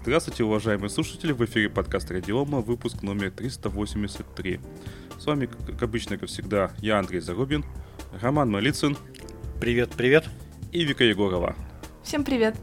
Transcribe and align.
Здравствуйте, 0.00 0.44
уважаемые 0.44 0.90
слушатели, 0.90 1.32
в 1.32 1.44
эфире 1.44 1.68
подкаст 1.68 2.10
Радиома, 2.10 2.60
выпуск 2.60 3.02
номер 3.02 3.32
383. 3.32 4.60
С 5.18 5.26
вами, 5.26 5.46
как 5.46 5.82
обычно, 5.82 6.16
как 6.16 6.28
всегда, 6.28 6.70
я 6.78 6.98
Андрей 7.00 7.20
Зарубин, 7.20 7.64
Роман 8.22 8.48
Малицын. 8.48 8.96
Привет, 9.60 9.90
привет. 9.90 10.24
И 10.70 10.84
Вика 10.84 11.02
Егорова. 11.02 11.56
Всем 12.02 12.24
привет. 12.24 12.56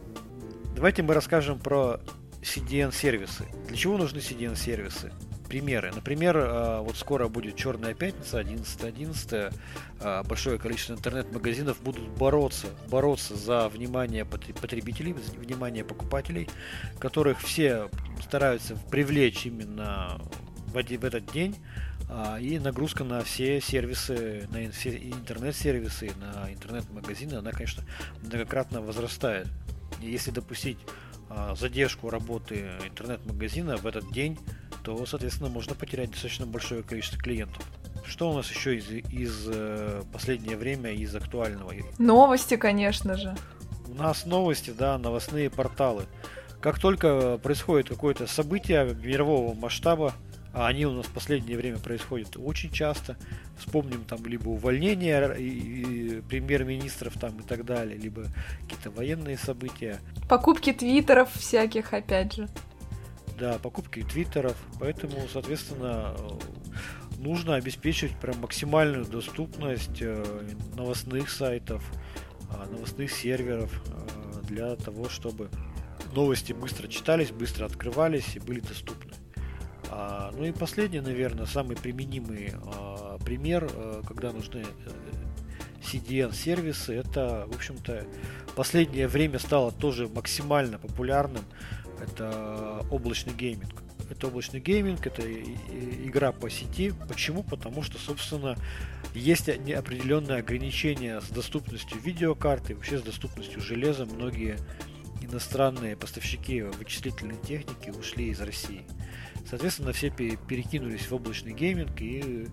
Давайте 0.75 1.03
мы 1.03 1.13
расскажем 1.13 1.59
про 1.59 1.99
CDN-сервисы. 2.41 3.45
Для 3.67 3.77
чего 3.77 3.97
нужны 3.97 4.19
CDN-сервисы? 4.19 5.11
Примеры. 5.47 5.91
Например, 5.93 6.37
а, 6.37 6.81
вот 6.81 6.97
скоро 6.97 7.27
будет 7.27 7.55
Черная 7.55 7.93
пятница, 7.93 8.39
11.11. 8.39 9.53
А, 9.99 10.23
большое 10.23 10.57
количество 10.57 10.93
интернет-магазинов 10.93 11.81
будут 11.81 12.07
бороться, 12.09 12.67
бороться 12.89 13.35
за 13.35 13.69
внимание 13.69 14.25
потребителей, 14.25 15.13
внимание 15.13 15.83
покупателей, 15.83 16.49
которых 16.99 17.39
все 17.39 17.89
стараются 18.23 18.75
привлечь 18.89 19.45
именно 19.45 20.19
в 20.67 20.77
этот 20.77 21.31
день. 21.31 21.55
А, 22.09 22.39
и 22.39 22.57
нагрузка 22.57 23.03
на 23.03 23.23
все 23.23 23.61
сервисы, 23.61 24.47
на 24.51 24.65
интернет-сервисы, 24.65 26.11
на 26.19 26.51
интернет-магазины, 26.51 27.35
она, 27.35 27.51
конечно, 27.51 27.83
многократно 28.21 28.81
возрастает. 28.81 29.47
И 30.01 30.09
если 30.09 30.31
допустить 30.31 30.79
задержку 31.55 32.11
работы 32.11 32.69
интернет-магазина 32.87 33.77
в 33.77 33.87
этот 33.87 34.11
день, 34.11 34.37
то, 34.85 35.03
соответственно, 35.07 35.49
можно 35.49 35.73
потерять 35.73 36.11
достаточно 36.11 36.45
большое 36.45 36.83
количество 36.83 37.19
клиентов. 37.19 37.63
Что 38.05 38.29
у 38.29 38.33
нас 38.35 38.49
еще 38.51 38.77
из, 38.77 38.87
из 38.89 39.47
э, 39.47 40.03
последнее 40.13 40.57
время 40.57 40.91
из 40.91 41.15
актуального? 41.15 41.73
Новости, 41.97 42.55
конечно 42.55 43.17
же. 43.17 43.35
У 43.87 43.95
нас 43.95 44.27
новости, 44.27 44.69
да, 44.69 44.99
новостные 44.99 45.49
порталы. 45.49 46.05
Как 46.61 46.79
только 46.79 47.39
происходит 47.39 47.89
какое-то 47.89 48.27
событие 48.27 48.95
мирового 49.03 49.55
масштаба, 49.55 50.13
а 50.53 50.67
они 50.67 50.85
у 50.85 50.91
нас 50.91 51.07
в 51.07 51.11
последнее 51.11 51.57
время 51.57 51.79
происходят 51.79 52.37
очень 52.37 52.71
часто. 52.71 53.17
Вспомним 53.57 54.05
там 54.05 54.23
либо 54.25 54.49
увольнение 54.49 56.21
премьер-министров 56.29 57.13
там 57.19 57.39
и 57.39 57.43
так 57.43 57.65
далее, 57.65 57.97
либо 57.97 58.25
какие-то 58.61 58.91
военные 58.91 59.37
события. 59.37 59.99
Покупки 60.29 60.71
твиттеров 60.71 61.33
всяких, 61.33 61.93
опять 61.93 62.33
же 62.33 62.47
да, 63.37 63.57
покупки 63.59 64.03
твиттеров, 64.03 64.55
поэтому, 64.79 65.27
соответственно, 65.31 66.15
нужно 67.17 67.55
обеспечивать 67.55 68.15
прям 68.19 68.39
максимальную 68.39 69.05
доступность 69.05 70.01
э, 70.01 70.23
новостных 70.75 71.29
сайтов, 71.29 71.83
а, 72.49 72.67
новостных 72.71 73.11
серверов 73.11 73.71
э, 73.87 74.41
для 74.43 74.75
того, 74.75 75.09
чтобы 75.09 75.49
новости 76.13 76.53
быстро 76.53 76.87
читались, 76.87 77.31
быстро 77.31 77.65
открывались 77.65 78.35
и 78.35 78.39
были 78.39 78.59
доступны. 78.59 79.13
А, 79.89 80.31
ну 80.35 80.45
и 80.45 80.51
последний, 80.51 81.01
наверное, 81.01 81.45
самый 81.45 81.75
применимый 81.75 82.53
пример, 83.25 83.67
э, 83.73 84.01
когда 84.07 84.31
нужны 84.31 84.63
CDN-сервисы, 85.81 86.93
это, 86.93 87.45
в 87.47 87.55
общем-то, 87.55 88.05
последнее 88.55 89.07
время 89.07 89.39
стало 89.39 89.71
тоже 89.71 90.07
максимально 90.07 90.77
популярным 90.79 91.43
это 92.01 92.85
облачный 92.91 93.33
гейминг. 93.33 93.83
Это 94.09 94.27
облачный 94.27 94.59
гейминг, 94.59 95.05
это 95.07 95.23
игра 95.23 96.31
по 96.31 96.49
сети. 96.49 96.93
Почему? 97.07 97.43
Потому 97.43 97.81
что, 97.81 97.97
собственно, 97.97 98.55
есть 99.13 99.49
определенные 99.49 100.39
ограничения 100.39 101.21
с 101.21 101.29
доступностью 101.29 101.99
видеокарты, 101.99 102.75
вообще 102.75 102.99
с 102.99 103.01
доступностью 103.01 103.61
железа. 103.61 104.05
Многие 104.05 104.57
иностранные 105.21 105.95
поставщики 105.95 106.61
вычислительной 106.61 107.37
техники 107.37 107.89
ушли 107.89 108.29
из 108.29 108.41
России. 108.41 108.83
Соответственно, 109.49 109.91
все 109.93 110.09
перекинулись 110.09 111.09
в 111.09 111.13
облачный 111.13 111.53
гейминг, 111.53 112.01
и 112.01 112.47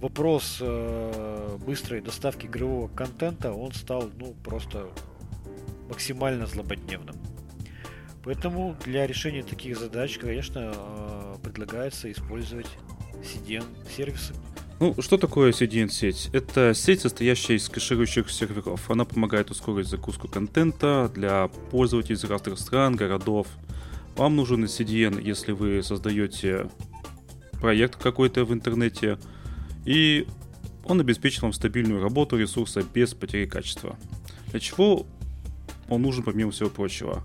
вопрос 0.00 0.58
э, 0.60 1.58
быстрой 1.64 2.00
доставки 2.00 2.46
игрового 2.46 2.88
контента, 2.88 3.52
он 3.52 3.72
стал 3.72 4.10
ну, 4.18 4.34
просто 4.44 4.90
максимально 5.88 6.46
злободневным. 6.46 7.16
Поэтому 8.24 8.74
для 8.84 9.06
решения 9.06 9.42
таких 9.42 9.78
задач, 9.78 10.18
конечно, 10.18 10.72
э, 10.74 11.36
предлагается 11.42 12.10
использовать 12.10 12.66
CDN-сервисы. 13.22 14.34
Ну, 14.80 14.94
что 15.00 15.18
такое 15.18 15.52
CDN-сеть? 15.52 16.30
Это 16.32 16.72
сеть, 16.74 17.02
состоящая 17.02 17.56
из 17.56 17.68
кэширующих 17.68 18.30
серверов. 18.30 18.90
Она 18.90 19.04
помогает 19.04 19.50
ускорить 19.50 19.86
загрузку 19.86 20.26
контента 20.26 21.10
для 21.14 21.48
пользователей 21.70 22.16
из 22.16 22.24
разных 22.24 22.58
стран, 22.58 22.96
городов. 22.96 23.46
Вам 24.16 24.36
нужен 24.36 24.64
CDN, 24.64 25.22
если 25.22 25.52
вы 25.52 25.82
создаете 25.82 26.68
проект 27.60 28.02
какой-то 28.02 28.44
в 28.44 28.52
интернете, 28.52 29.18
и 29.84 30.26
он 30.84 31.00
обеспечит 31.00 31.42
вам 31.42 31.52
стабильную 31.52 32.02
работу 32.02 32.36
ресурса 32.36 32.82
без 32.82 33.14
потери 33.14 33.46
качества. 33.46 33.96
Для 34.50 34.60
чего 34.60 35.06
он 35.88 36.02
нужен 36.02 36.24
помимо 36.24 36.50
всего 36.50 36.70
прочего? 36.70 37.22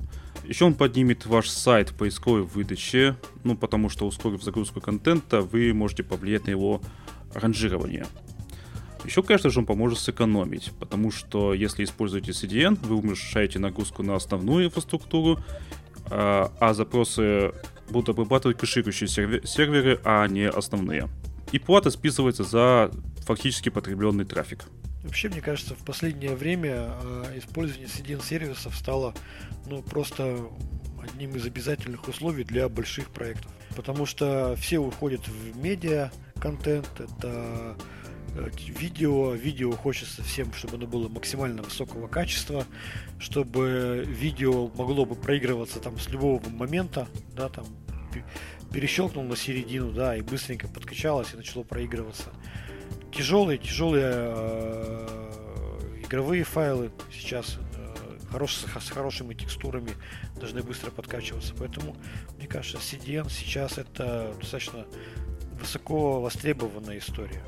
Еще 0.50 0.66
он 0.66 0.74
поднимет 0.74 1.28
ваш 1.28 1.48
сайт 1.48 1.92
в 1.92 1.94
поисковой 1.94 2.42
выдаче, 2.42 3.16
ну 3.44 3.56
потому 3.56 3.88
что 3.88 4.08
ускорив 4.08 4.42
загрузку 4.42 4.82
контента, 4.82 5.42
вы 5.42 5.76
можете 5.76 6.02
повлиять 6.02 6.48
на 6.48 6.50
его 6.50 6.82
ранжирование. 7.36 8.08
Еще, 9.06 9.22
конечно 9.22 9.52
же, 9.52 9.60
он 9.60 9.68
поможет 9.68 10.00
сэкономить, 10.00 10.72
потому 10.80 11.12
что 11.12 11.54
если 11.54 11.84
используете 11.84 12.32
CDN, 12.32 12.80
вы 12.82 12.96
уменьшаете 12.96 13.60
нагрузку 13.60 14.02
на 14.02 14.16
основную 14.16 14.66
инфраструктуру, 14.66 15.40
а, 16.10 16.52
а 16.60 16.74
запросы 16.74 17.52
будут 17.92 18.10
обрабатывать 18.10 18.58
кэширующие 18.58 19.08
серверы, 19.08 20.00
а 20.04 20.28
не 20.28 20.50
основные. 20.50 21.10
И 21.52 21.60
плата 21.60 21.90
списывается 21.90 22.44
за 22.44 22.92
фактически 23.26 23.70
потребленный 23.70 24.26
трафик. 24.26 24.66
Вообще, 25.04 25.30
мне 25.30 25.42
кажется, 25.42 25.76
в 25.76 25.84
последнее 25.86 26.36
время 26.36 26.92
э, 27.02 27.38
использование 27.38 27.88
CDN-сервисов 27.88 28.76
стало 28.76 29.14
ну, 29.66 29.82
просто 29.82 30.50
одним 31.02 31.36
из 31.36 31.46
обязательных 31.46 32.08
условий 32.08 32.44
для 32.44 32.68
больших 32.68 33.10
проектов. 33.10 33.52
Потому 33.76 34.06
что 34.06 34.56
все 34.58 34.80
уходят 34.80 35.28
в 35.28 35.58
медиа 35.58 36.12
контент, 36.40 36.90
это 37.00 37.78
э, 38.36 38.50
видео, 38.68 39.34
видео 39.34 39.72
хочется 39.72 40.22
всем, 40.22 40.54
чтобы 40.54 40.76
оно 40.76 40.88
было 40.88 41.08
максимально 41.08 41.62
высокого 41.62 42.08
качества, 42.08 42.66
чтобы 43.20 44.04
видео 44.06 44.70
могло 44.76 45.06
бы 45.06 45.16
проигрываться 45.16 45.80
там 45.80 45.98
с 45.98 46.10
любого 46.10 46.42
момента, 46.50 47.08
да, 47.36 47.50
там 47.50 47.66
перещелкнул 48.72 49.24
на 49.24 49.36
середину, 49.36 49.92
да, 49.92 50.16
и 50.16 50.22
быстренько 50.22 50.68
подкачалось 50.68 51.34
и 51.34 51.38
начало 51.38 51.64
проигрываться 51.64 52.32
тяжелые, 53.12 53.58
тяжелые 53.58 54.12
э, 54.14 56.02
игровые 56.04 56.44
файлы 56.44 56.92
сейчас 57.12 57.58
э, 57.76 58.18
хорош, 58.32 58.56
с 58.56 58.90
хорошими 58.90 59.34
текстурами 59.34 59.92
должны 60.36 60.62
быстро 60.62 60.92
подкачиваться. 60.92 61.54
Поэтому, 61.58 61.96
мне 62.38 62.48
кажется, 62.48 62.78
CDN 62.78 63.30
сейчас 63.30 63.78
это 63.78 64.34
достаточно 64.40 64.86
высоко 65.60 66.22
востребованная 66.22 67.00
история. 67.00 67.44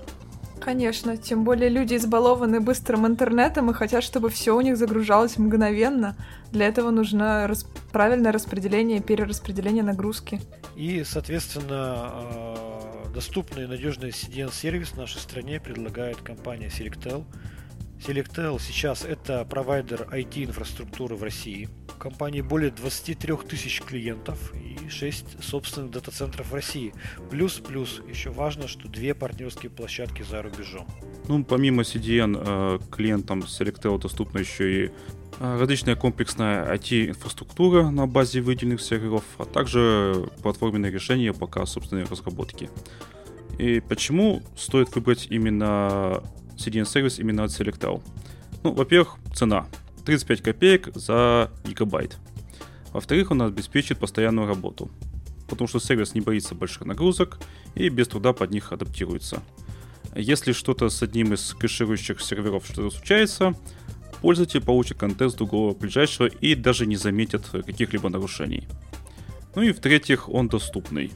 Конечно, 0.62 1.18
тем 1.18 1.44
более 1.44 1.70
люди 1.70 1.96
избалованы 1.96 2.62
быстрым 2.62 3.08
интернетом 3.08 3.72
и 3.72 3.74
хотят, 3.74 4.04
чтобы 4.04 4.30
все 4.30 4.56
у 4.56 4.62
них 4.62 4.78
загружалось 4.78 5.38
мгновенно. 5.38 6.16
Для 6.52 6.68
этого 6.68 6.92
нужно 6.92 7.48
рас... 7.48 7.66
правильное 7.92 8.32
распределение 8.32 9.00
и 9.00 9.02
перераспределение 9.02 9.84
нагрузки. 9.84 10.40
И, 10.76 11.04
соответственно, 11.04 12.12
э, 12.14 12.82
Доступный 13.14 13.66
и 13.66 13.68
надежный 13.68 14.12
CDN-сервис 14.12 14.90
в 14.90 14.98
нашей 14.98 15.20
стране 15.20 15.60
предлагает 15.60 16.18
компания 16.22 16.68
Selectel. 16.68 17.26
Selectel 18.06 18.60
сейчас 18.60 19.06
это 19.06 19.46
провайдер 19.46 20.08
IT-инфраструктуры 20.12 21.16
в 21.16 21.22
России. 21.22 21.70
У 21.96 22.00
компании 22.00 22.42
более 22.42 22.72
23 22.72 23.36
тысяч 23.48 23.80
клиентов 23.82 24.54
и 24.56 24.90
6 24.90 25.44
собственных 25.44 25.92
дата-центров 25.92 26.50
в 26.50 26.54
России. 26.56 26.96
Плюс-плюс, 27.30 28.02
еще 28.10 28.32
важно, 28.32 28.68
что 28.68 28.88
две 28.88 29.14
партнерские 29.14 29.70
площадки 29.70 30.24
за 30.24 30.42
рубежом. 30.42 30.88
Ну, 31.28 31.44
помимо 31.44 31.84
CDN, 31.84 32.42
э, 32.44 32.80
клиентам 32.92 33.42
Selectel 33.42 34.00
доступна 34.02 34.40
еще 34.40 34.86
и 34.86 34.92
э, 35.40 35.58
различная 35.60 35.96
комплексная 35.96 36.74
IT-инфраструктура 36.74 37.92
на 37.92 38.08
базе 38.08 38.42
выделенных 38.42 38.82
серверов, 38.82 39.26
а 39.38 39.46
также 39.46 40.28
платформенные 40.42 40.92
решения 40.92 41.34
пока 41.34 41.68
собственной 41.68 42.06
разработки. 42.06 42.72
И 43.60 43.80
почему 43.80 44.42
стоит 44.58 44.96
выбрать 44.96 45.28
именно 45.30 46.24
CDN-сервис 46.66 47.20
именно 47.20 47.44
от 47.44 47.52
Selectel? 47.52 48.02
Ну, 48.64 48.74
во-первых, 48.74 49.18
цена. 49.34 49.68
35 50.06 50.42
копеек 50.42 50.90
за 50.96 51.52
гигабайт. 51.64 52.18
Во-вторых, 52.92 53.32
он 53.32 53.42
обеспечит 53.42 54.00
постоянную 54.00 54.48
работу, 54.48 54.90
потому 55.50 55.68
что 55.68 55.80
сервис 55.80 56.14
не 56.14 56.22
боится 56.22 56.56
больших 56.56 56.86
нагрузок 56.86 57.40
и 57.76 57.90
без 57.90 58.08
труда 58.08 58.34
под 58.34 58.52
них 58.52 58.72
адаптируется. 58.72 59.42
Если 60.16 60.52
что-то 60.52 60.90
с 60.90 61.02
одним 61.02 61.34
из 61.34 61.54
кэширующих 61.54 62.22
серверов 62.22 62.66
что-то 62.66 62.90
случается, 62.90 63.56
пользователь 64.22 64.62
получит 64.62 64.98
контент 64.98 65.32
с 65.32 65.36
другого 65.36 65.74
ближайшего 65.74 66.28
и 66.28 66.56
даже 66.56 66.86
не 66.86 66.98
заметит 66.98 67.48
каких-либо 67.48 68.10
нарушений. 68.10 68.68
Ну 69.56 69.62
и 69.62 69.72
в-третьих, 69.72 70.28
он 70.28 70.50
доступный. 70.50 71.12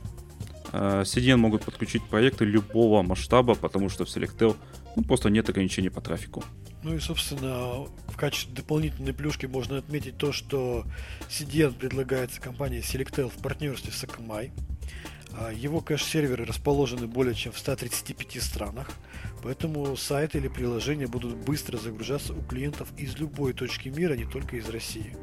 Э, 0.71 1.01
CDN 1.03 1.37
могут 1.37 1.63
подключить 1.63 2.03
проекты 2.03 2.45
любого 2.45 3.01
масштаба, 3.01 3.55
потому 3.55 3.89
что 3.89 4.05
в 4.05 4.07
Selectel 4.07 4.55
ну, 4.95 5.03
просто 5.03 5.29
нет 5.29 5.49
ограничений 5.49 5.89
по 5.89 6.01
трафику. 6.01 6.43
Ну 6.83 6.95
и, 6.95 6.99
собственно, 6.99 7.87
в 8.07 8.15
качестве 8.15 8.53
дополнительной 8.53 9.13
плюшки 9.13 9.45
можно 9.45 9.77
отметить 9.77 10.17
то, 10.17 10.31
что 10.31 10.85
CDN 11.29 11.73
предлагается 11.73 12.39
компанией 12.39 12.81
Selectel 12.81 13.29
в 13.29 13.41
партнерстве 13.41 13.91
с 13.91 14.03
Akamai. 14.03 14.51
А, 15.37 15.51
его 15.51 15.81
кэш-серверы 15.81 16.45
расположены 16.45 17.07
более 17.07 17.35
чем 17.35 17.51
в 17.51 17.59
135 17.59 18.41
странах, 18.41 18.89
поэтому 19.43 19.97
сайты 19.97 20.37
или 20.37 20.47
приложения 20.47 21.07
будут 21.07 21.35
быстро 21.35 21.77
загружаться 21.77 22.33
у 22.33 22.41
клиентов 22.41 22.87
из 22.97 23.17
любой 23.17 23.53
точки 23.53 23.89
мира, 23.89 24.13
не 24.13 24.25
только 24.25 24.55
из 24.55 24.69
России. 24.69 25.17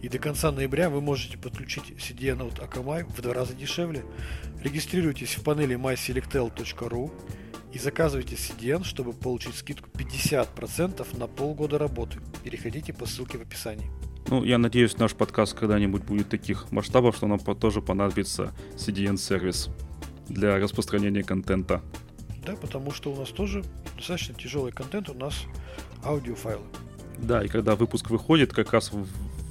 И 0.00 0.08
до 0.08 0.18
конца 0.18 0.50
ноября 0.50 0.88
вы 0.88 1.02
можете 1.02 1.36
подключить 1.36 1.90
CDN 1.98 2.46
от 2.46 2.58
Akamai 2.60 3.04
в 3.04 3.20
два 3.20 3.34
раза 3.34 3.52
дешевле. 3.52 4.04
Регистрируйтесь 4.62 5.36
в 5.36 5.42
панели 5.42 5.76
myselectel.ru 5.76 7.10
и 7.72 7.78
заказывайте 7.78 8.34
CDN, 8.34 8.84
чтобы 8.84 9.12
получить 9.12 9.54
скидку 9.54 9.88
50% 9.90 11.18
на 11.18 11.26
полгода 11.26 11.78
работы. 11.78 12.18
Переходите 12.42 12.92
по 12.92 13.06
ссылке 13.06 13.38
в 13.38 13.42
описании. 13.42 13.90
Ну, 14.28 14.44
я 14.44 14.58
надеюсь, 14.58 14.96
наш 14.98 15.14
подкаст 15.14 15.54
когда-нибудь 15.54 16.02
будет 16.02 16.28
таких 16.28 16.70
масштабов, 16.70 17.16
что 17.16 17.26
нам 17.26 17.38
тоже 17.38 17.80
понадобится 17.80 18.52
CDN-сервис 18.76 19.70
для 20.28 20.58
распространения 20.58 21.24
контента. 21.24 21.82
Да, 22.46 22.54
потому 22.56 22.92
что 22.92 23.12
у 23.12 23.16
нас 23.16 23.28
тоже 23.30 23.64
достаточно 23.96 24.34
тяжелый 24.34 24.72
контент, 24.72 25.08
у 25.08 25.14
нас 25.14 25.34
аудиофайлы. 26.04 26.64
Да, 27.18 27.44
и 27.44 27.48
когда 27.48 27.76
выпуск 27.76 28.10
выходит, 28.10 28.52
как 28.52 28.72
раз 28.72 28.92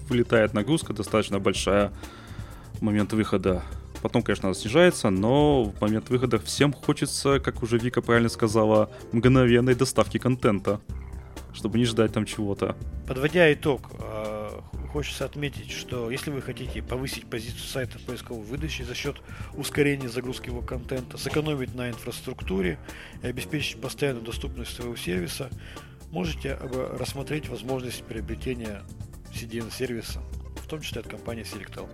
вылетает 0.08 0.54
нагрузка 0.54 0.94
достаточно 0.94 1.40
большая 1.40 1.92
в 2.74 2.82
момент 2.82 3.14
выхода 3.14 3.64
Потом, 4.02 4.22
конечно, 4.24 4.48
она 4.48 4.56
снижается, 4.56 5.10
но 5.10 5.66
в 5.66 5.82
момент 5.82 6.10
выхода 6.10 6.40
всем 6.40 6.72
хочется, 6.72 7.40
как 7.40 7.62
уже 7.64 7.78
Вика 7.78 8.02
правильно 8.02 8.30
сказала, 8.30 8.90
мгновенной 9.12 9.76
доставки 9.76 10.18
контента, 10.18 10.80
чтобы 11.54 11.78
не 11.78 11.86
ждать 11.86 12.14
там 12.14 12.26
чего-то. 12.26 12.78
Подводя 13.08 13.52
итог, 13.52 13.90
э, 14.00 14.62
хочется 14.94 15.26
отметить, 15.26 15.72
что 15.72 16.10
если 16.10 16.32
вы 16.32 16.42
хотите 16.42 16.82
повысить 16.82 17.26
позицию 17.26 17.60
сайта 17.60 18.00
в 18.00 18.04
поисковой 18.04 18.44
выдаче 18.44 18.86
за 18.86 18.96
счет 18.96 19.18
ускорения 19.56 20.08
загрузки 20.08 20.48
его 20.48 20.62
контента, 20.62 21.18
сэкономить 21.18 21.76
на 21.76 21.90
инфраструктуре 21.90 22.80
и 23.22 23.28
обеспечить 23.28 23.82
постоянную 23.82 24.26
доступность 24.26 24.76
своего 24.76 24.96
сервиса, 24.96 25.50
можете 26.12 26.58
рассмотреть 26.98 27.50
возможность 27.50 28.04
приобретения 28.04 28.82
CDN-сервиса 29.34 30.22
том 30.70 30.82
числе 30.82 31.02
от 31.02 31.08
компании 31.08 31.44
Selectel. 31.44 31.90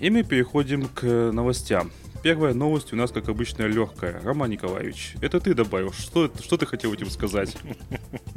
И 0.00 0.10
мы 0.10 0.22
переходим 0.24 0.88
к 0.88 1.04
новостям. 1.04 1.92
Первая 2.22 2.52
новость 2.52 2.92
у 2.92 2.96
нас, 2.96 3.12
как 3.12 3.28
обычно, 3.28 3.62
легкая. 3.64 4.20
Роман 4.22 4.50
Николаевич, 4.50 5.14
это 5.20 5.38
ты 5.38 5.54
добавил. 5.54 5.92
Что, 5.92 6.32
что 6.42 6.56
ты 6.56 6.66
хотел 6.66 6.92
этим 6.92 7.10
сказать? 7.10 7.56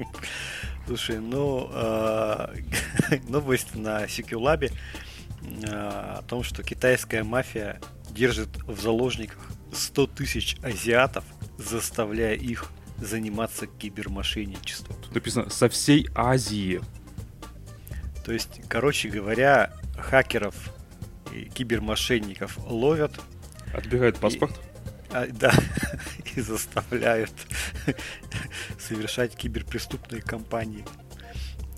Слушай, 0.88 1.20
ну, 1.20 1.68
а, 1.72 2.54
новость 3.28 3.74
на 3.74 4.06
CQ 4.06 4.72
а, 5.68 6.18
о 6.20 6.22
том, 6.24 6.44
что 6.44 6.62
китайская 6.62 7.24
мафия 7.24 7.82
держит 8.12 8.50
в 8.68 8.80
заложниках 8.80 9.40
100 9.74 10.08
тысяч 10.08 10.58
азиатов, 10.62 11.24
заставляя 11.58 12.36
их 12.36 12.72
заниматься 13.00 13.66
кибермошенничеством. 13.66 14.96
Тут 15.02 15.16
написано 15.16 15.50
«со 15.50 15.70
всей 15.70 16.08
Азии». 16.14 16.82
То 18.24 18.34
есть, 18.34 18.62
короче 18.68 19.10
говоря, 19.10 19.74
хакеров 19.98 20.56
и 21.34 21.46
кибермошенников 21.46 22.58
ловят. 22.66 23.20
Отбирают 23.74 24.20
паспорт? 24.20 24.60
И, 25.12 25.14
а, 25.14 25.28
да, 25.28 25.54
и 26.36 26.42
заставляют 26.42 27.32
совершать 28.80 29.36
киберпреступные 29.36 30.22
кампании. 30.22 30.86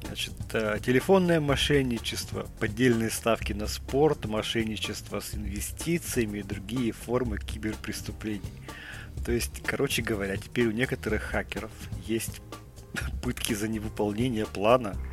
Значит, 0.06 0.34
э, 0.54 0.80
телефонное 0.86 1.40
мошенничество, 1.40 2.48
поддельные 2.60 3.10
ставки 3.10 3.54
на 3.54 3.68
спорт, 3.68 4.26
мошенничество 4.26 5.22
с 5.22 5.34
инвестициями 5.34 6.40
и 6.40 6.44
другие 6.44 6.92
формы 6.92 7.38
киберпреступлений. 7.38 8.42
То 9.26 9.32
есть, 9.32 9.64
короче 9.64 10.02
говоря, 10.02 10.36
теперь 10.36 10.68
у 10.68 10.72
некоторых 10.72 11.24
хакеров 11.24 11.72
есть 12.06 12.42
пытки 13.24 13.54
за 13.54 13.70
невыполнение 13.70 14.46
плана– 14.46 14.98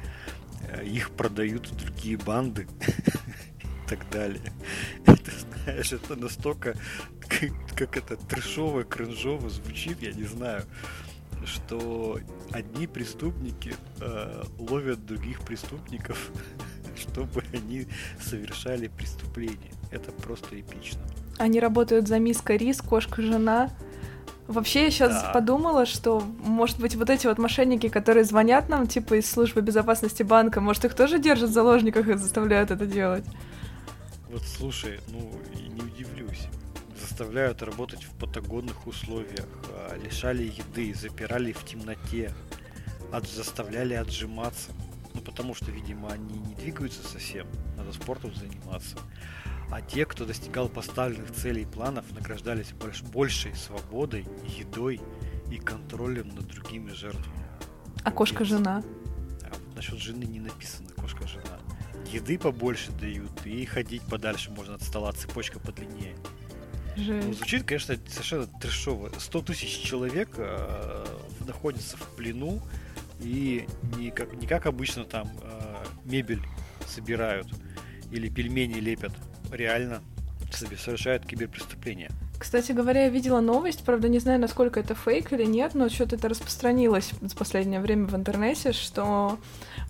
их 0.85 1.11
продают 1.11 1.71
другие 1.77 2.17
банды 2.17 2.67
и 3.63 3.89
так 3.89 4.09
далее. 4.11 4.53
Ты 5.05 5.33
знаешь, 5.65 5.93
это 5.93 6.17
настолько, 6.17 6.77
как 7.77 7.97
это, 7.97 8.17
трешово, 8.17 8.85
кринжово 8.85 9.51
звучит, 9.51 10.03
я 10.03 10.13
не 10.13 10.25
знаю, 10.25 10.65
что 11.45 12.19
одни 12.53 12.87
преступники 12.87 13.75
э, 14.01 14.43
ловят 14.59 15.07
других 15.07 15.41
преступников, 15.41 16.31
чтобы 16.97 17.43
они 17.53 17.87
совершали 18.21 18.89
преступления. 18.89 19.73
Это 19.91 20.13
просто 20.13 20.61
эпично. 20.61 21.01
Они 21.39 21.59
работают 21.61 22.07
за 22.07 22.19
миска 22.19 22.55
рис, 22.57 22.81
кошка-жена, 22.83 23.71
Вообще, 24.51 24.87
я 24.87 24.91
сейчас 24.91 25.23
да. 25.23 25.31
подумала, 25.33 25.87
что, 25.87 26.19
может 26.41 26.81
быть, 26.81 26.97
вот 26.97 27.09
эти 27.09 27.29
вот 27.29 27.39
мошенники, 27.39 27.89
которые 27.89 28.25
звонят 28.25 28.69
нам, 28.69 28.89
типа, 28.89 29.15
из 29.15 29.31
службы 29.31 29.61
безопасности 29.61 30.25
банка, 30.25 30.61
может, 30.61 30.85
их 30.85 30.95
тоже 30.95 31.21
держат 31.21 31.51
в 31.51 31.53
заложниках 31.53 32.09
и 32.09 32.17
заставляют 32.17 32.73
это 32.73 32.85
делать? 32.85 33.25
Вот 34.29 34.43
слушай, 34.43 34.99
ну, 35.07 35.31
и 35.55 35.69
не 35.69 35.83
удивлюсь. 35.83 36.49
Заставляют 37.01 37.63
работать 37.63 38.03
в 38.03 38.11
патагонных 38.19 38.89
условиях, 38.89 39.47
а, 39.69 39.97
лишали 39.97 40.43
еды, 40.43 40.95
запирали 40.95 41.53
в 41.53 41.65
темноте, 41.65 42.33
от, 43.13 43.29
заставляли 43.29 43.95
отжиматься. 43.95 44.73
Ну, 45.15 45.21
потому 45.21 45.55
что, 45.55 45.71
видимо, 45.71 46.11
они 46.11 46.41
не 46.41 46.55
двигаются 46.57 47.07
совсем, 47.07 47.47
надо 47.77 47.93
спортом 47.93 48.35
заниматься 48.35 48.97
а 49.71 49.81
те, 49.81 50.05
кто 50.05 50.25
достигал 50.25 50.69
поставленных 50.69 51.33
целей 51.33 51.63
и 51.63 51.67
планов, 51.67 52.11
награждались 52.13 52.73
больш 52.73 53.03
большей 53.03 53.55
свободой, 53.55 54.27
едой 54.59 55.01
и 55.51 55.59
контролем 55.59 56.29
над 56.29 56.47
другими 56.47 56.91
жертвами. 56.91 57.45
А 58.05 58.11
кошка-жена? 58.11 58.83
А 59.45 59.77
насчет 59.77 59.99
жены 59.99 60.25
не 60.25 60.41
написано 60.41 60.91
кошка-жена. 60.97 61.59
Еды 62.11 62.39
побольше 62.39 62.91
дают, 62.93 63.47
и 63.47 63.65
ходить 63.67 64.03
подальше 64.03 64.51
можно 64.51 64.75
от 64.75 64.83
стола, 64.83 65.13
цепочка 65.13 65.61
подлиннее. 65.61 66.17
Жесть. 66.97 67.29
Ну, 67.29 67.35
звучит, 67.35 67.65
конечно, 67.65 67.97
совершенно 68.09 68.47
трешово. 68.47 69.11
100 69.17 69.43
тысяч 69.43 69.83
человек 69.83 70.31
э, 70.37 71.07
находятся 71.47 71.97
в 71.97 72.03
плену, 72.17 72.61
и 73.21 73.67
не 73.97 74.11
как, 74.11 74.33
не 74.35 74.47
как 74.47 74.67
обычно 74.67 75.05
там 75.05 75.31
э, 75.43 75.85
мебель 76.05 76.43
собирают 76.89 77.47
или 78.11 78.29
пельмени 78.29 78.81
лепят, 78.81 79.13
реально 79.53 80.01
совершают 80.53 81.27
киберпреступления. 81.27 82.11
Кстати 82.41 82.73
говоря, 82.73 83.03
я 83.03 83.09
видела 83.11 83.41
новость, 83.41 83.85
правда, 83.85 84.09
не 84.09 84.19
знаю, 84.19 84.41
насколько 84.41 84.81
это 84.81 84.95
фейк 84.95 85.31
или 85.31 85.45
нет, 85.45 85.75
но 85.75 85.91
что-то 85.91 86.17
это 86.17 86.31
распространилось 86.31 87.13
в 87.21 87.37
последнее 87.37 87.81
время 87.81 88.07
в 88.07 88.17
интернете, 88.17 88.73
что, 88.73 89.39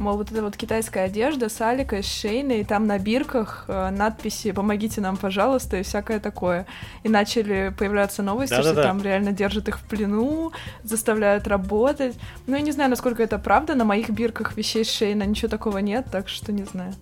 мол, 0.00 0.16
вот 0.16 0.32
эта 0.32 0.42
вот 0.42 0.56
китайская 0.56 1.04
одежда 1.04 1.48
с 1.48 1.60
Аликой, 1.60 2.02
с 2.02 2.06
Шейной, 2.06 2.62
и 2.62 2.64
там 2.64 2.88
на 2.88 2.98
бирках 2.98 3.66
э, 3.68 3.90
надписи 3.90 4.50
«Помогите 4.50 5.00
нам, 5.00 5.16
пожалуйста» 5.16 5.76
и 5.76 5.84
всякое 5.84 6.18
такое. 6.18 6.66
И 7.04 7.08
начали 7.08 7.72
появляться 7.78 8.24
новости, 8.24 8.54
Да-да-да. 8.54 8.72
что 8.72 8.82
там 8.82 9.00
реально 9.00 9.30
держат 9.30 9.68
их 9.68 9.78
в 9.78 9.84
плену, 9.84 10.50
заставляют 10.82 11.46
работать. 11.46 12.16
Ну, 12.48 12.56
я 12.56 12.62
не 12.62 12.72
знаю, 12.72 12.90
насколько 12.90 13.22
это 13.22 13.38
правда, 13.38 13.76
на 13.76 13.84
моих 13.84 14.10
бирках 14.10 14.56
вещей 14.56 14.82
Шейна 14.82 15.22
ничего 15.22 15.48
такого 15.48 15.78
нет, 15.78 16.06
так 16.10 16.28
что 16.28 16.50
не 16.50 16.64
знаю. 16.64 16.94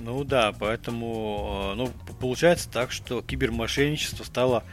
Ну 0.00 0.24
да, 0.24 0.52
поэтому 0.58 1.72
э, 1.72 1.74
ну, 1.76 1.90
получается 2.20 2.70
так, 2.70 2.90
что 2.90 3.22
кибермошенничество 3.22 4.24
стало 4.24 4.64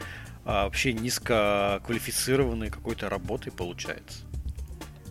а, 0.44 0.64
вообще 0.64 0.94
низкоквалифицированной 0.94 2.70
какой-то 2.70 3.10
работой, 3.10 3.52
получается. 3.52 4.20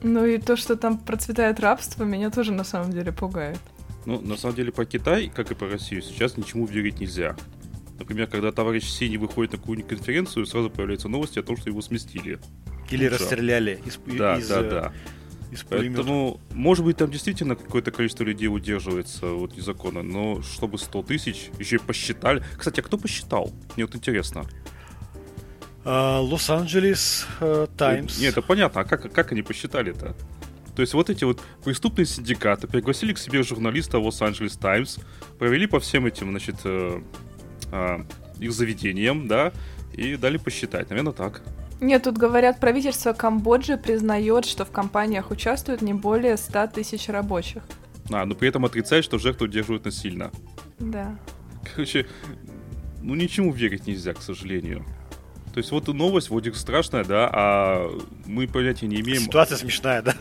Ну 0.01 0.25
и 0.25 0.39
то, 0.39 0.57
что 0.57 0.75
там 0.75 0.97
процветает 0.97 1.59
рабство, 1.59 2.03
меня 2.03 2.31
тоже 2.31 2.51
на 2.51 2.63
самом 2.63 2.91
деле 2.91 3.11
пугает. 3.11 3.59
Ну, 4.05 4.19
на 4.19 4.37
самом 4.37 4.55
деле, 4.55 4.71
по 4.71 4.85
Китай, 4.85 5.31
как 5.33 5.51
и 5.51 5.55
по 5.55 5.67
Россию, 5.67 6.01
сейчас 6.01 6.37
ничему 6.37 6.65
верить 6.65 6.99
нельзя. 6.99 7.35
Например, 7.99 8.27
когда 8.27 8.51
товарищ 8.51 8.85
Синий 8.85 9.17
выходит 9.17 9.51
на 9.51 9.57
какую-нибудь 9.57 9.89
конференцию, 9.89 10.45
сразу 10.45 10.69
появляются 10.69 11.09
новости 11.09 11.39
о 11.39 11.43
том, 11.43 11.57
что 11.57 11.69
его 11.69 11.81
сместили. 11.81 12.39
Или 12.89 13.09
Лучше. 13.09 13.19
расстреляли 13.19 13.79
из, 13.85 13.99
да, 14.17 14.37
из, 14.37 14.47
да, 14.47 14.61
э, 14.61 14.69
да 14.69 14.93
из 15.57 15.63
Поэтому, 15.63 16.39
может 16.51 16.85
быть, 16.85 16.97
там 16.97 17.11
действительно 17.11 17.55
какое-то 17.55 17.91
количество 17.91 18.23
людей 18.23 18.47
удерживается 18.47 19.27
вот 19.27 19.55
незаконно, 19.55 20.03
но 20.03 20.41
чтобы 20.41 20.77
100 20.77 21.03
тысяч, 21.03 21.49
еще 21.59 21.77
и 21.77 21.79
посчитали. 21.79 22.43
Кстати, 22.57 22.79
а 22.79 22.83
кто 22.83 22.97
посчитал? 22.97 23.51
Мне 23.75 23.85
вот 23.85 23.95
интересно. 23.95 24.45
А, 25.83 26.19
Лос-Анджелес 26.19 27.27
uh, 27.39 27.69
Таймс. 27.77 28.19
Нет, 28.19 28.33
это 28.33 28.41
понятно. 28.41 28.81
А 28.81 28.83
как, 28.83 29.11
как 29.11 29.31
они 29.31 29.41
посчитали-то? 29.41 30.15
То 30.75 30.81
есть 30.81 30.93
вот 30.93 31.09
эти 31.09 31.23
вот 31.23 31.41
преступные 31.63 32.05
синдикаты 32.05 32.67
пригласили 32.67 33.13
к 33.13 33.17
себе 33.17 33.41
журналиста 33.41 33.97
Лос-Анджелес 33.97 34.57
Таймс, 34.57 34.97
провели 35.39 35.65
по 35.65 35.79
всем 35.79 36.05
этим, 36.05 36.29
значит, 36.29 36.55
э, 36.65 37.01
а, 37.71 38.05
их 38.39 38.51
заведениям, 38.51 39.27
да, 39.27 39.53
и 39.93 40.15
дали 40.17 40.37
посчитать. 40.37 40.89
Наверное, 40.89 41.13
так. 41.13 41.41
Нет, 41.79 42.03
тут 42.03 42.17
говорят, 42.17 42.59
правительство 42.59 43.13
Камбоджи 43.13 43.77
признает, 43.77 44.45
что 44.45 44.65
в 44.65 44.71
компаниях 44.71 45.29
участвует 45.31 45.81
не 45.81 45.93
более 45.93 46.37
100 46.37 46.67
тысяч 46.67 47.07
рабочих. 47.07 47.63
А, 48.11 48.25
но 48.25 48.35
при 48.35 48.49
этом 48.49 48.65
отрицает, 48.65 49.03
что 49.03 49.19
жертву 49.19 49.45
удерживают 49.45 49.85
насильно. 49.85 50.31
Да. 50.79 51.17
Короче, 51.63 52.07
ну 53.01 53.15
ничему 53.15 53.51
верить 53.51 53.85
нельзя, 53.87 54.13
к 54.13 54.21
сожалению. 54.21 54.85
То 55.53 55.59
есть 55.59 55.71
вот 55.71 55.87
новость 55.87 56.29
вроде 56.29 56.53
страшная, 56.53 57.03
да, 57.03 57.29
а 57.33 57.99
мы 58.25 58.47
понятия 58.47 58.87
не 58.87 59.01
имеем. 59.01 59.21
Ситуация 59.21 59.57
смешная, 59.57 60.01
да? 60.01 60.15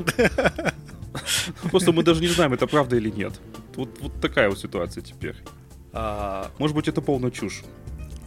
Просто 1.71 1.93
мы 1.93 2.03
даже 2.03 2.21
не 2.21 2.29
знаем, 2.29 2.53
это 2.53 2.67
правда 2.67 2.97
или 2.97 3.11
нет. 3.11 3.41
Вот, 3.75 3.99
вот 4.01 4.21
такая 4.21 4.49
вот 4.49 4.59
ситуация 4.59 5.03
теперь. 5.03 5.37
А, 5.93 6.51
Может 6.59 6.75
быть, 6.75 6.89
это 6.89 7.01
полная 7.01 7.31
чушь. 7.31 7.63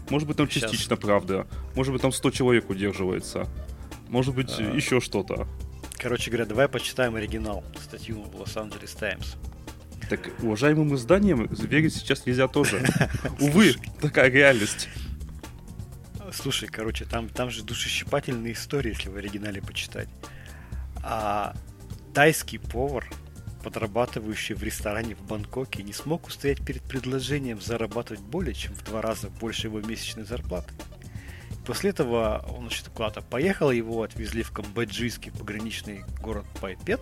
Может 0.09 0.27
быть, 0.27 0.37
там 0.37 0.49
Сейчас. 0.49 0.71
частично 0.71 0.95
правда. 0.95 1.47
Может 1.75 1.93
быть, 1.93 2.01
там 2.01 2.11
100 2.11 2.31
человек 2.31 2.69
удерживается. 2.69 3.47
Может 4.07 4.33
быть, 4.35 4.51
А. 4.57 4.63
еще 4.63 4.99
что-то. 4.99 5.47
Короче 5.97 6.31
говоря, 6.31 6.45
давай 6.45 6.67
почитаем 6.67 7.15
оригинал, 7.15 7.63
статью 7.81 8.21
в 8.23 8.35
Лос-Анджелес 8.37 8.91
Таймс. 8.93 9.33
Так, 10.09 10.29
уважаемым 10.41 10.95
изданиям 10.95 11.45
верить 11.47 11.93
сейчас 11.93 12.25
нельзя 12.25 12.47
тоже. 12.47 12.83
Увы, 13.39 13.75
такая 14.01 14.29
реальность. 14.31 14.89
Слушай, 16.33 16.69
короче, 16.69 17.05
там, 17.05 17.27
там 17.29 17.49
же 17.51 17.63
душещипательные 17.63 18.53
истории, 18.53 18.89
если 18.89 19.09
в 19.09 19.15
оригинале 19.17 19.61
почитать. 19.61 20.09
А 21.03 21.53
тайский 22.13 22.59
повар, 22.59 23.07
подрабатывающий 23.63 24.55
в 24.55 24.63
ресторане 24.63 25.15
в 25.15 25.21
Бангкоке, 25.21 25.83
не 25.83 25.93
смог 25.93 26.27
устоять 26.27 26.63
перед 26.65 26.81
предложением 26.83 27.61
зарабатывать 27.61 28.21
более 28.21 28.53
чем 28.53 28.73
в 28.73 28.83
два 28.83 29.01
раза 29.01 29.29
больше 29.29 29.67
его 29.67 29.79
месячной 29.81 30.25
зарплаты. 30.25 30.73
После 31.65 31.91
этого 31.91 32.45
он, 32.49 32.61
значит, 32.61 32.89
куда-то 32.89 33.21
поехал, 33.21 33.69
его 33.69 34.01
отвезли 34.01 34.41
в 34.41 34.51
камбоджийский 34.51 35.31
пограничный 35.31 36.03
город 36.21 36.45
Пайпет. 36.59 37.01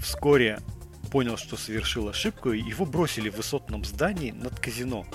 Вскоре 0.00 0.58
понял, 1.12 1.36
что 1.36 1.56
совершил 1.56 2.08
ошибку, 2.08 2.50
и 2.50 2.60
его 2.60 2.84
бросили 2.84 3.28
в 3.28 3.36
высотном 3.36 3.84
здании 3.84 4.32
над 4.32 4.58
казино. 4.58 5.06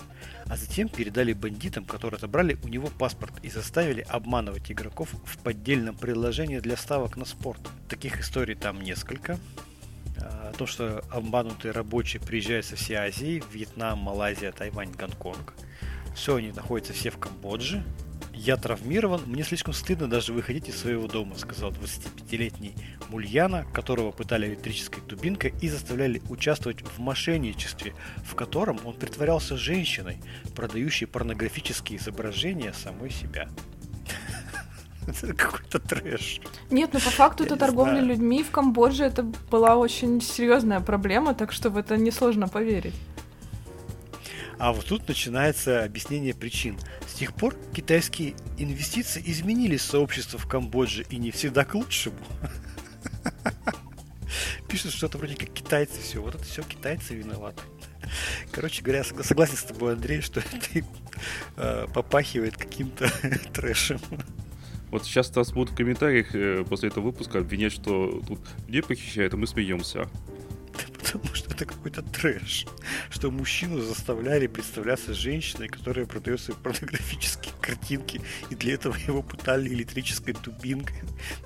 А 0.45 0.55
затем 0.55 0.87
передали 0.87 1.33
бандитам, 1.33 1.83
которые 1.83 2.17
отобрали 2.17 2.57
у 2.63 2.69
него 2.69 2.87
паспорт 2.87 3.33
и 3.43 3.49
заставили 3.49 4.05
обманывать 4.07 4.71
игроков 4.71 5.09
в 5.25 5.37
поддельном 5.39 5.97
приложении 5.97 6.59
для 6.59 6.77
ставок 6.77 7.17
на 7.17 7.25
спорт. 7.25 7.59
Таких 7.89 8.21
историй 8.21 8.55
там 8.55 8.81
несколько. 8.81 9.37
Том, 10.59 10.67
что 10.67 11.05
обманутые 11.09 11.71
рабочие 11.71 12.21
приезжают 12.21 12.65
со 12.65 12.75
всей 12.75 12.95
Азии, 12.95 13.41
Вьетнам, 13.53 13.99
Малайзия, 13.99 14.51
Тайвань, 14.51 14.91
Гонконг. 14.91 15.53
Все 16.13 16.35
они 16.35 16.51
находятся 16.51 16.91
все 16.91 17.11
в 17.11 17.17
Камбодже. 17.17 17.81
Я 18.33 18.57
травмирован, 18.57 19.21
мне 19.25 19.43
слишком 19.43 19.73
стыдно 19.73 20.09
даже 20.09 20.33
выходить 20.33 20.67
из 20.67 20.75
своего 20.75 21.07
дома, 21.07 21.37
сказал 21.37 21.71
25-летний 21.71 22.75
Мульяна, 23.07 23.67
которого 23.71 24.11
пытали 24.11 24.47
электрической 24.47 25.01
дубинкой 25.01 25.53
и 25.61 25.69
заставляли 25.69 26.21
участвовать 26.27 26.81
в 26.81 26.99
мошенничестве, 26.99 27.93
в 28.25 28.35
котором 28.35 28.81
он 28.83 28.95
притворялся 28.95 29.55
женщиной, 29.55 30.17
продающей 30.57 31.07
порнографические 31.07 31.99
изображения 31.99 32.73
самой 32.73 33.11
себя. 33.11 33.47
Это 35.09 35.33
какой-то 35.37 35.79
трэш. 35.79 36.41
Нет, 36.69 36.91
ну 36.93 36.99
по 36.99 37.09
факту 37.09 37.43
это 37.43 37.55
торговля 37.55 37.91
знаю. 37.91 38.05
людьми 38.07 38.43
в 38.43 38.51
Камбодже 38.51 39.05
это 39.05 39.23
была 39.23 39.75
очень 39.75 40.21
серьезная 40.21 40.79
проблема, 40.79 41.33
так 41.33 41.51
что 41.51 41.69
в 41.69 41.77
это 41.77 41.97
несложно 41.97 42.47
поверить. 42.47 42.95
А 44.57 44.73
вот 44.73 44.85
тут 44.85 45.07
начинается 45.07 45.83
объяснение 45.85 46.33
причин. 46.33 46.77
С 47.07 47.13
тех 47.13 47.33
пор 47.33 47.55
китайские 47.73 48.35
инвестиции 48.57 49.23
изменили 49.25 49.77
сообщество 49.77 50.37
в 50.37 50.47
Камбодже 50.47 51.05
и 51.09 51.17
не 51.17 51.31
всегда 51.31 51.63
к 51.63 51.75
лучшему. 51.75 52.17
Пишут 54.67 54.91
что-то 54.93 55.17
вроде 55.17 55.35
как 55.35 55.49
китайцы 55.51 56.01
все. 56.01 56.21
Вот 56.21 56.35
это 56.35 56.43
все 56.43 56.61
китайцы 56.63 57.15
виноваты. 57.15 57.61
Короче 58.51 58.81
говоря, 58.83 59.03
сог- 59.03 59.23
согласен 59.23 59.55
с 59.55 59.63
тобой, 59.63 59.93
Андрей, 59.93 60.21
что 60.21 60.39
это 60.51 60.85
э, 61.55 61.87
попахивает 61.93 62.57
каким-то 62.57 63.09
трэшем. 63.53 64.01
Вот 64.91 65.03
сейчас 65.05 65.33
нас 65.35 65.51
будут 65.51 65.71
в 65.71 65.75
комментариях 65.75 66.33
э, 66.33 66.63
после 66.67 66.89
этого 66.89 67.05
выпуска 67.05 67.39
обвинять, 67.39 67.73
что 67.73 68.21
тут 68.27 68.39
людей 68.67 68.81
похищают, 68.83 69.33
а 69.33 69.37
мы 69.37 69.45
смеемся. 69.47 70.09
Потому 71.03 71.33
что 71.33 71.51
это 71.51 71.65
какой-то 71.65 72.01
трэш. 72.03 72.65
Что 73.09 73.31
мужчину 73.31 73.81
заставляли 73.81 74.47
представляться 74.47 75.13
женщиной, 75.13 75.67
которая 75.67 76.05
продает 76.05 76.39
свои 76.39 76.55
порнографические 76.57 77.53
картинки, 77.61 78.21
и 78.49 78.55
для 78.55 78.73
этого 78.75 78.95
его 79.07 79.21
пытали 79.21 79.69
электрической 79.69 80.35
дубинкой. 80.43 80.97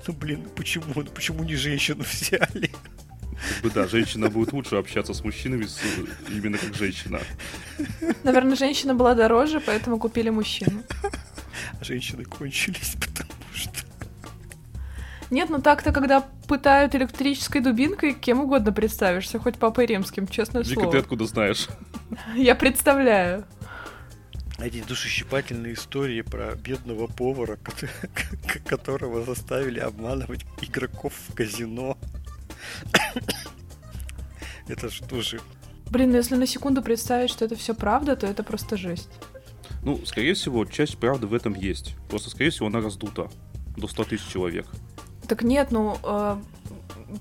Ну 0.06 0.14
блин, 0.14 0.46
почему? 0.54 0.84
Ну 0.94 1.04
почему 1.04 1.44
не 1.44 1.54
женщину 1.56 2.04
взяли? 2.04 2.70
Как 2.70 3.62
бы 3.62 3.70
да, 3.70 3.86
женщина 3.88 4.30
будет 4.30 4.52
лучше 4.52 4.76
общаться 4.76 5.12
с 5.12 5.24
мужчинами 5.24 5.66
с- 5.66 5.80
именно 6.30 6.56
как 6.56 6.74
женщина. 6.74 7.20
Наверное, 8.22 8.56
женщина 8.56 8.94
была 8.94 9.14
дороже, 9.14 9.60
поэтому 9.60 9.98
купили 9.98 10.30
мужчину. 10.30 10.82
А 11.80 11.84
женщины 11.84 12.24
кончились, 12.24 12.94
потому. 13.00 13.30
Нет, 15.30 15.50
ну 15.50 15.60
так-то, 15.60 15.92
когда 15.92 16.20
пытают 16.20 16.94
электрической 16.94 17.60
дубинкой, 17.60 18.14
кем 18.14 18.40
угодно 18.40 18.72
представишься, 18.72 19.38
хоть 19.38 19.56
папой 19.56 19.86
римским, 19.86 20.28
честное 20.28 20.62
Вика, 20.62 20.74
ты 20.74 20.80
слово. 20.82 20.98
откуда 20.98 21.26
знаешь? 21.26 21.68
Я 22.36 22.54
представляю. 22.54 23.44
Эти 24.58 24.82
душещипательные 24.82 25.74
истории 25.74 26.20
про 26.20 26.54
бедного 26.54 27.08
повара, 27.08 27.58
которого 28.64 29.24
заставили 29.24 29.80
обманывать 29.80 30.46
игроков 30.62 31.12
в 31.28 31.34
казино. 31.34 31.98
Это 34.68 34.90
что 34.90 35.20
же? 35.20 35.40
Блин, 35.90 36.10
ну 36.10 36.16
если 36.16 36.36
на 36.36 36.46
секунду 36.46 36.82
представить, 36.82 37.30
что 37.30 37.44
это 37.44 37.56
все 37.56 37.74
правда, 37.74 38.16
то 38.16 38.26
это 38.26 38.42
просто 38.42 38.76
жесть. 38.76 39.10
Ну, 39.82 40.00
скорее 40.06 40.32
всего, 40.32 40.64
часть 40.64 40.96
правды 40.96 41.26
в 41.26 41.34
этом 41.34 41.54
есть. 41.54 41.94
Просто, 42.08 42.30
скорее 42.30 42.50
всего, 42.50 42.68
она 42.68 42.80
раздута 42.80 43.28
до 43.76 43.88
100 43.88 44.04
тысяч 44.04 44.26
человек. 44.26 44.66
Так 45.28 45.42
нет, 45.42 45.70
ну 45.70 45.98
э, 46.02 46.36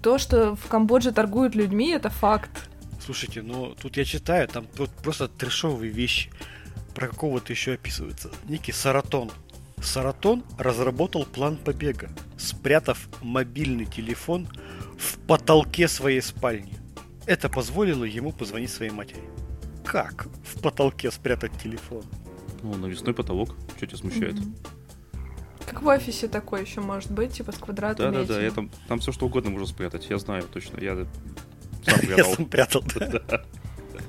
то, 0.01 0.17
что 0.17 0.55
в 0.55 0.67
Камбодже 0.67 1.11
торгуют 1.11 1.55
людьми, 1.55 1.89
это 1.89 2.09
факт. 2.09 2.69
Слушайте, 3.03 3.41
ну 3.41 3.75
тут 3.81 3.97
я 3.97 4.05
читаю, 4.05 4.47
там 4.47 4.65
просто 5.03 5.27
трешовые 5.27 5.91
вещи. 5.91 6.29
Про 6.95 7.07
какого-то 7.07 7.51
еще 7.51 7.73
описывается. 7.73 8.31
Некий 8.47 8.71
Саратон. 8.71 9.31
Саратон 9.81 10.43
разработал 10.57 11.25
план 11.25 11.57
побега, 11.57 12.09
спрятав 12.37 13.09
мобильный 13.21 13.85
телефон 13.85 14.47
в 14.97 15.17
потолке 15.27 15.87
своей 15.87 16.21
спальни. 16.21 16.77
Это 17.25 17.49
позволило 17.49 18.03
ему 18.03 18.31
позвонить 18.31 18.69
своей 18.69 18.91
матери. 18.91 19.23
Как 19.83 20.27
в 20.43 20.61
потолке 20.61 21.11
спрятать 21.11 21.51
телефон? 21.61 22.03
Ну, 22.61 22.75
навесной 22.75 23.13
потолок. 23.13 23.55
Что 23.75 23.87
тебя 23.87 23.97
смущает? 23.97 24.35
Мгм. 24.35 24.55
Как 25.65 25.81
в 25.81 25.87
офисе 25.87 26.27
такой 26.27 26.61
еще 26.61 26.81
может 26.81 27.11
быть, 27.11 27.33
типа 27.33 27.51
с 27.51 27.57
квадратами 27.57 28.11
Да-да-да, 28.11 28.35
этими. 28.35 28.45
я 28.45 28.51
там, 28.51 28.69
там 28.87 28.99
все 28.99 29.11
что 29.11 29.25
угодно 29.25 29.49
можно 29.51 29.67
спрятать. 29.67 30.07
Я 30.09 30.17
знаю 30.17 30.43
точно. 30.51 30.79
Я 30.79 30.95
сам 31.85 31.99
Я 32.01 32.15
прятал. 32.15 32.33
сам 32.35 32.45
прятал. 32.45 32.83
да. 32.95 33.43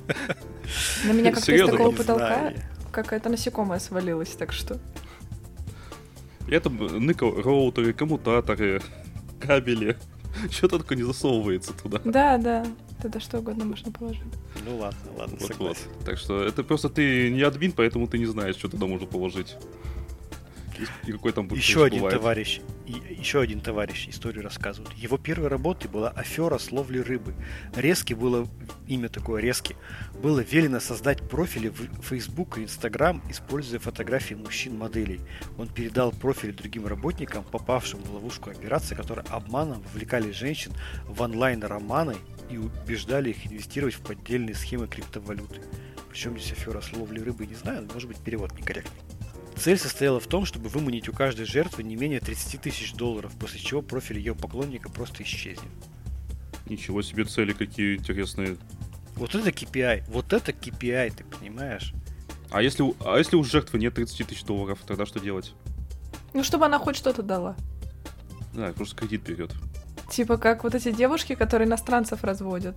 На 1.04 1.12
меня 1.12 1.32
как-то 1.32 1.52
из 1.54 1.70
такого 1.70 1.90
потолка 1.92 2.52
какая-то 2.92 3.28
насекомая 3.28 3.80
свалилась, 3.80 4.30
так 4.30 4.52
что... 4.52 4.78
Я 6.46 6.60
там 6.60 6.76
ныкал 6.76 7.40
роутеры, 7.40 7.92
коммутаторы, 7.92 8.82
кабели. 9.40 9.96
Что-то 10.50 10.78
только 10.78 10.94
не 10.94 11.02
засовывается 11.02 11.72
туда. 11.72 12.00
Да, 12.04 12.36
да, 12.38 12.66
туда 13.00 13.18
что 13.20 13.38
угодно 13.38 13.64
можно 13.64 13.90
положить. 13.90 14.22
Ну 14.64 14.76
ладно, 14.78 14.98
ладно, 15.16 15.36
Вот-вот. 15.40 15.76
согласен. 15.78 16.04
Так 16.04 16.18
что 16.18 16.42
это 16.44 16.62
просто 16.62 16.88
ты 16.90 17.30
не 17.30 17.40
админ, 17.42 17.72
поэтому 17.72 18.06
ты 18.08 18.18
не 18.18 18.26
знаешь, 18.26 18.56
что 18.56 18.68
туда 18.68 18.86
можно 18.86 19.06
положить. 19.06 19.56
И- 21.06 21.12
какой 21.12 21.32
там 21.32 21.46
будет 21.48 21.58
Еще 21.58 21.84
один 21.84 22.00
бывает. 22.00 22.18
товарищ, 22.18 22.60
и, 22.86 22.92
еще 23.18 23.40
один 23.40 23.60
товарищ 23.60 24.08
историю 24.08 24.42
рассказывает. 24.42 24.92
Его 24.94 25.16
первой 25.18 25.48
работой 25.48 25.88
была 25.88 26.10
афера 26.10 26.58
с 26.58 26.72
ловлей 26.72 27.02
рыбы. 27.02 27.34
Резки 27.76 28.14
было 28.14 28.48
имя 28.86 29.08
такое 29.08 29.40
Резки. 29.40 29.76
Было 30.22 30.40
велено 30.40 30.80
создать 30.80 31.28
профили 31.28 31.68
в 31.68 32.02
Facebook 32.02 32.58
и 32.58 32.62
Instagram, 32.62 33.22
используя 33.30 33.78
фотографии 33.80 34.34
мужчин-моделей. 34.34 35.20
Он 35.58 35.68
передал 35.68 36.12
профили 36.12 36.50
другим 36.52 36.86
работникам, 36.86 37.44
попавшим 37.44 38.00
в 38.00 38.12
ловушку 38.12 38.50
операции, 38.50 38.94
которые 38.94 39.24
обманом 39.28 39.82
вовлекали 39.92 40.30
женщин 40.32 40.72
в 41.06 41.20
онлайн-романы 41.22 42.16
и 42.50 42.58
убеждали 42.58 43.30
их 43.30 43.46
инвестировать 43.46 43.94
в 43.94 44.00
поддельные 44.00 44.54
схемы 44.54 44.86
криптовалюты. 44.88 45.60
Причем 46.10 46.38
здесь 46.38 46.52
афера 46.52 46.80
с 46.80 46.92
ловлей 46.92 47.22
рыбы, 47.22 47.46
не 47.46 47.54
знаю, 47.54 47.88
может 47.92 48.08
быть 48.08 48.18
перевод 48.18 48.52
некорректный. 48.58 49.00
Цель 49.56 49.78
состояла 49.78 50.20
в 50.20 50.26
том, 50.26 50.44
чтобы 50.46 50.68
выманить 50.68 51.08
у 51.08 51.12
каждой 51.12 51.46
жертвы 51.46 51.82
не 51.84 51.96
менее 51.96 52.20
30 52.20 52.60
тысяч 52.60 52.92
долларов, 52.94 53.32
после 53.38 53.60
чего 53.60 53.82
профиль 53.82 54.18
ее 54.18 54.34
поклонника 54.34 54.90
просто 54.90 55.22
исчезнет. 55.22 55.70
Ничего 56.66 57.02
себе 57.02 57.24
цели 57.24 57.52
какие 57.52 57.96
интересные. 57.96 58.56
Вот 59.16 59.34
это 59.34 59.50
KPI, 59.50 60.04
вот 60.08 60.32
это 60.32 60.52
KPI, 60.52 61.14
ты 61.16 61.24
понимаешь? 61.24 61.92
А 62.50 62.62
если, 62.62 62.82
у- 62.82 62.96
а 63.04 63.16
если 63.18 63.36
у 63.36 63.44
жертвы 63.44 63.78
нет 63.78 63.94
30 63.94 64.26
тысяч 64.26 64.44
долларов, 64.44 64.78
тогда 64.86 65.06
что 65.06 65.20
делать? 65.20 65.54
Ну, 66.32 66.42
чтобы 66.42 66.66
она 66.66 66.78
хоть 66.78 66.96
что-то 66.96 67.22
дала. 67.22 67.56
Да, 68.54 68.72
просто 68.72 68.96
кредит 68.96 69.22
берет. 69.22 69.52
Типа 70.10 70.36
как 70.36 70.64
вот 70.64 70.74
эти 70.74 70.92
девушки, 70.92 71.34
которые 71.34 71.66
иностранцев 71.68 72.24
разводят. 72.24 72.76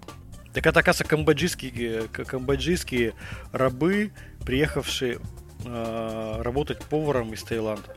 Так 0.54 0.66
это, 0.66 0.80
оказывается, 0.80 1.04
камбоджийские, 1.04 2.04
э, 2.18 2.24
камбоджийские 2.26 3.14
рабы, 3.52 4.12
приехавшие 4.46 5.20
работать 5.64 6.84
поваром 6.86 7.34
из 7.34 7.44
Таиланда. 7.44 7.96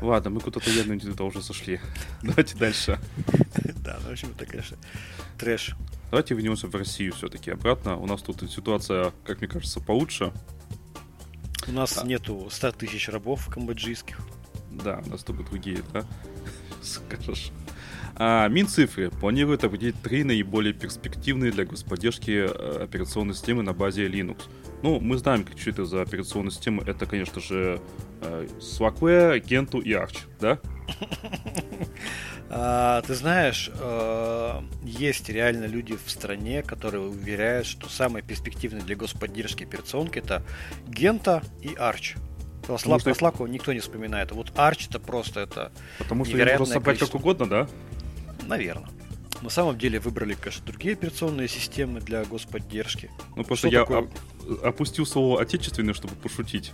Ладно, 0.00 0.30
мы 0.30 0.40
куда-то 0.40 0.70
явно 0.70 0.92
не 0.92 1.00
туда 1.00 1.24
уже 1.24 1.42
сошли. 1.42 1.80
Давайте 2.22 2.56
дальше. 2.56 2.98
Да, 3.76 3.98
ну, 4.02 4.10
в 4.10 4.12
общем, 4.12 4.30
это, 4.36 4.46
конечно, 4.46 4.76
трэш. 5.38 5.74
Давайте 6.10 6.34
вернемся 6.34 6.66
в 6.68 6.74
Россию 6.74 7.14
все-таки 7.14 7.50
обратно. 7.50 7.96
У 7.96 8.06
нас 8.06 8.22
тут 8.22 8.48
ситуация, 8.50 9.12
как 9.24 9.40
мне 9.40 9.48
кажется, 9.48 9.80
получше. 9.80 10.32
У 11.66 11.72
нас 11.72 11.98
А. 11.98 12.06
нету 12.06 12.48
100 12.50 12.72
тысяч 12.72 13.08
рабов 13.08 13.46
камбоджийских. 13.48 14.18
Да, 14.70 15.02
у 15.06 15.10
нас 15.10 15.22
только 15.24 15.42
другие, 15.42 15.82
да? 15.92 16.04
Скажешь. 16.82 17.50
А, 18.14 18.48
Минцифры 18.48 19.10
планирует 19.10 19.64
определить 19.64 20.00
три 20.02 20.22
наиболее 20.24 20.74
перспективные 20.74 21.50
для 21.50 21.64
господдержки 21.64 22.46
э, 22.48 22.82
операционной 22.84 23.34
системы 23.34 23.62
на 23.62 23.72
базе 23.72 24.06
Linux. 24.06 24.42
Ну, 24.82 25.00
мы 25.00 25.16
знаем, 25.16 25.46
что 25.56 25.70
это 25.70 25.84
за 25.84 26.02
операционная 26.02 26.50
система. 26.50 26.82
Это, 26.84 27.06
конечно 27.06 27.40
же, 27.40 27.80
э, 28.20 28.48
Slackware, 28.60 29.42
Gentoo 29.42 29.82
и 29.82 29.92
Arch, 29.92 30.18
да? 30.40 30.58
А, 32.54 33.00
ты 33.00 33.14
знаешь, 33.14 33.70
э, 33.72 34.60
есть 34.84 35.30
реально 35.30 35.64
люди 35.64 35.96
в 35.96 36.10
стране, 36.10 36.62
которые 36.62 37.02
уверяют, 37.02 37.66
что 37.66 37.88
самые 37.88 38.22
перспективные 38.22 38.82
для 38.82 38.94
господдержки 38.94 39.64
операционки 39.64 40.18
это 40.18 40.42
Гента 40.86 41.42
и 41.62 41.68
Arch. 41.68 42.18
Про 42.66 42.74
Slack, 42.74 43.00
что- 43.00 43.30
про 43.32 43.46
никто 43.46 43.72
не 43.72 43.80
вспоминает. 43.80 44.32
Вот 44.32 44.50
Arch 44.50 44.88
это 44.90 45.00
просто 45.00 45.40
это, 45.40 45.72
Потому 45.98 46.26
что 46.26 46.34
Невероятное 46.34 46.58
можно 46.58 46.74
собрать 46.74 46.98
как 46.98 47.08
количество. 47.10 47.18
угодно, 47.18 47.46
да? 47.48 47.68
Наверное. 48.46 48.88
На 49.40 49.50
самом 49.50 49.76
деле 49.76 49.98
выбрали, 49.98 50.34
конечно, 50.34 50.64
другие 50.64 50.94
операционные 50.94 51.48
системы 51.48 52.00
для 52.00 52.24
господдержки. 52.24 53.10
Ну, 53.34 53.42
просто 53.44 53.68
Что 53.68 53.76
я 53.76 53.80
такое? 53.80 53.98
оп- 54.02 54.64
опустил 54.64 55.04
слово 55.04 55.42
отечественный, 55.42 55.94
чтобы 55.94 56.14
пошутить. 56.14 56.72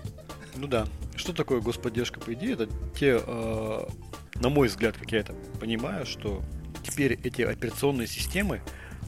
Ну 0.56 0.66
да. 0.66 0.86
Что 1.16 1.32
такое 1.32 1.60
господдержка, 1.60 2.20
по 2.20 2.32
идее? 2.34 2.52
Это 2.52 2.68
те, 2.98 3.20
э, 3.24 3.86
на 4.34 4.48
мой 4.50 4.68
взгляд, 4.68 4.96
как 4.98 5.10
я 5.12 5.20
это 5.20 5.32
понимаю, 5.60 6.04
что 6.04 6.42
теперь 6.82 7.14
эти 7.24 7.42
операционные 7.42 8.06
системы, 8.06 8.60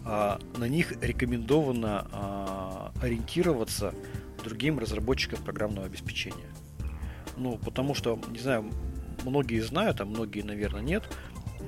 а, 0.04 0.40
на 0.56 0.64
них 0.64 0.92
рекомендовано 1.02 2.08
а, 2.12 2.92
ориентироваться 3.02 3.94
другим 4.42 4.78
разработчикам 4.78 5.42
программного 5.44 5.86
обеспечения. 5.86 6.48
Ну, 7.36 7.58
потому 7.58 7.94
что, 7.94 8.18
не 8.30 8.38
знаю, 8.38 8.70
многие 9.24 9.60
знают, 9.60 10.00
а 10.00 10.04
многие, 10.04 10.42
наверное, 10.42 10.80
нет, 10.82 11.04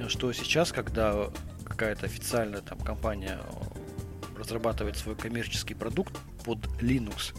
что 0.08 0.32
сейчас, 0.32 0.72
когда 0.72 1.30
какая-то 1.64 2.06
официальная 2.06 2.60
там 2.60 2.78
компания 2.78 3.40
разрабатывает 4.36 4.96
свой 4.96 5.14
коммерческий 5.14 5.74
продукт 5.74 6.18
под 6.44 6.58
Linux, 6.80 7.34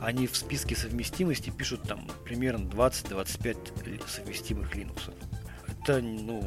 они 0.00 0.26
в 0.26 0.36
списке 0.36 0.76
совместимости 0.76 1.50
пишут 1.50 1.82
там 1.82 2.08
примерно 2.24 2.68
20-25 2.68 3.86
ли- 3.86 4.00
совместимых 4.06 4.74
Linux. 4.74 5.14
Это, 5.66 6.00
ну, 6.00 6.42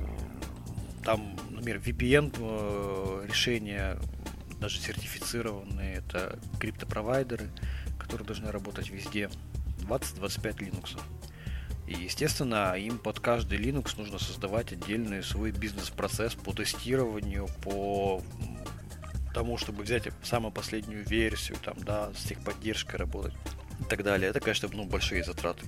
там, 1.03 1.35
например, 1.49 1.79
VPN 1.79 2.35
э, 2.37 3.25
решения 3.27 3.97
даже 4.59 4.79
сертифицированные, 4.79 5.95
это 5.97 6.39
криптопровайдеры, 6.59 7.49
которые 7.99 8.25
должны 8.25 8.51
работать 8.51 8.89
везде. 8.89 9.29
20-25 9.81 10.57
Linux. 10.59 10.99
И, 11.87 11.93
естественно, 11.93 12.73
им 12.77 12.97
под 12.97 13.19
каждый 13.19 13.59
Linux 13.59 13.93
нужно 13.97 14.17
создавать 14.17 14.73
отдельный 14.73 15.23
свой 15.23 15.51
бизнес-процесс 15.51 16.33
по 16.33 16.51
тестированию, 16.51 17.47
по 17.63 18.21
тому, 19.33 19.57
чтобы 19.57 19.83
взять 19.83 20.07
самую 20.23 20.51
последнюю 20.51 21.05
версию, 21.05 21.57
там, 21.63 21.75
да, 21.79 22.11
с 22.13 22.23
техподдержкой 22.23 22.97
работать 22.97 23.33
и 23.79 23.83
так 23.83 24.03
далее. 24.03 24.29
Это, 24.29 24.39
конечно, 24.39 24.69
ну, 24.71 24.85
большие 24.85 25.23
затраты. 25.23 25.65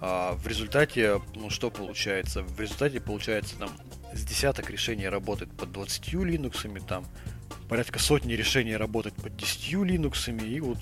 А 0.00 0.34
в 0.34 0.46
результате, 0.46 1.20
ну, 1.34 1.50
что 1.50 1.70
получается? 1.70 2.42
В 2.42 2.60
результате 2.60 3.00
получается 3.00 3.56
там 3.56 3.70
с 4.12 4.24
десяток 4.24 4.70
решений 4.70 5.08
работает 5.08 5.50
под 5.56 5.72
20 5.72 6.14
Linux, 6.14 6.86
там 6.86 7.06
порядка 7.68 7.98
сотни 7.98 8.34
решений 8.34 8.76
работает 8.76 9.16
под 9.16 9.36
10 9.36 9.72
Linux, 9.74 10.46
и 10.46 10.60
вот 10.60 10.78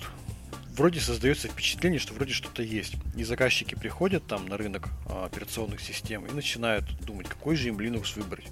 вроде 0.77 1.01
создается 1.01 1.49
впечатление, 1.49 1.99
что 1.99 2.15
вроде 2.15 2.33
что-то 2.33 2.63
есть. 2.63 2.95
И 3.17 3.25
заказчики 3.25 3.75
приходят 3.75 4.27
там 4.27 4.47
на 4.47 4.57
рынок 4.57 4.89
а, 5.07 5.27
операционных 5.27 5.81
систем 5.81 6.25
и 6.27 6.33
начинают 6.33 6.85
думать, 7.05 7.29
какой 7.29 7.57
же 7.57 7.69
им 7.69 7.79
Linux 7.79 8.17
выбрать. 8.17 8.47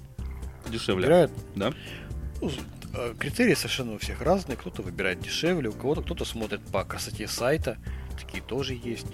Дешевле, 0.69 1.01
Выбирают 1.01 1.31
да? 1.55 1.73
ну, 2.39 2.51
э, 2.93 3.15
критерии 3.17 3.55
совершенно 3.55 3.93
у 3.93 3.97
всех 3.97 4.21
разные. 4.21 4.57
Кто-то 4.57 4.83
выбирает 4.83 5.19
дешевле, 5.19 5.69
у 5.69 5.73
кого-то 5.73 6.01
кто-то 6.01 6.23
смотрит 6.23 6.61
по 6.71 6.83
красоте 6.83 7.27
сайта, 7.27 7.77
такие 8.19 8.43
тоже 8.43 8.79
есть. 8.81 9.07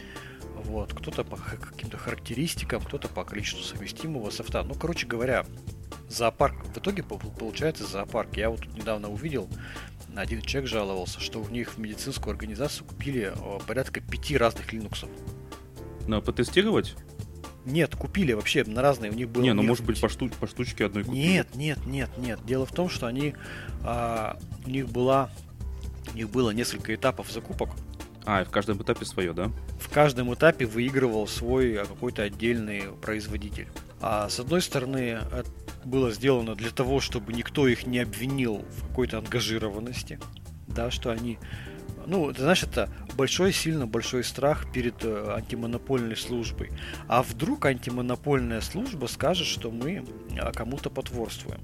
Вот, 0.65 0.93
кто-то 0.93 1.23
по 1.23 1.37
каким-то 1.37 1.97
характеристикам, 1.97 2.81
кто-то 2.81 3.07
по 3.07 3.23
количеству 3.23 3.63
совместимого 3.63 4.29
софта. 4.29 4.63
Ну, 4.63 4.73
короче 4.73 5.07
говоря, 5.07 5.45
зоопарк. 6.09 6.65
В 6.65 6.77
итоге 6.77 7.03
пол- 7.03 7.19
получается 7.19 7.85
зоопарк. 7.85 8.35
Я 8.37 8.49
вот 8.49 8.61
тут 8.61 8.77
недавно 8.77 9.09
увидел, 9.09 9.49
один 10.15 10.41
человек 10.41 10.69
жаловался, 10.69 11.19
что 11.19 11.39
у 11.39 11.47
них 11.49 11.73
в 11.73 11.77
медицинскую 11.77 12.31
организацию 12.31 12.87
купили 12.87 13.31
э, 13.33 13.59
порядка 13.67 14.01
пяти 14.01 14.35
разных 14.35 14.73
линуксов. 14.73 15.09
Надо 16.07 16.25
потестировать? 16.25 16.95
Нет, 17.65 17.95
купили 17.95 18.33
вообще 18.33 18.63
на 18.63 18.81
разные. 18.81 19.11
У 19.11 19.13
них 19.13 19.29
было. 19.29 19.43
Не, 19.43 19.53
ну 19.53 19.61
может 19.61 19.85
быть 19.85 19.99
по, 19.99 20.07
шту- 20.07 20.29
по 20.39 20.47
штучке 20.47 20.85
одной 20.85 21.03
купили. 21.03 21.21
Нет, 21.21 21.55
нет, 21.55 21.85
нет, 21.85 22.09
нет. 22.17 22.39
Дело 22.45 22.65
в 22.65 22.71
том, 22.71 22.89
что 22.89 23.07
они 23.07 23.35
а, 23.83 24.39
у 24.65 24.69
них 24.69 24.87
была 24.89 25.29
у 26.13 26.17
них 26.17 26.29
было 26.29 26.51
несколько 26.51 26.95
этапов 26.95 27.29
закупок. 27.31 27.69
А, 28.27 28.41
и 28.41 28.45
в 28.45 28.49
каждом 28.49 28.81
этапе 28.81 29.05
свое, 29.05 29.31
да? 29.31 29.49
В 29.79 29.89
каждом 29.89 30.33
этапе 30.33 30.65
выигрывал 30.65 31.27
свой 31.27 31.77
а, 31.77 31.85
какой-то 31.85 32.23
отдельный 32.23 32.83
производитель. 33.01 33.69
А 34.01 34.27
с 34.27 34.37
одной 34.41 34.61
стороны, 34.61 35.19
это 35.31 35.49
было 35.85 36.11
сделано 36.11 36.53
для 36.53 36.71
того, 36.71 36.99
чтобы 36.99 37.31
никто 37.31 37.69
их 37.69 37.87
не 37.87 37.99
обвинил 37.99 38.65
в 38.69 38.87
какой-то 38.89 39.19
ангажированности, 39.19 40.19
да, 40.67 40.91
что 40.91 41.09
они 41.09 41.39
ну, 42.05 42.31
ты 42.31 42.41
знаешь, 42.41 42.63
это 42.63 42.89
большой, 43.15 43.51
сильно 43.51 43.85
большой 43.85 44.23
страх 44.23 44.71
перед 44.71 45.03
э, 45.03 45.33
антимонопольной 45.35 46.15
службой. 46.15 46.71
А 47.09 47.21
вдруг 47.21 47.65
антимонопольная 47.65 48.61
служба 48.61 49.07
скажет, 49.07 49.45
что 49.45 49.71
мы 49.71 50.05
а, 50.39 50.53
кому-то 50.53 50.89
потворствуем. 50.89 51.59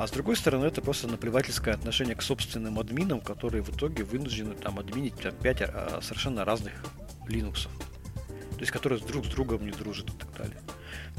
А 0.00 0.06
с 0.06 0.12
другой 0.12 0.34
стороны, 0.34 0.64
это 0.64 0.80
просто 0.80 1.08
наплевательское 1.08 1.74
отношение 1.74 2.14
к 2.14 2.22
собственным 2.22 2.78
админам, 2.78 3.20
которые 3.20 3.62
в 3.62 3.68
итоге 3.68 4.02
вынуждены 4.02 4.54
там 4.54 4.78
админить 4.78 5.14
там, 5.16 5.34
5 5.34 6.02
совершенно 6.02 6.46
разных 6.46 6.72
линуксов. 7.28 7.70
То 8.54 8.60
есть, 8.60 8.72
которые 8.72 8.98
друг 8.98 9.26
с 9.26 9.28
другом 9.28 9.66
не 9.66 9.72
дружат 9.72 10.08
и 10.08 10.12
так 10.14 10.32
далее. 10.38 10.56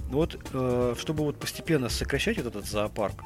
Ну 0.09 0.17
вот, 0.17 0.35
э, 0.51 0.95
чтобы 0.97 1.25
вот 1.25 1.39
постепенно 1.39 1.89
сокращать 1.89 2.37
вот 2.37 2.47
этот 2.47 2.65
зоопарк, 2.65 3.23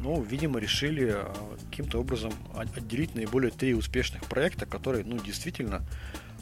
ну, 0.00 0.20
видимо, 0.22 0.58
решили 0.58 1.14
э, 1.18 1.56
каким-то 1.70 2.00
образом 2.00 2.32
отделить 2.56 3.14
наиболее 3.14 3.52
три 3.52 3.74
успешных 3.74 4.24
проекта, 4.24 4.66
которые, 4.66 5.04
ну, 5.04 5.18
действительно 5.20 5.86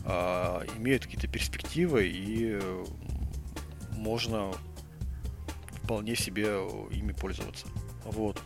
э, 0.07 0.11
имеют 0.79 1.03
какие-то 1.03 1.29
перспективы 1.29 2.07
и 2.07 2.59
можно 3.93 4.55
вполне 5.83 6.17
себе 6.17 6.47
ими 6.91 7.13
пользоваться. 7.13 7.67
Вот. 8.13 8.41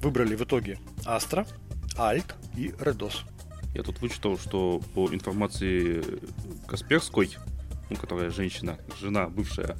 Выбрали 0.00 0.34
в 0.34 0.42
итоге 0.42 0.78
Astra, 1.04 1.46
Alt 1.96 2.34
и 2.56 2.68
Redos. 2.68 3.20
Я 3.74 3.82
тут 3.82 4.00
вычитал, 4.00 4.38
что 4.38 4.80
по 4.94 5.08
информации 5.12 6.02
Касперской, 6.66 7.36
ну, 7.88 7.96
которая 7.96 8.30
женщина, 8.30 8.78
жена 9.00 9.28
бывшая, 9.28 9.76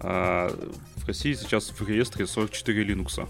а, 0.00 0.48
в 0.96 1.06
России 1.06 1.34
сейчас 1.34 1.70
в 1.70 1.86
реестре 1.88 2.26
44 2.26 2.84
Linux. 2.84 3.28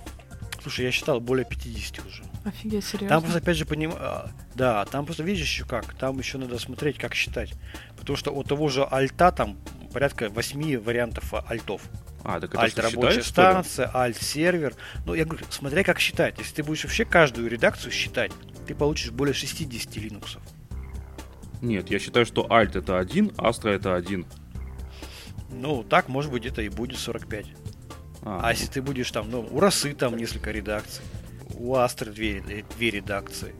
Слушай, 0.62 0.87
я 0.87 0.92
считал 0.92 1.20
более 1.20 1.44
50 1.46 2.07
уже. 2.07 2.22
Офигеть, 2.44 2.85
серьезно? 2.85 3.09
Там 3.09 3.22
просто, 3.22 3.38
опять 3.38 3.57
же, 3.57 3.64
поним... 3.64 3.92
а, 3.94 4.31
Да, 4.55 4.85
там 4.87 5.05
просто 5.07 5.22
видишь 5.22 5.42
еще 5.46 5.64
как. 5.64 5.94
Там 5.94 6.18
еще 6.18 6.38
надо 6.38 6.59
смотреть, 6.59 6.98
как 6.98 7.14
считать. 7.14 7.55
Потому 7.96 8.16
что 8.16 8.33
у 8.33 8.42
того 8.42 8.68
же 8.68 8.85
альта 8.85 9.31
там 9.33 9.57
порядка 9.92 10.29
8 10.29 10.79
вариантов 10.81 11.33
а, 11.35 11.44
альтов. 11.48 11.83
А, 12.24 12.40
так 12.40 12.50
это 12.50 12.61
Альт 12.61 12.72
что, 12.72 12.83
рабочая 12.83 13.22
считаешь, 13.22 13.26
станция, 13.26 13.90
альт 13.94 14.16
сервер. 14.16 14.74
Ну, 15.07 15.14
я 15.14 15.24
говорю, 15.24 15.44
смотря 15.50 15.85
как 15.85 15.98
считать. 16.00 16.38
Если 16.38 16.57
ты 16.57 16.62
будешь 16.62 16.85
вообще 16.85 17.04
каждую 17.04 17.48
редакцию 17.48 17.92
считать, 17.92 18.33
ты 18.66 18.74
получишь 18.74 19.11
более 19.12 19.35
60 19.35 19.96
линуксов. 19.96 20.42
Нет, 21.62 21.90
я 21.90 21.98
считаю, 21.98 22.26
что 22.26 22.46
Alt 22.46 22.78
это 22.78 22.98
один, 22.98 23.28
Astra 23.37 23.70
это 23.70 23.94
один. 23.94 24.26
Ну, 25.50 25.83
так, 25.83 26.09
может 26.09 26.31
быть, 26.31 26.46
это 26.46 26.62
и 26.62 26.68
будет 26.68 26.98
45. 26.98 27.46
А, 28.22 28.40
А 28.42 28.50
если 28.52 28.66
ты 28.66 28.83
будешь 28.83 29.11
там, 29.11 29.31
ну, 29.31 29.48
у 29.50 29.61
Росы 29.61 29.94
там 29.94 30.16
несколько 30.16 30.50
редакций, 30.50 31.04
у 31.54 31.74
Астры 31.74 32.12
две, 32.12 32.42
две 32.76 32.90
редакции, 32.90 33.54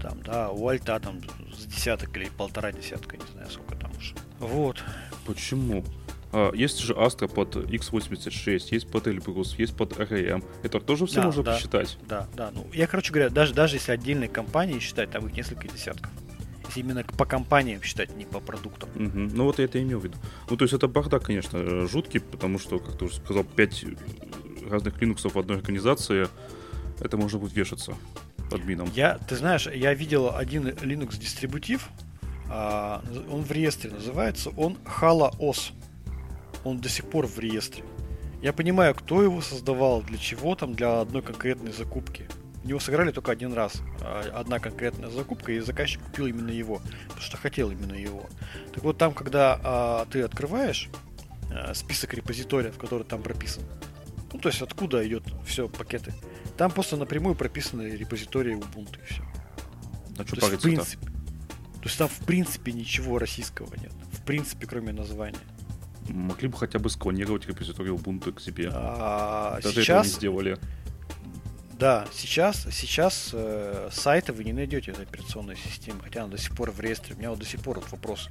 там, 0.00 0.22
да, 0.22 0.50
у 0.50 0.68
Альта 0.68 0.98
там 1.00 1.20
с 1.52 1.64
десяток 1.64 2.16
или 2.16 2.28
полтора 2.28 2.72
десятка, 2.72 3.16
не 3.16 3.26
знаю, 3.32 3.50
сколько 3.50 3.74
там 3.76 3.90
уже. 3.98 4.14
Вот. 4.38 4.82
Почему? 5.26 5.84
А, 6.32 6.52
есть 6.54 6.78
же 6.80 6.92
Astra 6.94 7.28
под 7.28 7.56
x86, 7.56 8.68
есть 8.70 8.90
под 8.90 9.06
Elbrus, 9.06 9.54
есть 9.56 9.74
под 9.74 9.92
ARM. 9.92 10.44
Это 10.62 10.80
тоже 10.80 11.06
все 11.06 11.16
Да, 11.16 11.26
можно 11.26 11.42
да. 11.42 11.54
посчитать. 11.54 11.98
Да, 12.08 12.28
да. 12.34 12.50
Ну, 12.54 12.66
я, 12.72 12.86
короче 12.86 13.12
говоря, 13.12 13.30
даже, 13.30 13.54
даже 13.54 13.76
если 13.76 13.92
отдельные 13.92 14.28
компании 14.28 14.78
считать, 14.78 15.10
там 15.10 15.26
их 15.26 15.34
несколько 15.34 15.68
десятков. 15.68 16.10
Если 16.66 16.80
именно 16.80 17.02
по 17.02 17.24
компаниям 17.24 17.82
считать, 17.82 18.14
не 18.14 18.26
по 18.26 18.40
продуктам. 18.40 18.90
Мгм. 18.94 19.28
Ну 19.34 19.44
вот 19.44 19.58
я 19.58 19.64
это 19.64 19.82
имел 19.82 20.00
в 20.00 20.04
виду. 20.04 20.18
Ну 20.50 20.56
то 20.56 20.64
есть 20.64 20.74
это 20.74 20.86
бардак, 20.86 21.24
конечно, 21.24 21.56
э, 21.56 21.86
жуткий, 21.90 22.20
потому 22.20 22.58
что, 22.58 22.78
как 22.78 22.98
ты 22.98 23.06
уже 23.06 23.16
сказал, 23.16 23.44
5 23.44 23.84
разных 24.68 25.00
линуксов 25.00 25.34
в 25.34 25.38
одной 25.38 25.56
организации, 25.56 26.28
это 27.00 27.16
можно 27.16 27.38
будет 27.38 27.54
вешаться 27.54 27.94
админом. 28.52 28.90
Я, 28.94 29.18
ты 29.18 29.36
знаешь, 29.36 29.66
я 29.66 29.94
видел 29.94 30.34
один 30.34 30.68
Linux 30.68 31.18
дистрибутив, 31.18 31.88
а, 32.50 33.02
он 33.30 33.42
в 33.42 33.52
реестре 33.52 33.90
называется, 33.90 34.50
он 34.56 34.76
HaloOS. 35.00 35.72
Он 36.64 36.78
до 36.78 36.88
сих 36.88 37.08
пор 37.08 37.26
в 37.26 37.38
реестре. 37.38 37.84
Я 38.42 38.52
понимаю, 38.52 38.94
кто 38.94 39.22
его 39.22 39.40
создавал, 39.40 40.02
для 40.02 40.18
чего 40.18 40.54
там, 40.54 40.74
для 40.74 41.00
одной 41.00 41.22
конкретной 41.22 41.72
закупки. 41.72 42.28
В 42.62 42.66
него 42.66 42.80
сыграли 42.80 43.10
только 43.10 43.32
один 43.32 43.52
раз. 43.52 43.82
а, 44.00 44.22
Одна 44.34 44.58
конкретная 44.58 45.10
закупка, 45.10 45.52
и 45.52 45.60
заказчик 45.60 46.02
купил 46.02 46.26
именно 46.26 46.50
его, 46.50 46.80
потому 47.04 47.22
что 47.22 47.36
хотел 47.36 47.70
именно 47.70 47.94
его. 47.94 48.26
Так 48.74 48.84
вот, 48.84 48.98
там, 48.98 49.14
когда 49.14 49.60
а, 49.62 50.06
ты 50.06 50.22
открываешь 50.22 50.88
а, 51.50 51.74
список 51.74 52.14
репозиториев, 52.14 52.76
который 52.76 53.04
там 53.04 53.22
прописан, 53.22 53.64
ну, 54.32 54.38
то 54.38 54.48
есть 54.48 54.60
откуда 54.60 55.06
идет 55.06 55.24
все 55.46 55.68
пакеты, 55.68 56.12
там 56.56 56.70
просто 56.70 56.96
напрямую 56.96 57.34
прописаны 57.34 57.82
репозитории 57.82 58.56
Ubuntu 58.56 58.98
и 59.02 59.06
все. 59.06 59.22
А 60.18 60.26
что 60.26 60.36
То 60.36 60.46
есть, 60.46 60.58
в 60.58 60.62
принципе, 60.62 61.06
то 61.06 61.84
есть 61.84 61.98
там 61.98 62.08
в 62.08 62.18
принципе 62.26 62.72
ничего 62.72 63.18
российского 63.18 63.72
нет. 63.76 63.92
В 64.12 64.22
принципе, 64.24 64.66
кроме 64.66 64.92
названия. 64.92 65.38
Могли 66.08 66.48
бы 66.48 66.56
хотя 66.56 66.78
бы 66.78 66.88
склонировать 66.90 67.46
репозиторий 67.46 67.90
Ubuntu 67.92 68.32
к 68.32 68.40
себе. 68.40 68.70
А, 68.72 69.58
Даже 69.62 69.68
этого 69.68 69.78
не 69.78 69.84
сейчас, 69.84 70.06
сделали. 70.08 70.58
да, 71.78 72.06
сейчас, 72.12 72.66
сейчас 72.72 73.30
э, 73.32 73.88
сайта 73.92 74.32
вы 74.32 74.44
не 74.44 74.52
найдете 74.52 74.90
этой 74.92 75.04
операционной 75.04 75.56
системы, 75.56 76.00
хотя 76.02 76.22
она 76.24 76.32
до 76.32 76.38
сих 76.38 76.56
пор 76.56 76.70
в 76.70 76.80
реестре. 76.80 77.14
У 77.14 77.18
меня 77.18 77.30
вот 77.30 77.38
до 77.38 77.44
сих 77.46 77.60
пор 77.60 77.78
вот 77.80 77.90
вопрос. 77.92 78.28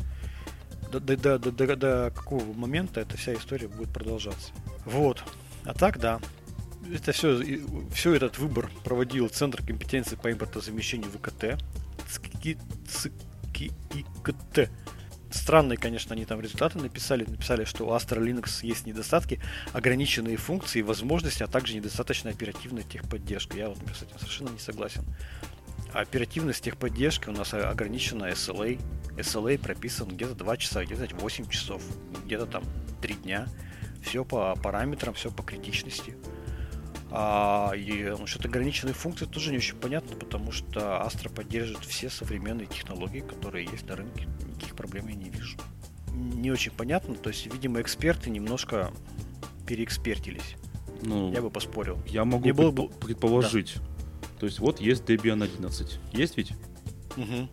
До, 0.91 0.99
до, 0.99 1.17
до, 1.17 1.37
до, 1.39 1.51
до- 1.51 1.75
до 1.75 2.11
какого 2.15 2.53
момента 2.53 3.01
эта 3.01 3.17
вся 3.17 3.33
история 3.33 3.67
будет 3.67 3.89
продолжаться. 3.89 4.51
Вот. 4.85 5.23
А 5.65 5.73
так, 5.73 5.99
да. 5.99 6.19
Это 6.93 7.11
все, 7.11 7.41
все 7.93 8.13
этот 8.13 8.37
выбор 8.39 8.69
проводил 8.85 9.27
Центр 9.27 9.61
компетенции 9.61 10.15
по 10.15 10.31
импортозамещению 10.31 11.09
ВКТ. 11.11 11.61
ЦКИ- 12.09 12.57
ЦКИКТ. 12.87 14.69
Странные, 15.29 15.77
конечно, 15.77 16.15
они 16.15 16.25
там 16.25 16.39
результаты 16.39 16.79
написали. 16.79 17.25
Написали, 17.25 17.65
что 17.65 17.85
у 17.85 17.91
Astra 17.91 18.19
Linux 18.19 18.59
есть 18.65 18.85
недостатки, 18.85 19.39
ограниченные 19.73 20.37
функции 20.37 20.81
возможности, 20.81 21.43
а 21.43 21.47
также 21.47 21.75
недостаточно 21.75 22.29
оперативная 22.29 22.83
техподдержка. 22.83 23.57
Я 23.57 23.69
вот 23.69 23.77
с 23.93 24.03
этим 24.03 24.17
совершенно 24.17 24.49
не 24.49 24.59
согласен. 24.59 25.03
Оперативность 25.93 26.63
техподдержки 26.63 27.29
у 27.29 27.31
нас 27.31 27.53
ограничена 27.53 28.25
SLA. 28.31 28.79
SLA 29.17 29.57
прописан 29.57 30.09
где-то 30.09 30.35
2 30.35 30.57
часа, 30.57 30.85
где-то 30.85 31.15
8 31.15 31.49
часов, 31.49 31.81
где-то 32.25 32.45
там 32.45 32.63
3 33.01 33.13
дня. 33.15 33.47
Все 34.03 34.23
по 34.23 34.55
параметрам, 34.55 35.13
все 35.13 35.31
по 35.31 35.43
критичности. 35.43 36.15
А, 37.11 37.71
и 37.75 38.03
насчет 38.19 38.43
ограниченной 38.45 38.93
функции 38.93 39.25
тоже 39.25 39.51
не 39.51 39.57
очень 39.57 39.75
понятно, 39.77 40.15
потому 40.17 40.51
что 40.51 40.79
Astra 41.05 41.33
поддерживает 41.33 41.85
все 41.85 42.09
современные 42.09 42.67
технологии, 42.67 43.21
которые 43.21 43.65
есть 43.65 43.87
на 43.87 43.95
рынке. 43.95 44.27
Никаких 44.47 44.75
проблем 44.75 45.07
я 45.07 45.15
не 45.15 45.29
вижу. 45.29 45.57
Не 46.11 46.51
очень 46.51 46.71
понятно, 46.71 47.15
то 47.15 47.29
есть, 47.29 47.45
видимо, 47.51 47.79
эксперты 47.81 48.29
немножко 48.29 48.91
переэкспертились. 49.65 50.55
Ну, 51.03 51.31
Я 51.31 51.41
бы 51.41 51.49
поспорил. 51.49 51.99
я 52.07 52.25
могу 52.25 52.43
мне 52.43 52.53
было 52.53 52.71
предпо- 52.71 52.89
бы- 52.89 53.05
предположить. 53.05 53.75
То 54.39 54.45
есть 54.45 54.59
вот 54.59 54.79
есть 54.81 55.03
Debian 55.03 55.43
11. 55.43 55.99
Есть 56.11 56.37
ведь? 56.37 56.51
Мгм. 57.15 57.49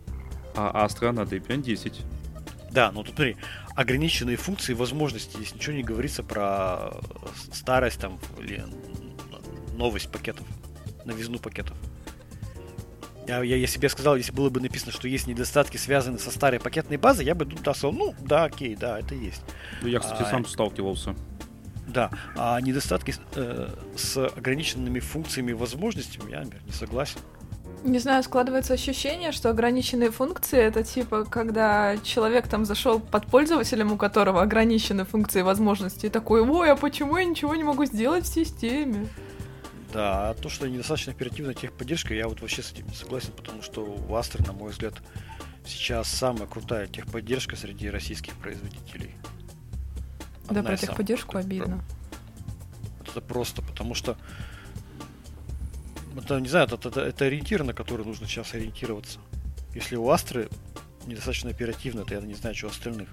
А 0.55 0.85
Astra 0.85 1.11
на 1.11 1.21
Debian 1.21 1.61
10. 1.61 2.01
Да, 2.71 2.91
ну 2.91 3.03
тут 3.03 3.15
смотри, 3.15 3.37
ограниченные 3.75 4.35
функции 4.37 4.73
и 4.73 4.75
возможности. 4.75 5.37
Здесь 5.37 5.53
ничего 5.55 5.75
не 5.75 5.83
говорится 5.83 6.23
про 6.23 6.91
э, 6.91 7.27
старость 7.53 7.99
там 7.99 8.19
или 8.39 8.63
новость 9.75 10.09
пакетов, 10.09 10.45
новизну 11.05 11.39
пакетов. 11.39 11.75
Я, 13.27 13.41
я, 13.43 13.55
я 13.57 13.89
сказал, 13.89 14.15
если 14.17 14.31
было 14.31 14.49
бы 14.49 14.61
написано, 14.61 14.91
что 14.91 15.07
есть 15.07 15.25
недостатки, 15.25 15.77
связанные 15.77 16.19
со 16.19 16.29
старой 16.29 16.59
пакетной 16.59 16.97
базой, 16.97 17.25
я 17.25 17.33
бы 17.33 17.45
тут 17.45 17.61
да, 17.63 17.73
сказал, 17.73 17.93
ну, 17.93 18.13
да, 18.19 18.43
окей, 18.43 18.75
да, 18.75 18.99
это 18.99 19.15
есть. 19.15 19.41
Ну, 19.81 19.87
я, 19.87 19.99
кстати, 19.99 20.21
А, 20.21 20.25
сам 20.29 20.45
сталкивался. 20.45 21.15
Да, 21.87 22.11
а 22.35 22.59
недостатки 22.61 23.11
с- 23.11 23.19
э, 23.35 23.69
с 23.97 24.17
ограниченными 24.27 24.99
функциями 24.99 25.51
и 25.51 25.53
возможностями, 25.53 26.31
я, 26.31 26.41
например, 26.41 26.63
не 26.65 26.71
согласен. 26.71 27.19
Не 27.83 27.99
знаю, 27.99 28.23
складывается 28.23 28.73
ощущение, 28.73 29.31
что 29.31 29.49
ограниченные 29.49 30.09
функции 30.11 30.59
это 30.59 30.83
типа, 30.83 31.25
когда 31.25 31.97
человек 31.97 32.47
там 32.47 32.65
зашел 32.65 32.99
под 32.99 33.27
пользователем, 33.27 33.91
у 33.91 33.97
которого 33.97 34.41
ограничены 34.41 35.05
функции 35.05 35.39
и 35.39 35.43
возможности, 35.43 36.07
и 36.07 36.09
такой, 36.09 36.41
ой, 36.41 36.71
а 36.71 36.75
почему 36.75 37.17
я 37.17 37.25
ничего 37.25 37.55
не 37.55 37.63
могу 37.63 37.85
сделать 37.85 38.25
в 38.25 38.33
системе? 38.33 39.07
Да, 39.95 40.29
а 40.31 40.33
то, 40.33 40.49
что 40.49 40.67
недостаточно 40.67 41.13
оперативная 41.13 41.53
техподдержка, 41.53 42.13
я 42.13 42.27
вот 42.27 42.41
вообще 42.41 42.61
с 42.61 42.71
этим 42.73 42.85
не 42.87 42.93
согласен, 42.95 43.31
потому 43.31 43.61
что 43.61 43.81
у 43.85 43.97
Astra, 44.15 44.45
на 44.45 44.51
мой 44.51 44.71
взгляд, 44.71 44.95
сейчас 45.65 46.09
самая 46.09 46.47
крутая 46.47 46.87
техподдержка 46.87 47.55
среди 47.55 47.89
российских 47.89 48.33
производителей. 48.33 49.15
да, 50.49 50.59
Одна 50.59 50.63
про 50.63 50.73
из 50.73 50.79
самых 50.81 50.89
техподдержку 50.97 51.31
крутых. 51.31 51.45
обидно. 51.49 51.83
Это 53.07 53.21
просто, 53.21 53.61
потому 53.61 53.95
что 53.95 54.17
это, 56.17 56.41
не 56.41 56.49
знаю, 56.49 56.67
это, 56.67 56.89
это- 56.89 57.01
это 57.01 57.25
ориентир, 57.25 57.63
на 57.63 57.73
который 57.73 58.05
нужно 58.05 58.27
сейчас 58.27 58.53
ориентироваться. 58.53 59.19
Если 59.73 59.95
у 59.95 60.09
Астры 60.09 60.49
недостаточно 61.07 61.49
оперативно, 61.51 62.03
то 62.03 62.15
я 62.15 62.21
не 62.21 62.33
знаю, 62.33 62.53
что 62.53 62.67
остальных. 62.67 63.07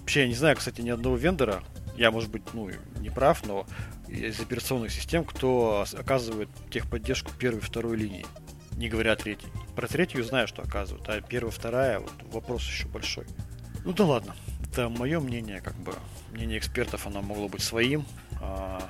Вообще, 0.00 0.20
я 0.22 0.28
не 0.28 0.34
знаю, 0.34 0.56
кстати, 0.56 0.80
ни 0.82 0.90
одного 0.90 1.16
вендора, 1.16 1.62
я, 1.96 2.10
может 2.12 2.30
быть, 2.30 2.42
ну, 2.54 2.70
не 3.00 3.10
прав, 3.10 3.44
но 3.46 3.66
из 4.10 4.40
операционных 4.40 4.92
систем, 4.92 5.24
кто 5.24 5.84
оказывает 5.96 6.48
техподдержку 6.70 7.32
первой 7.32 7.58
и 7.58 7.62
второй 7.62 7.96
линии, 7.96 8.26
не 8.72 8.88
говоря 8.88 9.12
о 9.12 9.16
третьей. 9.16 9.50
Про 9.76 9.86
третью 9.88 10.24
знаю, 10.24 10.48
что 10.48 10.62
оказывают, 10.62 11.08
а 11.08 11.20
первая, 11.20 11.50
вторая, 11.50 12.00
вот 12.00 12.12
вопрос 12.32 12.62
еще 12.62 12.88
большой. 12.88 13.26
Ну 13.84 13.92
да 13.92 14.04
ладно, 14.04 14.34
это 14.64 14.88
мое 14.88 15.20
мнение, 15.20 15.60
как 15.60 15.74
бы, 15.76 15.94
мнение 16.32 16.58
экспертов, 16.58 17.06
оно 17.06 17.22
могло 17.22 17.48
быть 17.48 17.62
своим, 17.62 18.04
а, 18.40 18.82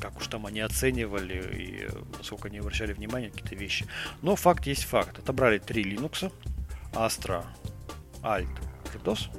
как 0.00 0.16
уж 0.18 0.26
там 0.26 0.46
они 0.46 0.60
оценивали 0.60 1.54
и 1.56 1.88
насколько 2.18 2.48
они 2.48 2.58
обращали 2.58 2.92
внимание 2.92 3.30
на 3.30 3.34
какие-то 3.34 3.54
вещи. 3.54 3.86
Но 4.22 4.36
факт 4.36 4.66
есть 4.66 4.84
факт. 4.84 5.18
Отобрали 5.18 5.58
три 5.58 5.84
Linux, 5.84 6.32
Astra, 6.92 7.44
Alt, 8.22 8.48
RDOS. 8.94 9.30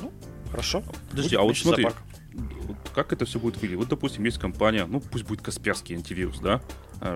Ну, 0.00 0.12
хорошо. 0.50 0.82
Подожди, 1.10 1.36
Будет 1.36 1.40
а 1.40 1.42
вот 1.42 1.56
смотри, 1.56 1.84
зоопарка. 1.84 2.11
Вот 2.34 2.76
как 2.94 3.12
это 3.12 3.24
все 3.24 3.38
будет 3.38 3.56
выглядеть? 3.56 3.78
Вот, 3.78 3.88
допустим, 3.88 4.24
есть 4.24 4.38
компания, 4.38 4.84
ну 4.86 5.00
пусть 5.00 5.24
будет 5.24 5.42
Касперский 5.42 5.96
антивирус, 5.96 6.38
да, 6.40 6.62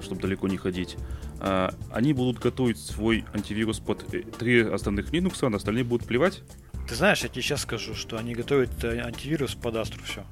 чтобы 0.00 0.20
далеко 0.20 0.48
не 0.48 0.56
ходить. 0.56 0.96
А, 1.40 1.74
Они 1.90 2.12
будут 2.12 2.38
готовить 2.42 2.78
свой 2.78 3.24
антивирус 3.34 3.78
под 3.78 4.12
э, 4.14 4.22
три 4.22 4.60
основных 4.62 5.12
Linux, 5.12 5.38
а 5.42 5.50
на 5.50 5.58
остальные 5.58 5.84
будут 5.84 6.06
плевать? 6.06 6.42
Ты 6.88 6.94
знаешь, 6.94 7.22
я 7.22 7.28
тебе 7.28 7.42
сейчас 7.42 7.62
скажу, 7.62 7.94
что 7.94 8.16
они 8.16 8.34
готовят 8.34 8.82
э, 8.84 9.00
антивирус 9.00 9.54
под 9.54 9.74
Astra 9.74 10.02
все. 10.04 10.24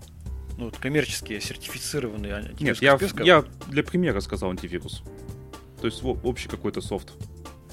Ну, 0.56 0.66
вот 0.66 0.78
коммерческие, 0.78 1.40
сертифицированные 1.40 2.34
антивирус 2.34 2.60
Нет, 2.60 2.82
я, 2.82 2.92
Касперского. 2.92 3.24
я 3.26 3.44
для 3.68 3.82
примера 3.82 4.20
сказал 4.20 4.50
антивирус. 4.50 5.02
То 5.80 5.86
есть 5.86 6.02
общий 6.02 6.48
какой-то 6.48 6.80
софт. 6.80 7.12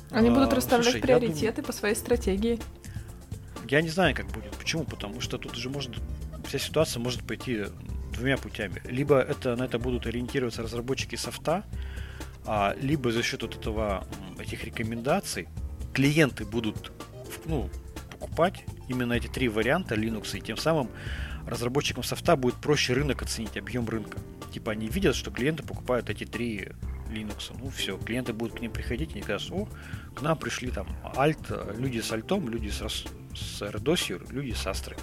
Они 0.09 0.29
А, 0.29 0.33
будут 0.33 0.51
расставлять 0.53 0.91
слушай, 0.91 0.97
я 0.97 1.17
приоритеты 1.19 1.61
по 1.63 1.71
своей 1.71 1.95
стратегии. 1.95 2.59
Я 3.69 3.81
не 3.81 3.89
знаю, 3.89 4.13
как 4.15 4.27
будет. 4.27 4.51
Почему? 4.57 4.83
Потому 4.83 5.21
что 5.21 5.37
тут 5.37 5.55
же 5.55 5.69
может 5.69 5.91
вся 6.51 6.59
ситуация 6.59 6.99
может 6.99 7.23
пойти 7.23 7.65
двумя 8.11 8.35
путями. 8.35 8.81
Либо 8.83 9.21
это 9.21 9.55
на 9.55 9.63
это 9.63 9.79
будут 9.79 10.05
ориентироваться 10.05 10.61
разработчики 10.61 11.15
софта, 11.15 11.63
а, 12.45 12.75
либо 12.81 13.09
за 13.11 13.23
счет 13.23 13.41
вот 13.41 13.55
этого 13.55 14.05
этих 14.37 14.65
рекомендаций 14.65 15.47
клиенты 15.93 16.43
будут 16.43 16.91
ну, 17.45 17.69
покупать 18.09 18.65
именно 18.89 19.13
эти 19.13 19.27
три 19.27 19.47
варианта 19.47 19.95
Linux, 19.95 20.37
и 20.37 20.41
тем 20.41 20.57
самым 20.57 20.89
разработчикам 21.47 22.03
софта 22.03 22.35
будет 22.35 22.55
проще 22.55 22.93
рынок 22.93 23.21
оценить, 23.21 23.55
объем 23.55 23.87
рынка. 23.87 24.17
Типа 24.53 24.73
они 24.73 24.87
видят, 24.89 25.15
что 25.15 25.31
клиенты 25.31 25.63
покупают 25.63 26.09
эти 26.09 26.25
три 26.25 26.67
Linux. 27.09 27.55
Ну 27.57 27.69
все, 27.69 27.97
клиенты 27.97 28.33
будут 28.33 28.57
к 28.57 28.61
ним 28.61 28.71
приходить 28.71 29.11
и 29.11 29.13
они 29.13 29.23
скажут, 29.23 29.51
о, 29.51 29.67
к 30.15 30.21
нам 30.21 30.37
пришли 30.37 30.69
там 30.69 30.87
Alt, 31.15 31.45
э, 31.49 31.79
люди 31.79 32.01
с 32.01 32.11
альтом, 32.11 32.49
люди 32.49 32.67
с, 32.67 33.05
с 33.35 33.61
RDOS, 33.61 34.31
люди 34.31 34.53
с 34.53 34.65
Астрой. 34.67 34.97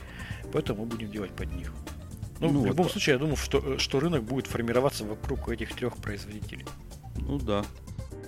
Поэтому 0.52 0.82
мы 0.84 0.86
будем 0.86 1.10
делать 1.10 1.32
под 1.32 1.52
них. 1.52 1.72
Ну, 2.40 2.48
Ну 2.48 2.58
в 2.60 2.62
вот. 2.62 2.66
любом 2.68 2.88
случае, 2.88 3.14
я 3.14 3.18
думаю, 3.18 3.36
что, 3.36 3.58
э, 3.58 3.78
что 3.78 4.00
рынок 4.00 4.22
будет 4.24 4.46
формироваться 4.46 5.04
вокруг 5.04 5.48
этих 5.48 5.74
трех 5.74 5.96
производителей. 5.96 6.66
Ну 7.16 7.38
да. 7.38 7.64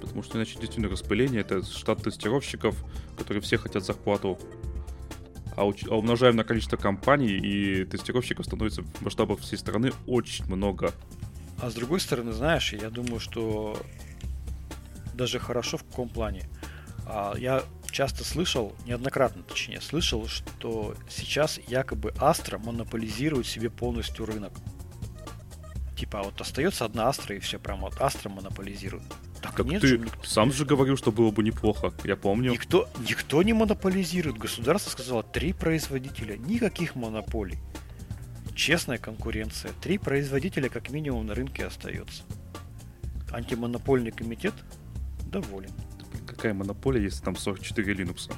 Потому 0.00 0.22
что 0.22 0.38
иначе 0.38 0.52
действительно 0.52 0.88
распыление, 0.88 1.42
это 1.42 1.62
штат 1.62 2.02
тестировщиков, 2.02 2.74
которые 3.18 3.40
все 3.42 3.56
хотят 3.58 3.84
зарплату. 3.84 4.38
А, 5.56 5.62
уч- 5.64 5.86
а 5.90 5.94
умножаем 5.96 6.36
на 6.36 6.44
количество 6.44 6.76
компаний, 6.76 7.32
и 7.36 7.84
тестировщиков 7.84 8.46
становится 8.46 8.82
в 8.82 9.00
масштабах 9.02 9.40
всей 9.40 9.56
страны 9.58 9.92
очень 10.06 10.44
много. 10.46 10.92
А 11.60 11.70
с 11.70 11.74
другой 11.74 12.00
стороны, 12.00 12.32
знаешь, 12.32 12.72
я 12.72 12.88
думаю, 12.88 13.20
что 13.20 13.76
даже 15.14 15.38
хорошо 15.38 15.76
в 15.76 15.84
каком 15.84 16.08
плане. 16.08 16.48
А, 17.06 17.34
я 17.36 17.62
часто 17.90 18.24
слышал, 18.24 18.74
неоднократно 18.86 19.42
точнее, 19.42 19.80
слышал, 19.80 20.26
что 20.28 20.94
сейчас 21.08 21.58
якобы 21.68 22.12
Астра 22.18 22.58
монополизирует 22.58 23.46
себе 23.46 23.70
полностью 23.70 24.26
рынок. 24.26 24.52
Типа, 25.96 26.20
а 26.20 26.22
вот 26.22 26.40
остается 26.40 26.84
одна 26.84 27.08
Астра, 27.08 27.36
и 27.36 27.40
все 27.40 27.58
прям 27.58 27.80
вот 27.80 28.00
Астра 28.00 28.28
монополизирует. 28.30 29.04
Так, 29.42 29.56
Так 29.56 29.66
нет 29.66 29.80
ты 29.80 29.86
же, 29.88 29.98
ник- 29.98 30.24
сам 30.24 30.52
же 30.52 30.64
говорил, 30.66 30.96
что 30.96 31.12
было 31.12 31.30
бы 31.30 31.42
неплохо, 31.42 31.92
я 32.04 32.16
помню. 32.16 32.52
никто, 32.52 32.88
никто 33.08 33.42
не 33.42 33.52
монополизирует. 33.52 34.38
Государство 34.38 34.90
сказало 34.90 35.22
три 35.22 35.52
производителя, 35.52 36.36
никаких 36.36 36.94
монополий. 36.94 37.58
Честная 38.54 38.98
конкуренция. 38.98 39.72
Три 39.80 39.96
производителя 39.96 40.68
как 40.68 40.90
минимум 40.90 41.26
на 41.26 41.34
рынке 41.34 41.64
остается. 41.66 42.22
Антимонопольный 43.30 44.10
комитет 44.10 44.54
доволен. 45.26 45.70
Какая 46.40 46.54
монополия, 46.54 47.02
если 47.02 47.22
там 47.22 47.36
44 47.36 47.92
Linux? 47.92 48.32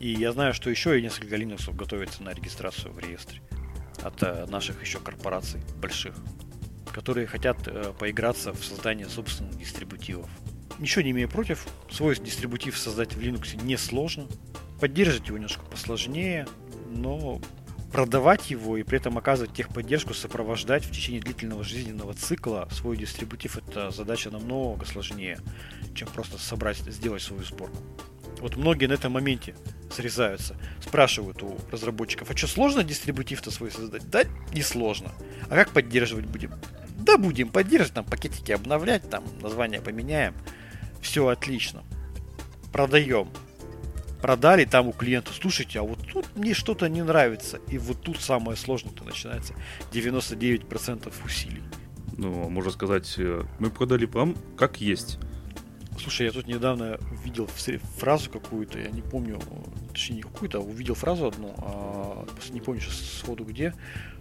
И 0.00 0.12
я 0.12 0.32
знаю, 0.32 0.54
что 0.54 0.70
еще 0.70 0.98
и 0.98 1.02
несколько 1.02 1.36
Linux 1.36 1.70
готовится 1.76 2.22
на 2.22 2.32
регистрацию 2.32 2.90
в 2.90 2.98
реестре 2.98 3.42
от 4.02 4.22
э, 4.22 4.46
наших 4.46 4.80
еще 4.80 4.98
корпораций 4.98 5.60
больших, 5.76 6.14
которые 6.90 7.26
хотят 7.26 7.58
э, 7.66 7.92
поиграться 7.98 8.54
в 8.54 8.64
создание 8.64 9.10
собственных 9.10 9.58
дистрибутивов. 9.58 10.26
Ничего 10.78 11.02
не 11.02 11.10
имею 11.10 11.28
против, 11.28 11.66
свой 11.90 12.16
дистрибутив 12.16 12.78
создать 12.78 13.12
в 13.12 13.20
Linux 13.20 13.62
несложно, 13.62 14.26
поддерживать 14.80 15.28
его 15.28 15.36
немножко 15.36 15.66
посложнее, 15.66 16.48
но 16.88 17.42
продавать 17.92 18.50
его 18.50 18.76
и 18.76 18.82
при 18.82 18.98
этом 18.98 19.16
оказывать 19.18 19.54
техподдержку, 19.54 20.14
сопровождать 20.14 20.84
в 20.84 20.90
течение 20.90 21.20
длительного 21.20 21.64
жизненного 21.64 22.14
цикла 22.14 22.68
свой 22.70 22.96
дистрибутив 22.96 23.56
это 23.56 23.90
задача 23.90 24.30
намного 24.30 24.84
сложнее, 24.84 25.40
чем 25.94 26.08
просто 26.08 26.38
собрать, 26.38 26.78
сделать 26.78 27.22
свою 27.22 27.42
сборку. 27.44 27.78
Вот 28.40 28.56
многие 28.56 28.86
на 28.86 28.92
этом 28.92 29.12
моменте 29.12 29.54
срезаются. 29.90 30.56
Спрашивают 30.80 31.42
у 31.42 31.58
разработчиков, 31.72 32.30
а 32.30 32.36
что, 32.36 32.46
сложно 32.46 32.84
дистрибутив-то 32.84 33.50
свой 33.50 33.70
создать? 33.70 34.08
Да, 34.10 34.24
не 34.52 34.62
сложно. 34.62 35.12
А 35.50 35.54
как 35.54 35.70
поддерживать 35.70 36.26
будем? 36.26 36.52
Да, 36.98 37.16
будем 37.16 37.48
поддерживать, 37.48 37.94
там 37.94 38.04
пакетики 38.04 38.52
обновлять, 38.52 39.08
там 39.08 39.24
название 39.40 39.80
поменяем. 39.80 40.34
Все 41.00 41.26
отлично. 41.26 41.82
Продаем. 42.72 43.30
Продали 44.20 44.64
там 44.64 44.88
у 44.88 44.92
клиента, 44.92 45.32
слушайте, 45.32 45.78
а 45.78 45.82
вот 45.82 45.98
тут 46.12 46.26
мне 46.36 46.54
что-то 46.54 46.88
не 46.88 47.02
нравится. 47.02 47.58
И 47.68 47.78
вот 47.78 48.00
тут 48.02 48.20
самое 48.20 48.56
сложное-то 48.56 49.04
начинается. 49.04 49.54
99% 49.92 51.12
усилий. 51.24 51.62
Ну, 52.16 52.48
можно 52.48 52.72
сказать, 52.72 53.14
э, 53.18 53.44
мы 53.60 53.70
продали 53.70 54.06
вам 54.06 54.34
как 54.56 54.80
есть. 54.80 55.18
Слушай, 56.00 56.26
я 56.26 56.32
тут 56.32 56.46
недавно 56.46 56.98
увидел 57.10 57.46
в 57.46 57.56
сре- 57.56 57.80
фразу 57.98 58.30
какую-то, 58.30 58.78
я 58.78 58.88
не 58.90 59.02
помню, 59.02 59.40
точнее 59.90 60.16
не 60.16 60.22
какую-то, 60.22 60.58
а 60.58 60.60
увидел 60.60 60.94
фразу 60.94 61.26
одну, 61.26 61.54
а, 61.58 62.26
не 62.50 62.60
помню 62.60 62.80
сейчас 62.80 63.00
сходу 63.18 63.44
где, 63.44 63.74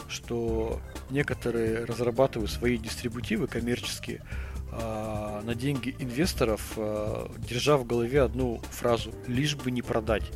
что 0.08 0.80
некоторые 1.12 1.86
разрабатывают 1.86 2.50
свои 2.52 2.78
дистрибутивы 2.78 3.48
коммерческие 3.48 4.24
а, 4.72 5.42
на 5.44 5.56
деньги 5.56 5.96
инвесторов, 6.00 6.74
а, 6.78 7.32
держа 7.38 7.78
в 7.78 7.86
голове 7.86 8.22
одну 8.22 8.60
фразу 8.72 9.14
«лишь 9.28 9.56
бы 9.56 9.72
не 9.72 9.82
продать», 9.82 10.32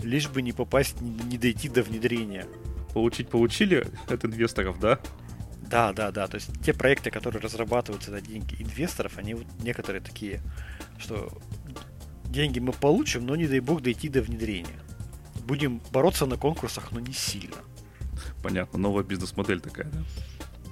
лишь 0.00 0.28
бы 0.28 0.42
не 0.42 0.52
попасть, 0.52 1.00
не, 1.00 1.10
не 1.24 1.38
дойти 1.38 1.68
до 1.68 1.82
внедрения. 1.82 2.46
Получить 2.94 3.28
получили 3.28 3.86
от 4.08 4.24
инвесторов, 4.24 4.80
да? 4.80 4.98
Да, 5.70 5.92
да, 5.92 6.10
да. 6.10 6.26
То 6.26 6.36
есть 6.36 6.50
те 6.64 6.72
проекты, 6.72 7.10
которые 7.10 7.40
разрабатываются 7.40 8.10
на 8.10 8.20
деньги 8.20 8.56
инвесторов, 8.60 9.18
они 9.18 9.34
вот 9.34 9.46
некоторые 9.62 10.02
такие, 10.02 10.40
что 10.98 11.30
деньги 12.24 12.58
мы 12.58 12.72
получим, 12.72 13.26
но 13.26 13.36
не 13.36 13.46
дай 13.46 13.60
бог 13.60 13.82
дойти 13.82 14.08
до 14.08 14.22
внедрения. 14.22 14.80
Будем 15.44 15.80
бороться 15.92 16.26
на 16.26 16.36
конкурсах, 16.36 16.92
но 16.92 17.00
не 17.00 17.12
сильно. 17.12 17.56
Понятно, 18.42 18.78
новая 18.78 19.04
бизнес-модель 19.04 19.60
такая, 19.60 19.88
да? 19.90 20.00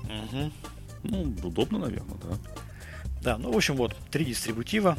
Угу. 0.02 0.52
Ну, 1.08 1.34
удобно, 1.42 1.78
наверное, 1.78 2.16
да. 2.22 2.38
Да, 3.22 3.38
ну 3.38 3.52
в 3.52 3.56
общем 3.56 3.76
вот, 3.76 3.96
три 4.10 4.24
дистрибутива 4.24 4.96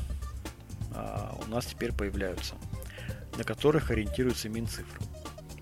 а, 0.94 1.38
у 1.46 1.50
нас 1.50 1.66
теперь 1.66 1.94
появляются, 1.94 2.56
на 3.38 3.44
которых 3.44 3.92
ориентируется 3.92 4.50
Минцифр. 4.50 5.00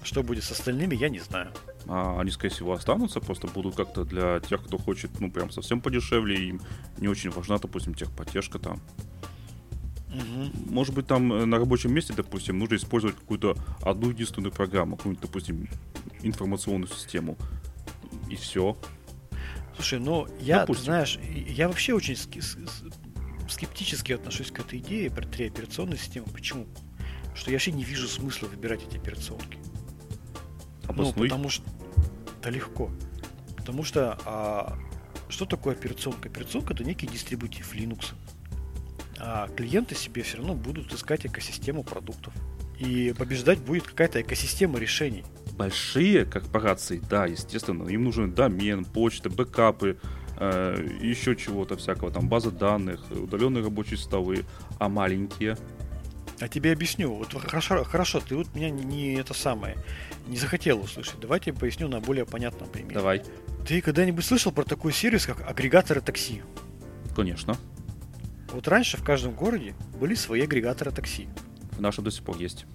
Что 0.04 0.24
будет 0.24 0.44
с 0.44 0.52
остальными, 0.52 0.96
я 0.96 1.10
не 1.10 1.20
знаю. 1.20 1.52
А 1.88 2.20
они, 2.20 2.32
скорее 2.32 2.54
всего, 2.54 2.74
останутся, 2.74 3.20
просто 3.20 3.48
будут 3.48 3.76
как-то 3.76 4.04
для 4.06 4.40
тех, 4.40 4.64
кто 4.64 4.78
хочет, 4.78 5.20
ну, 5.20 5.30
прям 5.30 5.52
совсем 5.52 5.82
подешевле, 5.82 6.50
им 6.50 6.62
не 6.98 7.08
очень 7.08 7.30
важна, 7.30 7.58
допустим, 7.58 7.94
техподдержка 7.94 8.60
там. 8.60 8.82
Мгм. 10.08 10.52
Может 10.70 10.96
быть, 10.96 11.08
там 11.08 11.32
э, 11.34 11.46
на 11.46 11.58
рабочем 11.58 11.94
месте, 11.94 12.14
допустим, 12.16 12.58
нужно 12.58 12.76
использовать 12.76 13.16
какую-то 13.18 13.58
одну 13.82 14.10
единственную 14.10 14.52
программу, 14.52 14.96
какую-нибудь, 14.96 15.22
допустим, 15.22 15.70
информационную 16.24 16.90
систему. 16.90 17.38
И 18.30 18.36
все. 18.36 18.78
Слушай, 19.78 20.00
ну 20.00 20.28
я, 20.40 20.56
ты 20.56 20.62
Допустим. 20.64 20.86
знаешь, 20.86 21.20
я 21.22 21.68
вообще 21.68 21.94
очень 21.94 22.18
скептически 23.48 24.14
отношусь 24.14 24.52
к 24.52 24.60
этой 24.60 24.80
идее 24.80 25.10
про 25.12 25.26
три 25.26 25.48
операционные 25.48 25.98
системы. 25.98 26.28
Почему? 26.34 26.66
Что 27.36 27.52
я 27.52 27.56
вообще 27.56 27.72
не 27.72 27.84
вижу 27.84 28.08
смысла 28.08 28.48
выбирать 28.48 28.82
эти 28.84 28.98
операционки. 28.98 29.60
Ну, 30.84 30.90
Обоснуй. 30.90 31.30
потому 31.30 31.50
что... 31.50 31.64
Да 32.42 32.50
легко. 32.50 32.90
Потому 33.56 33.84
что 33.84 34.18
а, 34.26 34.80
что 35.30 35.46
такое 35.46 35.76
операционка? 35.76 36.30
Операционка 36.30 36.74
это 36.74 36.84
некий 36.84 37.06
дистрибутив 37.06 37.76
Linux. 37.76 38.14
А 39.20 39.48
клиенты 39.50 39.94
себе 39.94 40.24
все 40.24 40.38
равно 40.38 40.56
будут 40.56 40.92
искать 40.92 41.26
экосистему 41.26 41.84
продуктов. 41.84 42.34
И 42.80 43.14
побеждать 43.18 43.60
будет 43.60 43.84
какая-то 43.84 44.22
экосистема 44.22 44.80
решений. 44.80 45.24
Большие 45.58 46.24
корпорации, 46.26 47.02
да, 47.10 47.26
естественно, 47.26 47.88
им 47.90 48.04
нужен 48.04 48.32
домен, 48.34 48.86
почта, 48.86 49.30
бэкапы, 49.30 49.98
э, 50.38 50.88
еще 51.02 51.36
чего-то 51.36 51.76
всякого, 51.78 52.12
там 52.12 52.30
база 52.30 52.52
данных, 52.52 53.04
удаленные 53.12 53.64
рабочие 53.64 53.98
столы, 53.98 54.46
а 54.80 54.88
маленькие, 54.88 55.58
А 56.40 56.48
тебе 56.48 56.72
объясню. 56.74 57.12
Вот 57.12 57.34
хорошо, 57.34 57.84
хорошо, 57.84 58.20
ты 58.20 58.36
вот 58.36 58.54
меня 58.54 58.70
не, 58.70 58.84
не 58.84 59.14
это 59.16 59.34
самое 59.34 59.76
не 60.28 60.38
захотел 60.38 60.80
услышать. 60.80 61.20
Давайте 61.20 61.50
я 61.52 61.56
поясню 61.58 61.88
на 61.88 62.00
более 62.02 62.26
понятном 62.26 62.70
примере. 62.70 62.94
давай, 62.94 63.24
Ты 63.68 63.82
когда-нибудь 63.82 64.24
слышал 64.24 64.52
про 64.52 64.64
такой 64.64 64.94
сервис, 64.94 65.26
как 65.26 65.42
агрегаторы 65.50 66.02
такси? 66.02 66.44
конечно, 67.16 67.58
Вот 68.52 68.68
раньше 68.68 68.98
в 68.98 69.04
каждом 69.04 69.34
городе 69.34 69.74
были 70.00 70.14
свои 70.14 70.42
агрегаторы 70.42 70.92
такси. 70.92 71.28
в 71.72 71.82
нашем 71.82 72.04
до 72.04 72.12
сих 72.12 72.24
пор 72.24 72.38
есть. 72.38 72.66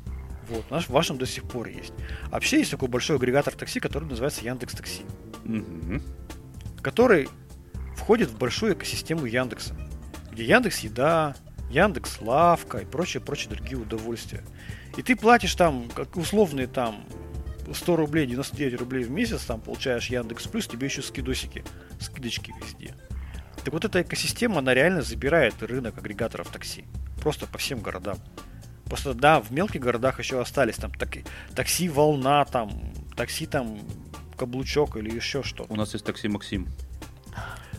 Вот, 0.49 0.71
наш, 0.71 0.87
в 0.87 0.91
вашем 0.91 1.19
до 1.19 1.27
сих 1.27 1.45
пор 1.45 1.69
есть. 1.69 1.93
А 2.27 2.31
Вообще 2.33 2.59
есть 2.59 2.71
такой 2.71 2.89
большой 2.89 3.17
агрегатор 3.17 3.55
такси, 3.55 3.81
который 3.81 4.09
называется 4.09 4.45
Яндекс 4.45 4.75
Такси, 4.75 5.03
Мгм. 5.45 6.03
который 6.83 7.29
входит 7.97 8.31
в 8.31 8.39
большую 8.39 8.75
экосистему 8.75 9.25
Яндекса, 9.27 9.77
где 10.33 10.45
Яндекс 10.45 10.81
Еда, 10.81 11.37
Яндекс 11.71 12.21
Лавка 12.21 12.79
и 12.79 12.85
прочие, 12.85 13.21
прочие 13.21 13.51
другие 13.51 13.79
удовольствия. 13.79 14.43
И 14.97 15.03
ты 15.03 15.17
платишь 15.17 15.55
там, 15.55 15.89
как 15.95 16.17
условные 16.17 16.67
там 16.67 17.05
100 17.73 17.97
рублей, 17.97 18.27
99 18.27 18.81
рублей 18.81 19.05
в 19.05 19.11
месяц, 19.11 19.45
там 19.45 19.61
получаешь 19.61 20.09
Яндекс 20.11 20.49
Плюс, 20.49 20.67
тебе 20.67 20.87
еще 20.89 21.03
скидосики, 21.03 21.65
скидочки 22.01 22.53
везде. 22.61 22.95
Так 23.65 23.73
вот 23.73 23.85
эта 23.85 24.03
экосистема, 24.03 24.59
она 24.59 24.75
реально 24.75 25.03
забирает 25.03 25.55
рынок 25.63 25.97
агрегаторов 25.97 26.49
такси. 26.49 26.85
Просто 27.21 27.47
по 27.47 27.59
всем 27.59 27.81
городам. 27.81 28.19
Просто 28.93 29.15
да, 29.15 29.41
в 29.41 29.51
мелких 29.51 29.81
городах 29.81 30.19
еще 30.19 30.39
остались 30.39 30.77
там 30.77 30.93
так- 30.93 31.25
такси 31.55 31.89
волна, 31.89 32.45
там, 32.45 32.71
такси 33.17 33.47
там 33.47 33.79
каблучок 34.37 34.99
или 34.99 35.09
еще 35.09 35.43
что. 35.43 35.65
У 35.71 35.77
нас 35.77 35.95
есть 35.95 36.05
такси 36.05 36.29
Максим. 36.29 36.69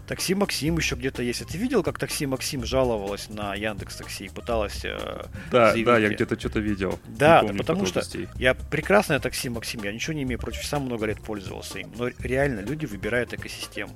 Такси 0.08 0.34
Максим 0.34 0.76
еще 0.76 0.96
где-то 0.96 1.22
есть. 1.22 1.44
А 1.44 1.46
ты 1.46 1.56
видел, 1.60 1.84
как 1.84 2.00
такси 2.00 2.26
Максим 2.26 2.66
жаловалась 2.66 3.30
на 3.30 3.54
Яндекс 3.54 3.98
Такси 3.98 4.26
и 4.26 4.30
пыталась 4.30 4.84
э, 4.86 5.26
Да, 5.52 5.70
заявить 5.70 5.86
да, 5.86 5.98
я 6.00 6.10
где-то 6.10 6.40
что-то 6.40 6.60
видел. 6.60 7.00
Да, 7.06 7.44
да 7.44 7.54
потому 7.54 7.86
что 7.86 8.02
я 8.40 8.56
прекрасное 8.56 9.20
такси 9.20 9.50
Максим, 9.50 9.84
я 9.84 9.94
ничего 9.94 10.14
не 10.14 10.24
имею 10.24 10.40
против, 10.40 10.66
сам 10.66 10.82
много 10.86 11.06
лет 11.06 11.22
пользовался 11.22 11.78
им, 11.78 11.92
но 11.96 12.08
реально 12.18 12.62
люди 12.62 12.88
выбирают 12.88 13.36
экосистему. 13.36 13.96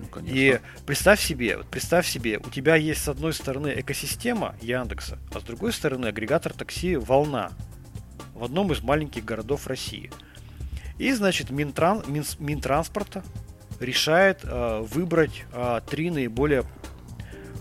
Ну, 0.00 0.06
конечно. 0.06 0.36
И 0.36 0.60
представь 0.86 1.20
себе, 1.20 1.58
вот 1.58 1.66
представь 1.66 2.06
себе, 2.08 2.38
у 2.38 2.50
тебя 2.50 2.76
есть 2.76 3.02
с 3.02 3.08
одной 3.08 3.32
стороны 3.32 3.72
экосистема 3.76 4.56
Яндекса, 4.62 5.18
а 5.34 5.40
с 5.40 5.42
другой 5.42 5.72
стороны 5.72 6.06
агрегатор 6.06 6.52
такси 6.52 6.96
Волна 6.96 7.52
в 8.34 8.44
одном 8.44 8.72
из 8.72 8.80
маленьких 8.80 9.24
городов 9.24 9.66
России. 9.66 10.10
И, 10.98 11.12
значит, 11.12 11.50
Минтран, 11.50 12.02
Мин- 12.06 12.24
Минтранспорта 12.38 13.22
решает 13.78 14.40
э, 14.44 14.80
выбрать 14.80 15.44
э, 15.52 15.80
три 15.88 16.10
наиболее 16.10 16.64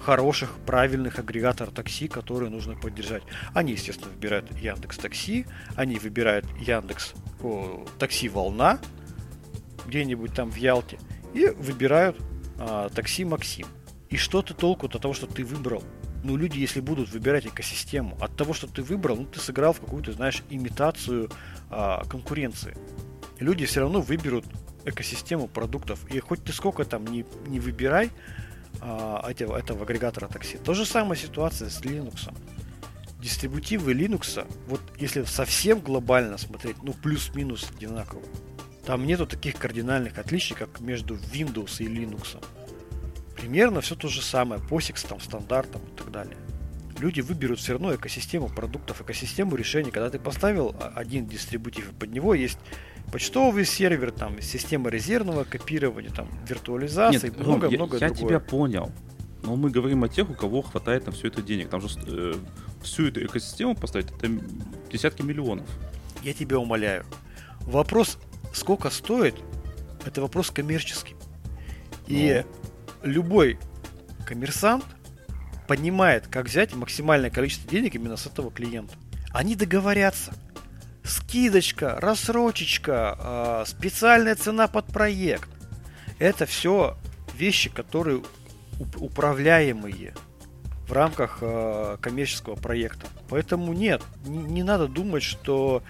хороших, 0.04 0.58
правильных 0.66 1.20
агрегаторов 1.20 1.74
такси, 1.74 2.08
которые 2.08 2.50
нужно 2.50 2.76
поддержать. 2.76 3.24
Они, 3.54 3.74
естественно, 3.74 4.10
выбирают 4.12 4.52
Яндекс 4.58 4.98
Такси, 4.98 5.46
они 5.76 6.00
выбирают 6.00 6.46
Яндекс 6.60 7.14
о, 7.44 7.86
Такси 8.00 8.30
Волна 8.30 8.80
где-нибудь 9.86 10.34
там 10.34 10.52
в 10.52 10.56
Ялте 10.56 11.00
и 11.34 11.48
выбирают 11.48 12.18
а, 12.60 12.90
такси 12.90 13.26
Максим. 13.26 13.68
И 14.10 14.18
что 14.18 14.42
ты 14.42 14.54
толку 14.54 14.88
от 14.88 15.02
того, 15.02 15.14
что 15.14 15.28
ты 15.28 15.44
выбрал? 15.44 15.84
Ну, 16.24 16.36
люди, 16.36 16.60
если 16.60 16.82
будут 16.82 17.10
выбирать 17.12 17.46
экосистему, 17.46 18.18
от 18.20 18.36
того, 18.36 18.54
что 18.54 18.68
ты 18.68 18.82
выбрал, 18.82 19.16
ну, 19.16 19.26
ты 19.26 19.40
сыграл 19.40 19.72
в 19.74 19.80
какую-то, 19.80 20.12
знаешь, 20.12 20.44
имитацию 20.50 21.30
а, 21.70 22.04
конкуренции. 22.06 22.76
Люди 23.40 23.66
все 23.66 23.82
равно 23.82 24.02
выберут 24.02 24.46
экосистему 24.84 25.48
продуктов. 25.48 26.06
И 26.12 26.20
хоть 26.20 26.44
ты 26.44 26.52
сколько 26.52 26.84
там 26.84 27.06
не, 27.06 27.26
не 27.48 27.60
выбирай 27.60 28.12
а, 28.82 29.30
этого, 29.30 29.58
этого 29.58 29.84
агрегатора 29.84 30.28
такси. 30.28 30.58
То 30.58 30.74
же 30.74 30.86
самая 30.86 31.18
ситуация 31.18 31.70
с 31.70 31.82
Linux. 31.82 32.34
Дистрибутивы 33.22 33.94
Linux, 33.94 34.46
вот 34.68 34.82
если 34.98 35.24
совсем 35.24 35.80
глобально 35.80 36.38
смотреть, 36.38 36.82
ну 36.84 36.94
плюс-минус 36.94 37.70
одинаково. 37.76 38.22
Там 38.90 39.06
нету 39.06 39.28
таких 39.28 39.56
кардинальных 39.56 40.18
отличий, 40.18 40.56
как 40.56 40.80
между 40.80 41.14
Windows 41.14 41.76
и 41.78 41.86
Linux. 41.86 42.44
Примерно 43.36 43.82
все 43.82 43.94
то 43.94 44.08
же 44.08 44.24
самое, 44.24 44.60
POSIX, 44.68 45.08
там, 45.08 45.20
стандартом 45.20 45.84
и 45.84 45.96
так 45.96 46.10
далее. 46.10 46.36
Люди 46.98 47.22
выберут 47.22 47.60
все 47.60 47.74
равно 47.74 47.94
экосистему 47.94 48.50
продуктов, 48.50 49.00
экосистему 49.02 49.56
решений. 49.56 49.92
Когда 49.92 50.10
ты 50.10 50.18
поставил 50.18 50.76
один 50.96 51.28
дистрибутив, 51.28 51.92
и 51.92 51.94
под 51.94 52.10
него 52.10 52.34
есть 52.34 52.58
почтовый 53.12 53.64
сервер, 53.64 54.10
там, 54.10 54.42
система 54.42 54.90
резервного 54.90 55.44
копирования, 55.44 56.10
там, 56.10 56.28
виртуализации, 56.48 57.30
много-много 57.30 58.00
я, 58.00 58.08
я 58.08 58.12
тебя 58.12 58.40
понял. 58.40 58.92
Но 59.44 59.56
мы 59.56 59.70
говорим 59.70 60.04
о 60.04 60.10
тех, 60.10 60.32
у 60.32 60.34
кого 60.34 60.64
хватает 60.64 61.06
на 61.06 61.12
все 61.12 61.28
это 61.28 61.44
денег. 61.44 61.70
Там 61.70 61.82
же 61.82 61.90
э, 62.08 62.34
всю 62.82 63.10
эту 63.10 63.24
экосистему 63.24 63.76
поставить, 63.76 64.08
это 64.14 64.32
десятки 64.92 65.22
миллионов. 65.22 65.68
Я 66.24 66.34
тебя 66.34 66.58
умоляю. 66.58 67.06
Вопрос, 67.62 68.18
сколько 68.54 68.90
стоит, 68.90 69.36
это 70.06 70.22
вопрос 70.22 70.52
коммерческий. 70.52 71.16
И 72.08 72.44
Но... 73.04 73.10
любой 73.10 73.60
коммерсант 74.26 74.86
понимает, 75.68 76.28
как 76.28 76.48
взять 76.48 76.74
максимальное 76.74 77.30
количество 77.30 77.70
денег 77.70 77.96
именно 77.96 78.18
с 78.18 78.26
этого 78.26 78.52
клиента. 78.52 78.96
Они 79.32 79.56
договорятся 79.56 80.34
скидочка, 81.04 82.00
рассрочечка, 82.00 83.18
э, 83.20 83.64
специальная 83.68 84.36
цена 84.36 84.68
под 84.68 84.88
проект. 84.88 85.50
Это 86.18 86.46
все 86.46 86.98
вещи, 87.36 87.70
которые 87.70 88.24
управляемые 88.98 90.14
в 90.88 90.92
рамках 90.92 91.40
э, 91.42 91.98
коммерческого 92.02 92.56
проекта. 92.56 93.06
Поэтому 93.30 93.74
нет, 93.74 94.02
не, 94.26 94.38
не 94.38 94.64
надо 94.64 94.88
думать, 94.88 95.24
что 95.24 95.84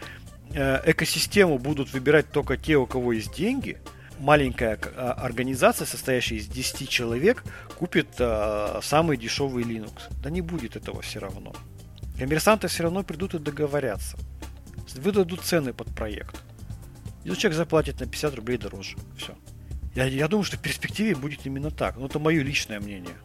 экосистему 0.53 1.59
будут 1.59 1.93
выбирать 1.93 2.31
только 2.31 2.57
те, 2.57 2.75
у 2.77 2.85
кого 2.85 3.13
есть 3.13 3.35
деньги. 3.35 3.77
Маленькая 4.19 4.77
а, 4.95 5.13
организация, 5.13 5.85
состоящая 5.85 6.35
из 6.35 6.47
10 6.47 6.89
человек, 6.89 7.43
купит 7.77 8.07
э, 8.19 8.79
самый 8.83 9.15
дешевый 9.15 9.63
Linux. 9.63 9.93
Да 10.21 10.29
не 10.29 10.41
будет 10.41 10.75
этого 10.75 11.01
все 11.01 11.19
равно. 11.19 11.53
Коммерсанты 12.17 12.67
все 12.67 12.83
равно 12.83 13.03
придут 13.03 13.35
и 13.35 13.39
договорятся 13.39 14.17
выдадут 14.97 15.41
цены 15.41 15.73
под 15.73 15.88
проект. 15.93 16.41
И 17.23 17.29
человек 17.29 17.57
заплатит 17.57 17.99
на 17.99 18.05
50 18.05 18.35
рублей 18.35 18.57
дороже. 18.57 18.97
Все. 19.17 19.35
Я, 19.95 20.05
я 20.05 20.27
думаю, 20.27 20.43
что 20.43 20.57
в 20.57 20.62
перспективе 20.62 21.15
будет 21.15 21.45
именно 21.45 21.71
так. 21.71 21.97
Но 21.97 22.05
это 22.05 22.19
мое 22.19 22.41
личное 22.41 22.79
мнение. 22.79 23.15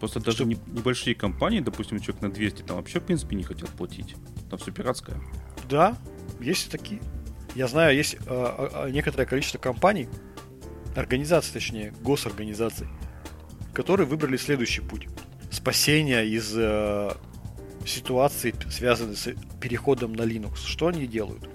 Просто 0.00 0.20
даже 0.20 0.38
что... 0.38 0.44
не, 0.44 0.58
небольшие 0.66 1.14
компании, 1.14 1.60
допустим, 1.60 2.00
человек 2.00 2.20
на 2.22 2.30
200, 2.30 2.62
там 2.62 2.76
вообще, 2.76 3.00
в 3.00 3.04
принципе, 3.04 3.36
не 3.36 3.44
хотят 3.44 3.70
платить. 3.70 4.16
Там 4.50 4.58
все 4.58 4.72
пиратское. 4.72 5.16
Да, 5.68 5.96
есть 6.40 6.70
такие. 6.70 7.00
Я 7.54 7.66
знаю, 7.66 7.96
есть 7.96 8.16
э, 8.26 8.88
некоторое 8.90 9.26
количество 9.26 9.58
компаний, 9.58 10.08
организаций, 10.94 11.52
точнее, 11.52 11.92
госорганизаций, 12.02 12.86
которые 13.72 14.06
выбрали 14.06 14.36
следующий 14.36 14.80
путь. 14.80 15.08
Спасение 15.50 16.28
из 16.28 16.52
э, 16.56 17.10
ситуации, 17.86 18.54
связанные 18.70 19.16
с 19.16 19.34
переходом 19.60 20.12
на 20.12 20.22
Linux, 20.22 20.58
что 20.64 20.88
они 20.88 21.06
делают? 21.06 21.48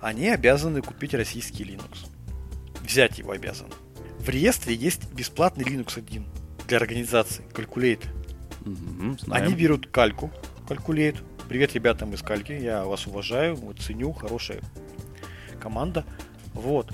Они 0.00 0.28
обязаны 0.28 0.82
купить 0.82 1.14
российский 1.14 1.64
Linux. 1.64 2.08
Взять 2.82 3.18
его 3.18 3.32
обязаны. 3.32 3.70
В 4.18 4.28
реестре 4.28 4.74
есть 4.74 5.12
бесплатный 5.12 5.64
Linux 5.64 5.98
1 5.98 6.26
для 6.66 6.78
организации, 6.78 7.44
Calculate. 7.54 8.04
Угу, 8.64 9.32
они 9.32 9.54
берут 9.54 9.86
кальку, 9.88 10.32
Calculate. 10.68 11.18
Привет 11.48 11.74
ребятам 11.74 12.12
из 12.12 12.22
кальки, 12.22 12.50
я 12.50 12.84
вас 12.84 13.06
уважаю, 13.06 13.56
ценю, 13.78 14.12
хорошая 14.12 14.60
команда. 15.60 16.04
Вот. 16.54 16.92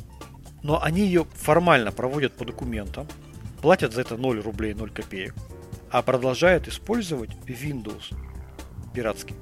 Но 0.63 0.83
они 0.83 1.07
ее 1.07 1.27
формально 1.33 1.91
проводят 1.91 2.35
по 2.35 2.45
документам, 2.45 3.09
платят 3.63 3.95
за 3.95 4.03
это 4.03 4.19
0 4.19 4.43
рублей 4.43 4.75
0 4.75 4.91
копеек, 4.91 5.35
а 5.91 6.03
продолжают 6.03 6.69
использовать 6.69 7.31
Windows 7.47 8.15
пиратский. 8.93 9.37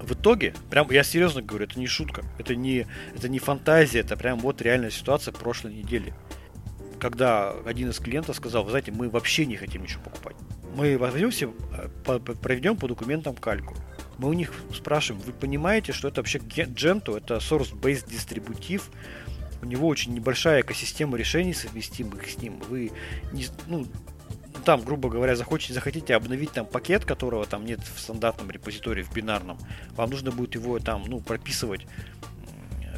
В 0.00 0.12
итоге, 0.14 0.54
прям 0.70 0.90
я 0.90 1.04
серьезно 1.04 1.42
говорю, 1.42 1.66
это 1.66 1.78
не 1.78 1.86
шутка, 1.86 2.24
это 2.38 2.56
не, 2.56 2.86
это 3.14 3.28
не 3.28 3.38
фантазия, 3.38 4.00
это 4.00 4.16
прям 4.16 4.38
вот 4.38 4.62
реальная 4.62 4.90
ситуация 4.90 5.32
прошлой 5.32 5.74
недели. 5.74 6.14
Когда 6.98 7.50
один 7.66 7.90
из 7.90 7.98
клиентов 7.98 8.36
сказал, 8.36 8.64
вы 8.64 8.70
знаете, 8.70 8.90
мы 8.90 9.10
вообще 9.10 9.44
не 9.44 9.56
хотим 9.56 9.82
ничего 9.82 10.04
покупать. 10.04 10.36
Мы 10.74 10.96
возьмемся, 10.96 11.50
э, 11.76 11.88
проведем 12.18 12.78
по 12.78 12.88
документам 12.88 13.34
кальку. 13.34 13.74
Мы 14.18 14.28
у 14.28 14.32
них 14.32 14.52
спрашиваем, 14.74 15.22
вы 15.24 15.32
понимаете, 15.32 15.92
что 15.92 16.08
это 16.08 16.20
вообще 16.20 16.38
Gentoo, 16.38 17.18
это 17.18 17.36
source-based 17.36 18.08
дистрибутив, 18.10 18.90
у 19.62 19.66
него 19.66 19.88
очень 19.88 20.14
небольшая 20.14 20.62
экосистема 20.62 21.16
решений 21.16 21.54
совместимых 21.54 22.28
с 22.28 22.38
ним. 22.38 22.60
Вы 22.68 22.92
не, 23.32 23.46
ну, 23.66 23.86
там, 24.64 24.82
грубо 24.82 25.08
говоря, 25.08 25.36
захотите, 25.36 25.72
захотите 25.72 26.14
обновить 26.14 26.52
там 26.52 26.66
пакет, 26.66 27.04
которого 27.04 27.46
там 27.46 27.64
нет 27.64 27.80
в 27.80 28.00
стандартном 28.00 28.50
репозитории, 28.50 29.02
в 29.02 29.12
бинарном, 29.12 29.58
вам 29.94 30.10
нужно 30.10 30.30
будет 30.30 30.54
его 30.54 30.78
там, 30.78 31.04
ну, 31.06 31.20
прописывать 31.20 31.86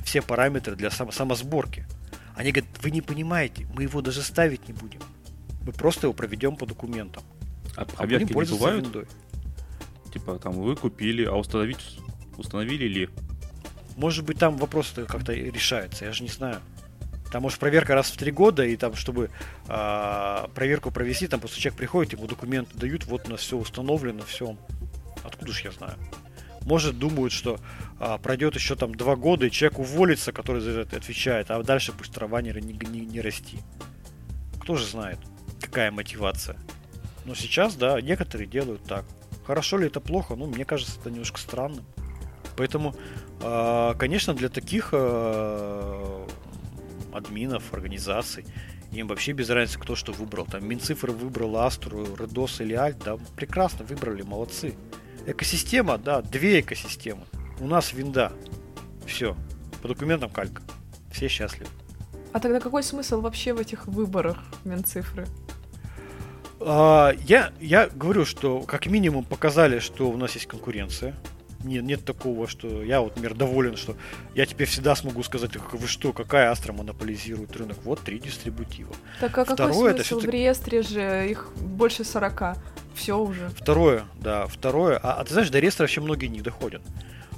все 0.04 0.22
параметры 0.22 0.74
для 0.76 0.90
сам, 0.90 1.12
самосборки. 1.12 1.86
Они 2.34 2.52
говорят, 2.52 2.70
вы 2.82 2.90
не 2.90 3.02
понимаете, 3.02 3.66
мы 3.74 3.82
его 3.82 4.00
даже 4.00 4.22
ставить 4.22 4.66
не 4.68 4.72
будем. 4.72 5.00
Мы 5.66 5.72
просто 5.72 6.06
его 6.06 6.14
проведем 6.14 6.56
по 6.56 6.64
документам. 6.66 7.22
А, 7.76 7.82
а 7.82 7.84
проверки 7.84 8.32
не 8.32 8.44
бывают? 8.44 8.84
Виндой. 8.84 9.06
Типа 10.12 10.38
там 10.38 10.52
вы 10.52 10.76
купили, 10.76 11.24
а 11.24 11.34
установить 11.34 11.98
установили 12.36 12.86
ли? 12.86 13.08
Может 13.96 14.24
быть 14.24 14.38
там 14.38 14.56
вопрос 14.56 14.94
как-то 14.94 15.32
решается, 15.32 16.04
я 16.04 16.12
же 16.12 16.22
не 16.22 16.28
знаю. 16.28 16.60
Там, 17.30 17.42
может, 17.42 17.58
проверка 17.58 17.94
раз 17.94 18.10
в 18.10 18.16
три 18.16 18.30
года, 18.30 18.64
и 18.64 18.76
там, 18.76 18.94
чтобы 18.94 19.30
э, 19.68 20.46
проверку 20.54 20.90
провести, 20.90 21.26
там 21.26 21.40
просто 21.40 21.60
человек 21.60 21.78
приходит, 21.78 22.12
ему 22.14 22.26
документы 22.26 22.78
дают, 22.78 23.04
вот 23.04 23.28
у 23.28 23.32
нас 23.32 23.40
все 23.40 23.58
установлено, 23.58 24.22
все. 24.24 24.56
Откуда 25.24 25.52
ж 25.52 25.64
я 25.64 25.72
знаю? 25.72 25.98
Может, 26.62 26.98
думают, 26.98 27.32
что 27.32 27.60
а, 27.98 28.18
пройдет 28.18 28.54
еще 28.54 28.76
там 28.76 28.94
два 28.94 29.16
года, 29.16 29.46
и 29.46 29.50
человек 29.50 29.78
уволится, 29.78 30.32
который 30.32 30.60
за 30.60 30.80
это 30.80 30.96
отвечает, 30.96 31.50
а 31.50 31.62
дальше 31.62 31.92
пусть 31.92 32.12
трава 32.12 32.42
не, 32.42 32.50
не, 32.52 32.74
не, 32.74 33.06
не 33.06 33.20
расти. 33.20 33.58
Кто 34.60 34.76
же 34.76 34.84
знает, 34.84 35.18
какая 35.60 35.90
мотивация. 35.90 36.58
Но 37.24 37.34
сейчас, 37.34 37.74
да, 37.74 38.00
некоторые 38.00 38.46
делают 38.46 38.84
так. 38.84 39.04
Хорошо 39.48 39.78
ли 39.78 39.86
это 39.86 39.98
плохо? 40.00 40.36
Ну, 40.36 40.46
мне 40.46 40.66
кажется, 40.66 41.00
это 41.00 41.10
немножко 41.10 41.40
странным. 41.40 41.82
Поэтому, 42.54 42.94
э, 43.40 43.94
конечно, 43.98 44.34
для 44.34 44.50
таких 44.50 44.90
э, 44.92 46.26
админов, 47.14 47.72
организаций. 47.72 48.44
Им 48.92 49.08
вообще 49.08 49.32
без 49.32 49.48
разницы, 49.48 49.78
кто 49.78 49.96
что 49.96 50.12
выбрал. 50.12 50.44
Там 50.44 50.68
Минцифр 50.68 51.12
выбрал 51.12 51.56
Астру, 51.56 52.04
Redos 52.04 52.62
или 52.62 52.74
Альт, 52.74 52.98
да, 53.02 53.16
прекрасно 53.36 53.86
выбрали, 53.86 54.20
молодцы. 54.20 54.74
Экосистема, 55.24 55.96
да, 55.96 56.20
две 56.20 56.60
экосистемы. 56.60 57.24
У 57.58 57.66
нас 57.66 57.94
винда. 57.94 58.32
Все. 59.06 59.34
По 59.80 59.88
документам 59.88 60.28
калька. 60.28 60.60
Все 61.10 61.28
счастливы. 61.28 61.70
А 62.34 62.40
тогда 62.40 62.60
какой 62.60 62.82
смысл 62.82 63.22
вообще 63.22 63.54
в 63.54 63.60
этих 63.60 63.86
выборах 63.86 64.36
Минцифры? 64.64 65.26
А, 66.60 67.12
я, 67.26 67.52
я 67.60 67.88
говорю, 67.88 68.24
что 68.24 68.60
как 68.62 68.86
минимум 68.86 69.24
показали, 69.24 69.78
что 69.78 70.10
у 70.10 70.16
нас 70.16 70.34
есть 70.34 70.46
конкуренция 70.46 71.14
нет, 71.64 71.84
нет 71.84 72.04
такого, 72.04 72.46
что 72.46 72.82
я 72.82 73.00
вот, 73.00 73.16
например, 73.16 73.34
доволен, 73.34 73.76
что 73.76 73.96
я 74.34 74.46
теперь 74.46 74.66
всегда 74.66 74.94
смогу 74.94 75.22
сказать, 75.22 75.50
вы 75.56 75.86
что, 75.88 76.12
какая 76.12 76.50
Астра 76.50 76.72
монополизирует 76.72 77.56
рынок? 77.56 77.78
Вот 77.84 78.00
три 78.00 78.18
дистрибутива. 78.18 78.94
Так 79.20 79.38
а 79.38 79.44
Второе, 79.44 79.92
какой 79.92 80.04
смысл? 80.04 80.18
Это 80.18 80.26
в 80.26 80.30
реестре 80.30 80.82
же 80.82 81.28
их 81.30 81.50
больше 81.56 82.04
40. 82.04 82.56
Все 82.94 83.18
уже. 83.18 83.48
Второе, 83.56 84.04
да, 84.20 84.46
второе. 84.46 84.98
А, 85.02 85.14
а 85.14 85.24
ты 85.24 85.32
знаешь, 85.32 85.50
до 85.50 85.58
реестра 85.58 85.84
вообще 85.84 86.00
многие 86.00 86.26
не 86.26 86.40
доходят. 86.40 86.82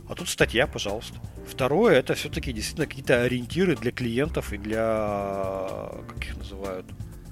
А 0.09 0.15
тут 0.15 0.29
статья, 0.29 0.67
пожалуйста. 0.67 1.15
Второе, 1.47 1.99
это 1.99 2.15
все-таки 2.15 2.53
действительно 2.53 2.87
какие-то 2.87 3.23
ориентиры 3.23 3.77
для 3.77 3.93
клиентов 3.93 4.53
и 4.53 4.59
для, 4.59 5.91
как 6.09 6.25
их 6.25 6.37
называют, 6.37 6.87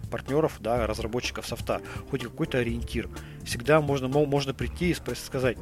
партнеров, 0.08 0.56
да, 0.60 0.86
разработчиков 0.86 1.46
софта, 1.46 1.80
хоть 2.10 2.22
какой-то 2.22 2.58
ориентир. 2.58 3.08
Всегда 3.44 3.80
можно, 3.80 4.08
можно 4.08 4.54
прийти 4.54 4.90
и 4.90 4.94
сказать, 4.94 5.56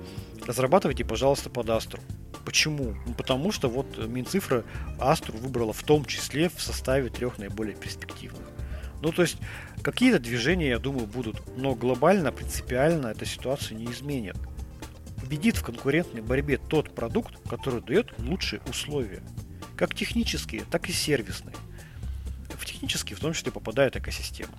разрабатывайте, 0.47 1.05
пожалуйста, 1.05 1.51
под 1.51 1.69
Астру. 1.71 2.01
Почему? 2.45 2.95
Ну, 3.07 3.15
потому 3.15 3.51
что 3.51 3.69
вот 3.69 3.99
Минцифра 3.99 4.65
Астру 5.01 5.37
выбрала 5.37 5.73
в 5.73 5.83
том 5.83 6.05
числе 6.05 6.49
в 6.49 6.63
составе 6.63 7.09
трех 7.11 7.39
наиболее 7.39 7.75
перспективных. 7.75 8.43
Ну, 9.03 9.13
то 9.13 9.23
есть, 9.23 9.37
какие-то 9.83 10.19
движения, 10.19 10.69
я 10.69 10.79
думаю, 10.79 11.07
будут, 11.07 11.43
но 11.57 11.75
глобально, 11.75 12.33
принципиально 12.33 13.09
эта 13.09 13.27
ситуация 13.27 13.77
не 13.77 13.87
изменит. 13.87 14.37
Победит 15.21 15.57
в 15.57 15.65
конкурентной 15.65 16.23
борьбе 16.23 16.57
тот 16.57 16.95
продукт, 16.95 17.35
который 17.49 17.83
дает 17.83 18.17
лучшие 18.19 18.63
условия. 18.69 19.23
Как 19.77 19.95
технические, 19.95 20.63
так 20.71 20.89
и 20.89 20.93
сервисные. 20.93 21.55
В 22.59 22.65
технические 22.65 23.17
в 23.17 23.21
том 23.21 23.33
числе 23.33 23.53
попадает 23.53 23.97
экосистема. 23.97 24.53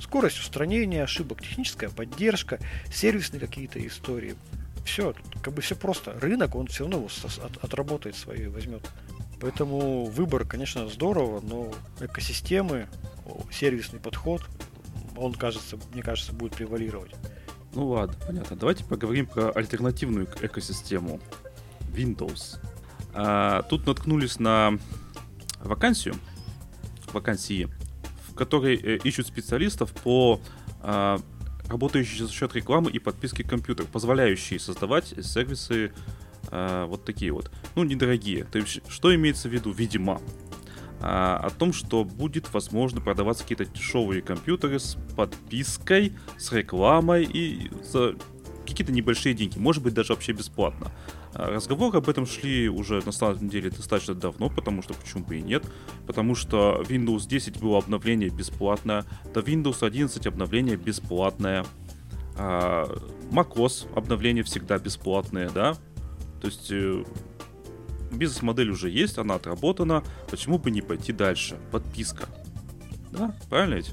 Скорость 0.00 0.38
устранения 0.38 1.02
ошибок, 1.02 1.42
техническая 1.42 1.90
поддержка, 1.90 2.58
сервисные 2.92 3.40
какие-то 3.40 3.84
истории. 3.86 4.36
Все, 4.84 5.14
как 5.42 5.54
бы 5.54 5.60
все 5.60 5.76
просто. 5.76 6.12
Рынок, 6.18 6.54
он 6.54 6.66
все 6.68 6.84
равно 6.84 7.06
от, 7.42 7.64
отработает 7.64 8.16
свои 8.16 8.44
и 8.44 8.46
возьмет. 8.46 8.88
Поэтому 9.40 10.04
выбор, 10.06 10.44
конечно, 10.44 10.88
здорово, 10.88 11.40
но 11.40 11.72
экосистемы, 12.00 12.88
сервисный 13.52 14.00
подход, 14.00 14.42
он, 15.16 15.34
кажется, 15.34 15.78
мне 15.92 16.02
кажется, 16.02 16.32
будет 16.32 16.54
превалировать. 16.54 17.12
Ну 17.74 17.88
ладно, 17.88 18.16
понятно. 18.26 18.56
Давайте 18.56 18.84
поговорим 18.84 19.26
про 19.26 19.50
альтернативную 19.50 20.26
экосистему 20.40 21.20
Windows. 21.92 22.58
А, 23.12 23.62
тут 23.62 23.86
наткнулись 23.86 24.38
на 24.38 24.78
вакансию, 25.60 26.14
вакансии, 27.14 27.68
в 28.28 28.34
которой 28.34 28.76
э, 28.76 28.98
ищут 29.04 29.26
специалистов 29.26 29.92
по 29.92 30.40
а, 30.80 31.20
работающие 31.68 32.26
за 32.26 32.32
счет 32.32 32.54
рекламы 32.54 32.90
и 32.90 32.98
подписки 32.98 33.42
компьютер, 33.42 33.86
позволяющие 33.86 34.58
создавать 34.58 35.14
сервисы 35.22 35.92
а, 36.50 36.86
вот 36.86 37.04
такие 37.04 37.32
вот. 37.32 37.50
Ну, 37.74 37.84
недорогие. 37.84 38.44
То 38.44 38.58
есть, 38.58 38.80
что 38.88 39.14
имеется 39.14 39.48
в 39.48 39.52
виду? 39.52 39.70
Видимо, 39.70 40.20
а, 41.00 41.38
о 41.44 41.50
том, 41.50 41.72
что 41.72 42.04
будет 42.04 42.52
возможно 42.52 43.00
продаваться 43.00 43.42
какие-то 43.42 43.66
дешевые 43.66 44.22
компьютеры 44.22 44.78
с 44.78 44.96
подпиской, 45.16 46.12
с 46.38 46.52
рекламой 46.52 47.24
и 47.24 47.70
за 47.84 48.16
какие-то 48.66 48.92
небольшие 48.92 49.34
деньги, 49.34 49.58
может 49.58 49.82
быть 49.82 49.94
даже 49.94 50.12
вообще 50.12 50.32
бесплатно. 50.32 50.92
А, 51.34 51.50
разговоры 51.50 51.98
об 51.98 52.08
этом 52.08 52.26
шли 52.26 52.68
уже 52.68 53.02
на 53.04 53.12
самом 53.12 53.48
деле 53.48 53.70
достаточно 53.70 54.14
давно, 54.14 54.48
потому 54.48 54.82
что 54.82 54.94
почему 54.94 55.24
бы 55.24 55.38
и 55.38 55.42
нет, 55.42 55.64
потому 56.06 56.34
что 56.34 56.84
Windows 56.88 57.26
10 57.28 57.60
было 57.60 57.78
обновление 57.78 58.30
бесплатное, 58.30 59.04
до 59.32 59.40
Windows 59.40 59.86
11 59.86 60.26
обновление 60.26 60.76
бесплатное, 60.76 61.64
а, 62.36 62.86
macOS 63.30 63.86
обновление 63.94 64.44
всегда 64.44 64.78
бесплатное, 64.78 65.50
да, 65.50 65.74
то 66.40 66.46
есть 66.46 66.70
э, 66.70 67.04
бизнес-модель 68.12 68.70
уже 68.70 68.90
есть, 68.90 69.18
она 69.18 69.34
отработана, 69.34 70.04
почему 70.30 70.58
бы 70.58 70.70
не 70.70 70.82
пойти 70.82 71.12
дальше? 71.12 71.58
Подписка. 71.70 72.28
Да, 73.10 73.34
правильно 73.48 73.74
ведь? 73.74 73.90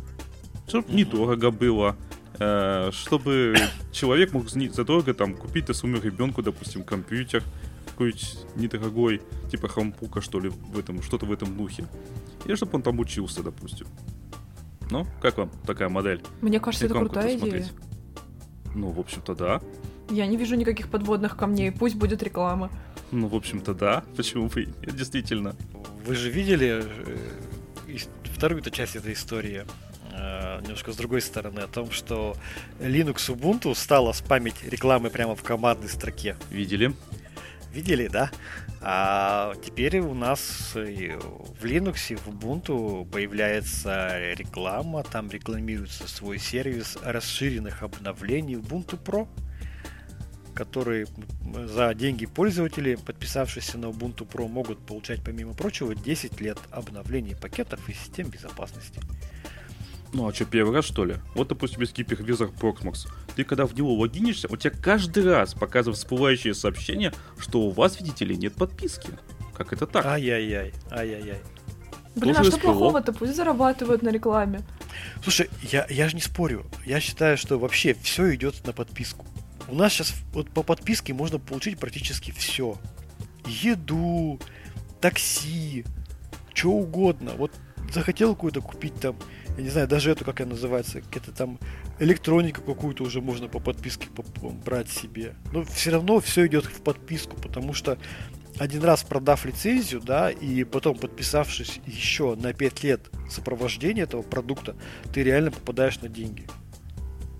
Чтобы 0.67 0.93
недорого 0.93 1.51
было, 1.51 1.95
чтобы 2.35 3.55
человек 3.91 4.33
мог 4.33 4.49
задорого 4.49 5.13
там 5.13 5.35
купить 5.35 5.73
своему 5.75 6.01
ребенку, 6.01 6.41
допустим, 6.41 6.83
компьютер 6.83 7.43
какой-нибудь 7.85 8.37
недорогой, 8.55 9.21
типа 9.49 9.69
хампука, 9.69 10.19
что 10.21 10.39
ли, 10.39 10.49
в 10.49 10.77
этом, 10.77 11.01
что-то 11.01 11.25
в 11.25 11.31
этом 11.31 11.55
духе. 11.55 11.87
И 12.45 12.53
чтобы 12.55 12.75
он 12.75 12.81
там 12.81 12.99
учился, 12.99 13.41
допустим. 13.41 13.87
Ну, 14.91 15.07
как 15.21 15.37
вам 15.37 15.49
такая 15.65 15.89
модель? 15.89 16.21
Мне 16.41 16.59
кажется, 16.59 16.85
это 16.85 16.95
крутая 16.95 17.37
идея. 17.37 17.65
Ну, 18.75 18.89
в 18.91 18.99
общем-то, 18.99 19.33
да. 19.33 19.61
Я 20.09 20.27
не 20.27 20.37
вижу 20.37 20.55
никаких 20.55 20.89
подводных 20.89 21.37
камней, 21.37 21.71
пусть 21.71 21.95
будет 21.95 22.21
реклама. 22.21 22.69
Ну, 23.11 23.27
в 23.27 23.35
общем-то, 23.35 23.73
да. 23.73 24.03
Почему 24.15 24.47
бы 24.47 24.63
и 24.63 24.65
нет, 24.65 24.95
действительно. 24.95 25.55
Вы 26.05 26.15
же 26.15 26.29
видели 26.29 26.83
э, 26.83 27.97
вторую-то 28.25 28.69
часть 28.69 28.95
этой 28.95 29.13
истории, 29.13 29.63
э, 29.63 29.84
немножко 30.61 30.91
с 30.91 30.95
другой 30.95 31.21
стороны, 31.21 31.59
о 31.59 31.67
том, 31.67 31.91
что 31.91 32.35
Linux 32.79 33.29
Ubuntu 33.29 33.75
стала 33.75 34.11
спамить 34.13 34.63
рекламы 34.63 35.09
прямо 35.09 35.35
в 35.35 35.43
командной 35.43 35.89
строке. 35.89 36.35
Видели. 36.49 36.93
Видели, 37.73 38.07
да? 38.07 38.31
А 38.81 39.53
теперь 39.65 39.99
у 39.99 40.13
нас 40.13 40.71
в 40.73 40.77
Linux, 41.65 42.15
в 42.15 42.29
Ubuntu 42.29 43.09
появляется 43.09 44.33
реклама, 44.33 45.03
там 45.03 45.29
рекламируется 45.29 46.07
свой 46.07 46.39
сервис 46.39 46.97
расширенных 47.03 47.83
обновлений 47.83 48.55
Ubuntu 48.55 49.01
Pro 49.01 49.27
которые 50.55 51.05
за 51.65 51.93
деньги 51.93 52.25
пользователей, 52.25 52.97
подписавшиеся 52.97 53.77
на 53.77 53.87
Ubuntu 53.87 54.27
Pro, 54.27 54.47
могут 54.47 54.79
получать, 54.79 55.21
помимо 55.23 55.53
прочего, 55.53 55.93
10 55.93 56.39
лет 56.39 56.57
обновлений 56.71 57.35
пакетов 57.35 57.87
и 57.89 57.93
систем 57.93 58.29
безопасности. 58.29 59.01
Ну 60.15 60.29
а 60.29 60.33
что, 60.33 60.45
первый 60.45 60.73
раз 60.73 60.85
что 60.85 61.03
ли? 61.03 61.15
Вот, 61.33 61.49
допустим, 61.49 61.81
есть 61.81 61.93
гипервизор 61.93 62.47
Proxmox. 62.47 63.09
Ты 63.35 63.43
когда 63.43 63.65
в 63.65 63.75
него 63.75 63.93
логинишься, 63.93 64.47
у 64.49 64.55
тебя 64.55 64.71
каждый 64.71 65.25
раз 65.25 65.53
показывает 65.53 65.97
всплывающее 65.97 66.53
сообщение, 66.53 67.11
что 67.37 67.59
у 67.59 67.69
вас, 67.69 67.99
видите 67.99 68.23
ли, 68.23 68.37
нет 68.37 68.55
подписки. 68.55 69.09
Как 69.53 69.73
это 69.73 69.85
так? 69.85 70.05
Ай-яй-яй, 70.05 70.73
ай-яй-яй. 70.89 71.39
Блин, 72.15 72.33
Тоже 72.33 72.47
а 72.47 72.51
что 72.53 72.61
плохого-то? 72.61 73.11
Пусть 73.11 73.35
зарабатывают 73.35 74.03
на 74.03 74.09
рекламе. 74.09 74.61
Слушай, 75.21 75.49
я, 75.69 75.85
я 75.89 76.07
же 76.07 76.15
не 76.15 76.21
спорю. 76.21 76.65
Я 76.85 77.01
считаю, 77.01 77.37
что 77.37 77.59
вообще 77.59 77.93
все 77.93 78.33
идет 78.35 78.65
на 78.65 78.71
подписку. 78.71 79.25
У 79.67 79.75
нас 79.75 79.91
сейчас 79.91 80.13
вот 80.31 80.49
по 80.49 80.63
подписке 80.63 81.13
можно 81.13 81.39
получить 81.39 81.77
практически 81.77 82.31
все. 82.31 82.77
Еду, 83.45 84.39
такси, 85.01 85.83
что 86.53 86.69
угодно. 86.69 87.33
Вот 87.35 87.51
захотел 87.91 88.35
какую-то 88.35 88.61
купить 88.61 88.95
там, 88.99 89.15
я 89.57 89.63
не 89.63 89.69
знаю, 89.69 89.87
даже 89.87 90.11
эту, 90.11 90.25
как 90.25 90.41
она 90.41 90.51
называется, 90.51 91.01
какая-то 91.01 91.31
там 91.31 91.59
электронику 91.99 92.61
какую-то 92.61 93.03
уже 93.03 93.21
можно 93.21 93.47
по 93.47 93.59
подписке 93.59 94.07
брать 94.65 94.89
себе. 94.89 95.35
Но 95.51 95.63
все 95.63 95.91
равно 95.91 96.19
все 96.19 96.47
идет 96.47 96.65
в 96.65 96.81
подписку, 96.81 97.37
потому 97.37 97.73
что 97.73 97.97
один 98.57 98.83
раз 98.83 99.03
продав 99.03 99.45
лицензию, 99.45 100.01
да, 100.01 100.31
и 100.31 100.63
потом 100.63 100.97
подписавшись 100.97 101.81
еще 101.85 102.35
на 102.35 102.53
5 102.53 102.83
лет 102.83 103.09
сопровождения 103.29 104.03
этого 104.03 104.21
продукта, 104.21 104.75
ты 105.13 105.23
реально 105.23 105.51
попадаешь 105.51 105.99
на 106.01 106.09
деньги. 106.09 106.47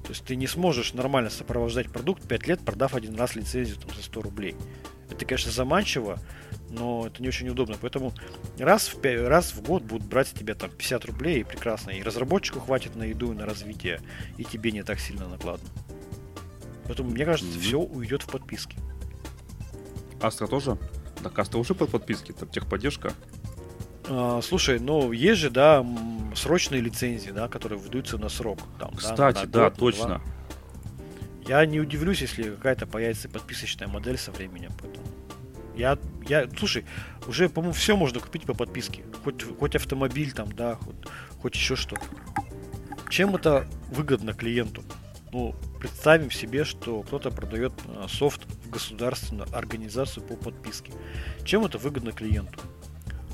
То 0.04 0.10
есть 0.10 0.24
ты 0.26 0.36
не 0.36 0.46
сможешь 0.46 0.94
нормально 0.94 1.30
сопровождать 1.30 1.90
продукт 1.90 2.28
5 2.28 2.48
лет, 2.48 2.60
продав 2.60 2.96
один 2.96 3.16
раз 3.16 3.36
лицензию 3.36 3.78
там, 3.78 3.96
за 3.96 4.04
100 4.04 4.22
рублей. 4.22 4.56
Это, 5.10 5.26
конечно, 5.26 5.52
заманчиво, 5.52 6.20
но 6.70 7.08
это 7.08 7.22
не 7.22 7.28
очень 7.28 7.50
удобно. 7.50 7.76
Поэтому 7.80 8.14
раз 8.58 8.88
в, 8.88 9.00
5, 9.00 9.28
раз 9.28 9.54
в 9.54 9.62
год 9.62 9.84
будут 9.84 10.08
брать 10.08 10.30
с 10.30 10.32
тебя 10.32 10.56
там 10.56 10.70
50 10.70 11.06
рублей, 11.06 11.42
и 11.42 11.44
прекрасно. 11.44 11.92
И 11.92 12.02
разработчику 12.02 12.60
хватит 12.60 12.96
на 12.96 13.04
еду 13.04 13.32
и 13.32 13.36
на 13.36 13.46
развитие, 13.46 14.02
и 14.38 14.44
тебе 14.44 14.72
не 14.72 14.84
так 14.84 15.00
сильно 15.00 15.28
накладно. 15.28 15.68
Поэтому, 16.86 17.10
мне 17.10 17.26
кажется, 17.26 17.58
mm-hmm. 17.58 17.62
все 17.62 17.80
уйдет 17.80 18.24
в 18.24 18.28
подписки. 18.28 18.78
Астра 20.22 20.48
тоже? 20.48 20.78
Так, 21.24 21.38
Астра 21.40 21.58
уже 21.58 21.74
под 21.74 21.90
подписки, 21.90 22.32
там 22.32 22.48
техподдержка. 22.50 23.14
А, 24.08 24.42
слушай, 24.42 24.80
ну 24.80 25.12
есть 25.12 25.42
же, 25.42 25.50
да, 25.50 25.86
срочные 26.36 26.82
лицензии, 26.82 27.32
да, 27.32 27.48
которые 27.48 27.80
выдаются 27.80 28.18
на 28.18 28.30
срок. 28.30 28.60
Там, 28.80 28.94
Кстати, 28.94 29.46
да, 29.46 29.46
да 29.46 29.70
год, 29.70 29.80
точно. 29.80 30.08
Два. 30.08 30.22
Я 31.48 31.66
не 31.66 31.80
удивлюсь, 31.80 32.22
если 32.22 32.44
какая-то 32.44 32.88
появится 32.88 33.30
подписочная 33.30 33.88
модель 33.88 34.18
со 34.18 34.32
временем. 34.32 34.72
Поэтому. 34.82 35.06
Я, 35.76 35.98
я, 36.28 36.48
слушай, 36.58 36.86
уже, 37.28 37.50
по-моему, 37.50 37.74
все 37.74 37.96
можно 37.96 38.20
купить 38.20 38.44
по 38.44 38.54
подписке. 38.54 39.04
Хоть, 39.24 39.44
хоть 39.60 39.76
автомобиль 39.76 40.32
там, 40.32 40.52
да, 40.52 40.76
хоть, 40.76 40.96
хоть 41.42 41.56
еще 41.56 41.76
что-то. 41.76 42.06
Чем 43.10 43.36
это 43.36 43.68
выгодно 43.92 44.34
клиенту? 44.34 44.84
Ну, 45.32 45.56
представим 45.80 46.32
себе, 46.32 46.64
что 46.64 47.02
кто-то 47.04 47.30
продает 47.30 47.74
а, 47.88 48.08
софт 48.08 48.42
в 48.64 48.70
государственную 48.70 49.48
организацию 49.54 50.26
по 50.26 50.36
подписке. 50.36 50.94
Чем 51.44 51.66
это 51.66 51.78
выгодно 51.78 52.12
клиенту? 52.12 52.62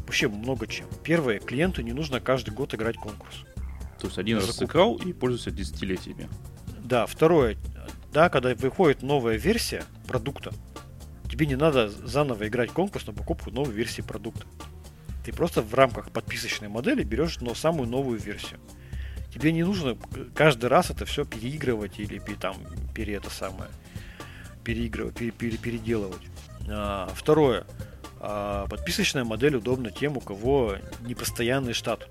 Вообще 0.06 0.28
много 0.28 0.68
чем. 0.68 0.88
Первое, 1.04 1.40
клиенту 1.40 1.82
не 1.82 1.94
нужно 1.94 2.20
каждый 2.20 2.54
год 2.54 2.74
играть 2.74 2.98
конкурс. 2.98 3.46
То 4.00 4.08
есть 4.08 4.18
один 4.18 4.38
раз 4.38 4.56
сыграл 4.56 4.96
и 4.96 5.14
пользуется 5.14 5.52
десятилетиями. 5.52 6.28
Да, 6.84 7.06
второе, 7.06 7.56
да, 8.12 8.30
когда 8.30 8.54
выходит 8.56 9.04
новая 9.04 9.38
версия 9.38 9.84
продукта, 10.08 10.52
тебе 11.32 11.48
не 11.48 11.56
надо 11.56 11.90
заново 11.90 12.48
играть 12.48 12.72
конкурс 12.72 13.08
на 13.08 13.14
покупку 13.14 13.50
новой 13.50 13.74
версии 13.74 14.02
продукта. 14.02 14.46
Ты 15.26 15.32
просто 15.32 15.62
в 15.62 15.74
рамках 15.74 16.12
подписочной 16.12 16.68
модели 16.68 17.04
берешь 17.04 17.40
но 17.40 17.56
самую 17.56 17.90
новую 17.90 18.20
версию. 18.20 18.60
Тебе 19.34 19.54
не 19.54 19.64
нужно 19.64 19.98
каждый 20.36 20.66
раз 20.66 20.90
это 20.90 21.06
все 21.06 21.24
переигрывать 21.24 22.00
или 22.00 22.20
там 22.20 22.56
пере 22.94 23.16
это 23.16 23.30
самое 23.30 23.70
переигрывать, 24.64 25.16
пере, 25.16 25.32
пере, 25.32 25.58
переделывать. 25.58 26.22
А, 26.68 27.12
второе. 27.16 27.66
А 28.20 28.68
подписочная 28.68 29.24
модель 29.24 29.56
удобна 29.56 29.90
тем, 29.90 30.18
у 30.18 30.22
кого 30.22 30.76
непостоянный 31.02 31.74
штат. 31.74 32.08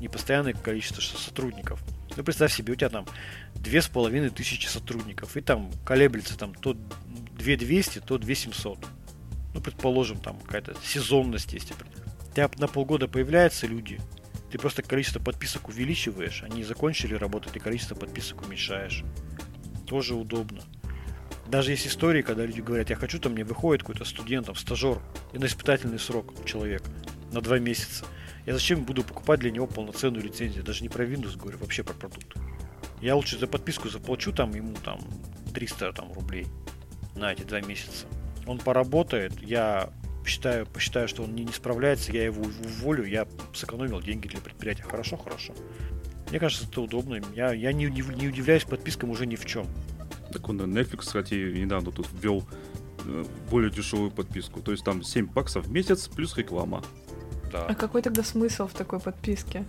непостоянное 0.00 0.52
количество 0.52 1.00
сотрудников. 1.00 1.82
Ну, 2.16 2.24
представь 2.24 2.52
себе, 2.52 2.72
у 2.72 2.76
тебя 2.76 2.88
там 2.88 3.06
две 3.54 3.82
с 3.82 3.88
половиной 3.88 4.30
тысячи 4.30 4.66
сотрудников, 4.66 5.36
и 5.36 5.40
там 5.40 5.70
колеблется 5.84 6.38
там 6.38 6.54
то 6.54 6.72
2200, 6.72 8.00
то 8.00 8.18
2700. 8.18 8.78
Ну, 9.54 9.60
предположим, 9.60 10.18
там 10.18 10.40
какая-то 10.40 10.74
сезонность 10.82 11.52
есть. 11.52 11.72
У 11.72 12.34
тебя 12.34 12.50
на 12.58 12.68
полгода 12.68 13.08
появляются 13.08 13.66
люди, 13.66 14.00
ты 14.50 14.58
просто 14.58 14.82
количество 14.82 15.20
подписок 15.20 15.68
увеличиваешь, 15.68 16.42
они 16.42 16.64
закончили 16.64 17.14
работать, 17.14 17.56
и 17.56 17.58
количество 17.58 17.94
подписок 17.94 18.42
уменьшаешь. 18.42 19.04
Тоже 19.86 20.14
удобно. 20.14 20.62
Даже 21.46 21.72
есть 21.72 21.86
истории, 21.86 22.22
когда 22.22 22.44
люди 22.44 22.60
говорят, 22.60 22.90
я 22.90 22.96
хочу, 22.96 23.18
там 23.18 23.32
мне 23.32 23.44
выходит 23.44 23.82
какой-то 23.82 24.04
студент, 24.04 24.46
там, 24.46 24.56
стажер, 24.56 25.00
и 25.32 25.38
на 25.38 25.46
испытательный 25.46 25.98
срок 25.98 26.32
человек 26.44 26.82
на 27.32 27.40
два 27.40 27.58
месяца. 27.58 28.04
Я 28.46 28.54
зачем 28.54 28.84
буду 28.84 29.02
покупать 29.02 29.40
для 29.40 29.50
него 29.50 29.66
полноценную 29.66 30.24
лицензию? 30.24 30.64
Даже 30.64 30.82
не 30.82 30.88
про 30.88 31.04
Windows 31.04 31.36
говорю, 31.36 31.58
вообще 31.58 31.82
про 31.82 31.94
продукт. 31.94 32.34
Я 33.02 33.16
лучше 33.16 33.38
за 33.38 33.46
подписку 33.46 33.88
заплачу 33.88 34.32
там 34.32 34.54
ему 34.54 34.74
там 34.84 35.00
300 35.52 35.92
там, 35.92 36.12
рублей 36.12 36.46
на 37.16 37.32
эти 37.32 37.42
два 37.42 37.60
месяца. 37.60 38.06
Он 38.46 38.58
поработает, 38.58 39.32
я 39.42 39.90
считаю, 40.24 40.66
посчитаю, 40.66 41.08
что 41.08 41.24
он 41.24 41.34
не, 41.34 41.44
не 41.44 41.52
справляется, 41.52 42.12
я 42.12 42.24
его 42.24 42.42
уволю, 42.42 43.04
я 43.04 43.26
сэкономил 43.52 44.00
деньги 44.00 44.28
для 44.28 44.40
предприятия. 44.40 44.84
Хорошо, 44.84 45.16
хорошо. 45.16 45.52
Мне 46.30 46.38
кажется, 46.38 46.66
это 46.70 46.80
удобно. 46.80 47.20
Я, 47.34 47.52
я 47.52 47.72
не, 47.72 47.86
не, 47.86 48.02
не 48.02 48.28
удивляюсь 48.28 48.64
подпискам 48.64 49.10
уже 49.10 49.26
ни 49.26 49.36
в 49.36 49.44
чем. 49.44 49.66
Так 50.32 50.48
он 50.48 50.60
Netflix, 50.60 50.98
кстати, 50.98 51.34
недавно 51.34 51.90
тут 51.90 52.08
ввел 52.12 52.44
э, 53.04 53.24
более 53.50 53.70
дешевую 53.70 54.10
подписку. 54.10 54.60
То 54.60 54.72
есть 54.72 54.84
там 54.84 55.02
7 55.02 55.26
баксов 55.26 55.66
в 55.66 55.70
месяц 55.70 56.08
плюс 56.08 56.36
реклама. 56.36 56.84
Да. 57.52 57.66
А 57.66 57.74
какой 57.74 58.02
тогда 58.02 58.22
смысл 58.22 58.66
в 58.66 58.72
такой 58.72 59.00
подписке? 59.00 59.64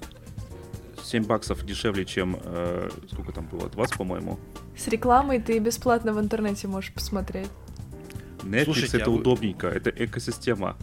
7 1.03 1.23
баксов 1.23 1.65
дешевле, 1.65 2.05
чем... 2.05 2.37
Э, 2.43 2.89
сколько 3.11 3.31
там 3.31 3.47
было? 3.47 3.69
20, 3.69 3.97
по-моему. 3.97 4.39
С 4.75 4.87
рекламой 4.87 5.39
ты 5.39 5.59
бесплатно 5.59 6.13
в 6.13 6.19
интернете 6.19 6.67
можешь 6.67 6.93
посмотреть. 6.93 7.49
Netflix 8.43 8.63
Слушайте, 8.65 8.97
это 8.97 9.05
а 9.05 9.09
вы... 9.09 9.19
удобненько, 9.19 9.67
это 9.67 9.89
экосистема. 9.89 10.75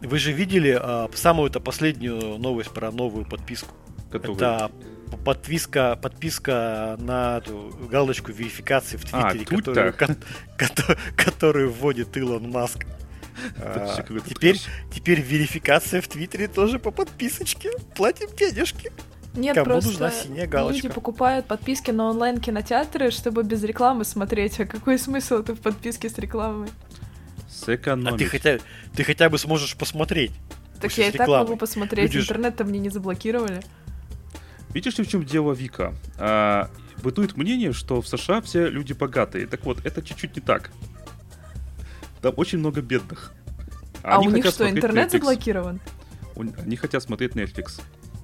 Вы 0.00 0.18
же 0.18 0.32
видели 0.32 0.78
а, 0.80 1.10
самую-то 1.12 1.60
последнюю 1.60 2.38
новость 2.38 2.70
про 2.70 2.90
новую 2.92 3.24
подписку? 3.24 3.74
Которую... 4.10 4.36
Это 4.36 4.70
подписка, 5.24 5.98
подписка 6.00 6.96
на 7.00 7.38
эту 7.38 7.72
галочку 7.90 8.32
верификации 8.32 8.96
в 8.96 9.04
а, 9.12 9.30
Твиттере, 9.30 9.90
а, 9.90 9.92
которую, 9.92 9.94
ко- 10.56 10.96
которую 11.16 11.72
вводит 11.72 12.16
Илон 12.16 12.50
Маск. 12.50 12.86
А, 13.58 14.02
теперь, 14.28 14.60
теперь 14.92 15.20
верификация 15.20 16.00
в 16.00 16.08
Твиттере 16.08 16.48
тоже 16.48 16.78
по 16.78 16.90
подписочке. 16.90 17.70
Платим 17.96 18.28
денежки. 18.36 18.92
Нет, 19.34 19.54
Кому 19.54 19.66
просто 19.66 19.90
нужна 19.90 20.10
синяя 20.10 20.46
галочка? 20.46 20.82
люди 20.82 20.94
покупают 20.94 21.46
подписки 21.46 21.90
на 21.90 22.10
онлайн-кинотеатры, 22.10 23.10
чтобы 23.10 23.44
без 23.44 23.62
рекламы 23.62 24.04
смотреть. 24.04 24.58
А 24.60 24.66
какой 24.66 24.98
смысл 24.98 25.36
это 25.36 25.54
в 25.54 25.60
подписке 25.60 26.08
с 26.08 26.18
рекламой? 26.18 26.68
Сэкономить. 27.48 28.14
А 28.14 28.18
ты 28.18 28.24
хотя, 28.26 28.58
ты 28.94 29.04
хотя 29.04 29.28
бы 29.28 29.38
сможешь 29.38 29.76
посмотреть. 29.76 30.32
Так 30.80 30.96
я 30.96 31.08
и 31.08 31.12
так 31.12 31.28
могу 31.28 31.56
посмотреть. 31.56 32.12
Люди 32.12 32.24
Интернет-то 32.24 32.64
мне 32.64 32.78
не 32.78 32.88
заблокировали. 32.90 33.62
Видишь 34.72 34.98
ли, 34.98 35.04
в 35.04 35.08
чем 35.08 35.24
дело 35.24 35.52
Вика? 35.52 35.94
А, 36.18 36.70
бытует 37.02 37.36
мнение, 37.36 37.72
что 37.72 38.00
в 38.00 38.08
США 38.08 38.40
все 38.42 38.68
люди 38.68 38.92
богатые. 38.92 39.46
Так 39.46 39.64
вот, 39.64 39.84
это 39.84 40.02
чуть-чуть 40.02 40.36
не 40.36 40.42
так. 40.42 40.70
Там 42.20 42.34
очень 42.36 42.58
много 42.58 42.80
бедных. 42.80 43.32
А 44.02 44.18
они 44.18 44.28
у 44.28 44.30
них 44.30 44.46
что, 44.46 44.68
интернет 44.68 45.08
Netflix. 45.08 45.12
заблокирован? 45.12 45.80
Они 46.36 46.76
хотят 46.76 47.02
смотреть 47.02 47.32
Netflix. 47.32 47.80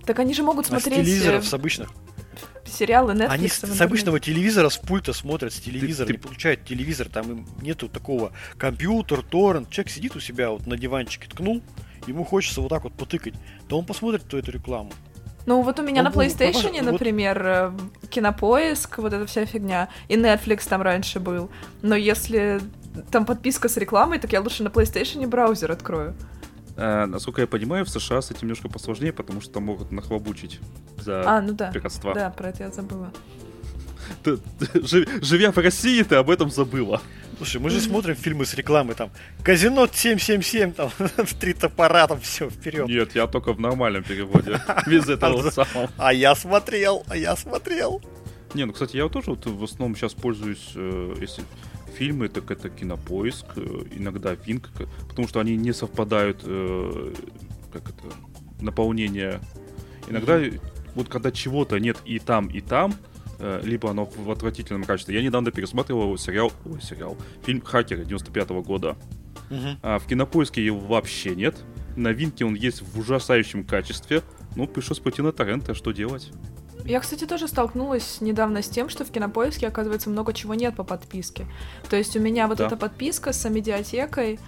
Так 0.06 0.18
они 0.18 0.34
же 0.34 0.42
могут 0.42 0.66
а 0.66 0.68
смотреть... 0.68 1.00
с 1.00 1.08
телевизоров, 1.08 1.44
э, 1.44 1.46
с 1.46 1.54
обычных. 1.54 1.90
Сериалы 2.64 3.12
Netflix. 3.14 3.28
Они 3.28 3.48
с, 3.48 3.60
с 3.60 3.80
обычного 3.80 4.20
телевизора, 4.20 4.68
с 4.68 4.76
пульта 4.78 5.12
смотрят, 5.12 5.52
с 5.52 5.60
телевизора, 5.60 6.06
ты, 6.06 6.12
не 6.14 6.18
получают 6.18 6.64
телевизор, 6.64 7.08
там 7.08 7.30
им 7.30 7.46
нету 7.60 7.88
такого 7.88 8.32
компьютер, 8.56 9.22
торрент. 9.22 9.70
Человек 9.70 9.90
сидит 9.92 10.16
у 10.16 10.20
себя 10.20 10.50
вот 10.50 10.66
на 10.66 10.76
диванчике, 10.76 11.28
ткнул, 11.28 11.62
ему 12.06 12.24
хочется 12.24 12.60
вот 12.60 12.68
так 12.68 12.84
вот 12.84 12.92
потыкать, 12.94 13.34
то 13.68 13.78
он 13.78 13.86
посмотрит 13.86 14.24
ту 14.24 14.36
эту 14.36 14.52
рекламу. 14.52 14.92
Ну, 15.46 15.60
вот 15.60 15.78
у 15.78 15.82
меня 15.82 16.02
он, 16.02 16.06
на 16.06 16.10
PlayStation, 16.10 16.78
он, 16.78 16.86
например, 16.86 17.72
вот... 17.72 18.08
кинопоиск, 18.08 18.98
вот 18.98 19.12
эта 19.12 19.26
вся 19.26 19.44
фигня, 19.44 19.88
и 20.08 20.16
Netflix 20.16 20.66
там 20.68 20.80
раньше 20.80 21.20
был. 21.20 21.50
Но 21.82 21.94
если 21.94 22.62
там 23.10 23.26
подписка 23.26 23.68
с 23.68 23.76
рекламой, 23.76 24.18
так 24.18 24.32
я 24.32 24.40
лучше 24.40 24.62
на 24.62 24.68
PlayStation 24.68 25.26
браузер 25.26 25.72
открою. 25.72 26.14
А, 26.76 27.06
насколько 27.06 27.40
я 27.40 27.46
понимаю, 27.46 27.84
в 27.84 27.88
США 27.88 28.20
с 28.20 28.30
этим 28.30 28.42
немножко 28.42 28.68
посложнее, 28.68 29.12
потому 29.12 29.40
что 29.40 29.54
там 29.54 29.64
могут 29.64 29.92
нахлобучить 29.92 30.60
за 30.98 31.22
а, 31.26 31.40
ну 31.40 31.52
да. 31.52 31.70
пиратство. 31.70 32.14
Да, 32.14 32.30
про 32.30 32.48
это 32.48 32.64
я 32.64 32.70
забыла. 32.70 33.12
Ты, 34.22 34.36
ты, 34.36 35.22
живя 35.22 35.50
в 35.50 35.56
России, 35.58 36.02
ты 36.02 36.16
об 36.16 36.30
этом 36.30 36.50
забыла. 36.50 37.00
Слушай, 37.38 37.60
мы 37.60 37.70
же 37.70 37.80
смотрим 37.80 38.14
фильмы 38.14 38.44
с 38.44 38.54
рекламой, 38.54 38.94
там, 38.94 39.10
казино 39.42 39.86
777, 39.86 40.72
там, 40.72 40.90
в 40.98 41.34
три 41.40 41.52
топора, 41.52 42.06
там, 42.06 42.20
все, 42.20 42.48
вперед. 42.48 42.86
Нет, 42.86 43.14
я 43.14 43.26
только 43.26 43.52
в 43.52 43.60
нормальном 43.60 44.04
переводе, 44.04 44.60
без 44.86 45.08
этого 45.08 45.50
самого. 45.50 45.90
А 45.96 46.12
я 46.12 46.34
смотрел, 46.34 47.04
а 47.08 47.16
я 47.16 47.34
смотрел. 47.36 48.02
Не, 48.54 48.66
ну, 48.66 48.72
кстати, 48.72 48.96
я 48.96 49.08
тоже 49.08 49.30
вот 49.30 49.46
в 49.46 49.64
основном 49.64 49.96
сейчас 49.96 50.14
пользуюсь, 50.14 50.72
э, 50.76 51.14
если 51.20 51.42
фильмы, 51.94 52.28
так 52.28 52.50
это 52.50 52.68
кинопоиск, 52.68 53.46
э, 53.56 53.84
иногда 53.92 54.34
Винк, 54.34 54.70
потому 55.08 55.28
что 55.28 55.40
они 55.40 55.56
не 55.56 55.72
совпадают, 55.72 56.42
э, 56.44 57.14
как 57.72 57.90
это, 57.90 58.14
наполнение. 58.60 59.40
Иногда, 60.08 60.38
mm-hmm. 60.38 60.60
вот 60.94 61.08
когда 61.08 61.30
чего-то 61.30 61.78
нет 61.78 61.96
и 62.04 62.18
там, 62.18 62.48
и 62.48 62.60
там, 62.60 62.94
э, 63.38 63.60
либо 63.64 63.90
оно 63.90 64.04
в 64.04 64.30
отвратительном 64.30 64.84
качестве. 64.84 65.14
Я 65.16 65.22
недавно 65.22 65.50
пересматривал 65.50 66.16
сериал, 66.18 66.52
ой, 66.64 66.80
сериал, 66.82 67.16
фильм 67.44 67.60
«Хакеры» 67.60 68.04
95 68.04 68.48
-го 68.48 68.62
года. 68.62 68.96
Mm-hmm. 69.50 69.76
А 69.82 69.98
в 69.98 70.06
кинопоиске 70.06 70.64
его 70.64 70.78
вообще 70.78 71.34
нет. 71.34 71.56
На 71.96 72.08
Винке 72.08 72.44
он 72.44 72.54
есть 72.54 72.82
в 72.82 72.98
ужасающем 72.98 73.64
качестве. 73.64 74.22
Ну, 74.56 74.66
пришлось 74.66 74.98
пойти 74.98 75.22
на 75.22 75.32
торрент, 75.32 75.68
а 75.68 75.74
что 75.74 75.92
делать? 75.92 76.32
Я, 76.84 77.00
кстати, 77.00 77.24
тоже 77.24 77.48
столкнулась 77.48 78.20
недавно 78.20 78.62
с 78.62 78.68
тем, 78.68 78.88
что 78.88 79.04
в 79.04 79.10
кинопоиске, 79.10 79.68
оказывается, 79.68 80.10
много 80.10 80.34
чего 80.34 80.54
нет 80.54 80.76
по 80.76 80.84
подписке. 80.84 81.46
То 81.88 81.96
есть 81.96 82.14
у 82.16 82.20
меня 82.20 82.46
вот 82.46 82.58
да. 82.58 82.66
эта 82.66 82.76
подписка 82.76 83.32
с 83.32 83.48
медиатекой, 83.48 84.38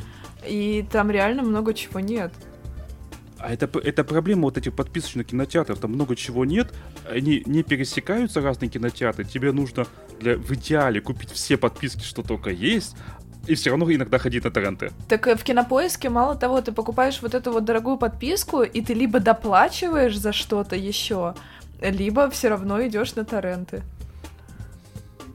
и 0.46 0.86
там 0.92 1.10
реально 1.10 1.42
много 1.42 1.72
чего 1.72 2.00
нет. 2.00 2.32
А 3.38 3.52
это, 3.52 3.66
это 3.78 4.02
проблема 4.04 4.42
вот 4.42 4.58
этих 4.58 4.74
подписочных 4.74 5.26
кинотеатров. 5.26 5.78
Там 5.78 5.92
много 5.92 6.16
чего 6.16 6.44
нет. 6.44 6.72
Они 7.08 7.42
не 7.46 7.62
пересекаются 7.62 8.40
разные 8.40 8.70
кинотеатры. 8.70 9.24
Тебе 9.24 9.52
нужно 9.52 9.86
для, 10.20 10.36
в 10.36 10.50
идеале 10.52 11.00
купить 11.00 11.30
все 11.30 11.56
подписки, 11.56 12.02
что 12.02 12.22
только 12.22 12.50
есть, 12.50 12.96
и 13.46 13.54
все 13.54 13.70
равно 13.70 13.90
иногда 13.92 14.18
ходить 14.18 14.44
на 14.44 14.50
торренты. 14.50 14.90
Так 15.08 15.26
э, 15.26 15.36
в 15.36 15.44
кинопоиске, 15.44 16.08
мало 16.08 16.34
того, 16.34 16.60
ты 16.60 16.72
покупаешь 16.72 17.20
вот 17.22 17.34
эту 17.34 17.52
вот 17.52 17.64
дорогую 17.64 17.96
подписку, 17.96 18.62
и 18.62 18.80
ты 18.80 18.94
либо 18.94 19.20
доплачиваешь 19.20 20.18
за 20.18 20.32
что-то 20.32 20.76
еще, 20.76 21.34
либо 21.80 22.30
все 22.30 22.48
равно 22.48 22.84
идешь 22.86 23.14
на 23.14 23.24
торренты. 23.24 23.82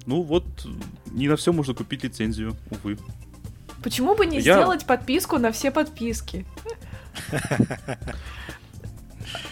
Ну 0.06 0.22
вот, 0.24 0.46
не 1.12 1.28
на 1.28 1.36
все 1.36 1.54
можно 1.54 1.74
купить 1.74 2.04
лицензию, 2.04 2.56
увы. 2.70 2.98
Почему 3.84 4.16
бы 4.16 4.26
не 4.26 4.40
Я... 4.40 4.58
сделать 4.58 4.86
подписку 4.86 5.38
на 5.38 5.52
все 5.52 5.72
подписки? 5.72 6.46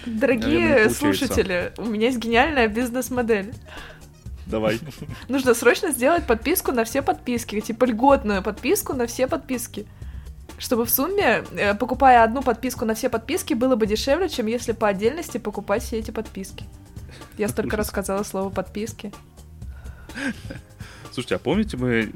Дорогие 0.05 0.89
слушатели, 0.89 1.73
у 1.77 1.85
меня 1.85 2.07
есть 2.07 2.19
гениальная 2.19 2.67
бизнес-модель. 2.67 3.53
Давай. 4.45 4.79
Нужно 5.27 5.53
срочно 5.53 5.91
сделать 5.91 6.25
подписку 6.25 6.71
на 6.71 6.83
все 6.83 7.01
подписки, 7.01 7.59
типа 7.61 7.85
льготную 7.85 8.41
подписку 8.41 8.93
на 8.93 9.05
все 9.05 9.27
подписки 9.27 9.87
чтобы 10.59 10.85
в 10.85 10.89
сумме, 10.89 11.43
э, 11.53 11.73
покупая 11.73 12.23
одну 12.23 12.43
подписку 12.43 12.85
на 12.85 12.93
все 12.93 13.09
подписки, 13.09 13.53
было 13.53 13.75
бы 13.75 13.87
дешевле, 13.87 14.29
чем 14.29 14.45
если 14.45 14.73
по 14.73 14.87
отдельности 14.87 15.37
покупать 15.37 15.81
все 15.81 15.97
эти 15.97 16.11
подписки. 16.11 16.65
Я 17.37 17.47
столько 17.47 17.77
рассказала 17.77 18.23
слово 18.23 18.49
подписки. 18.49 19.11
Слушайте, 21.11 21.35
а 21.35 21.39
помните, 21.39 21.77
мы 21.77 21.89
э, 21.89 22.09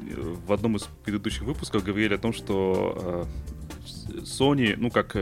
в 0.46 0.52
одном 0.52 0.76
из 0.76 0.82
предыдущих 1.04 1.42
выпусков 1.42 1.82
говорили 1.82 2.14
о 2.14 2.18
том, 2.18 2.32
что 2.32 3.26
э, 4.08 4.20
Sony, 4.20 4.74
ну 4.76 4.90
как 4.90 5.16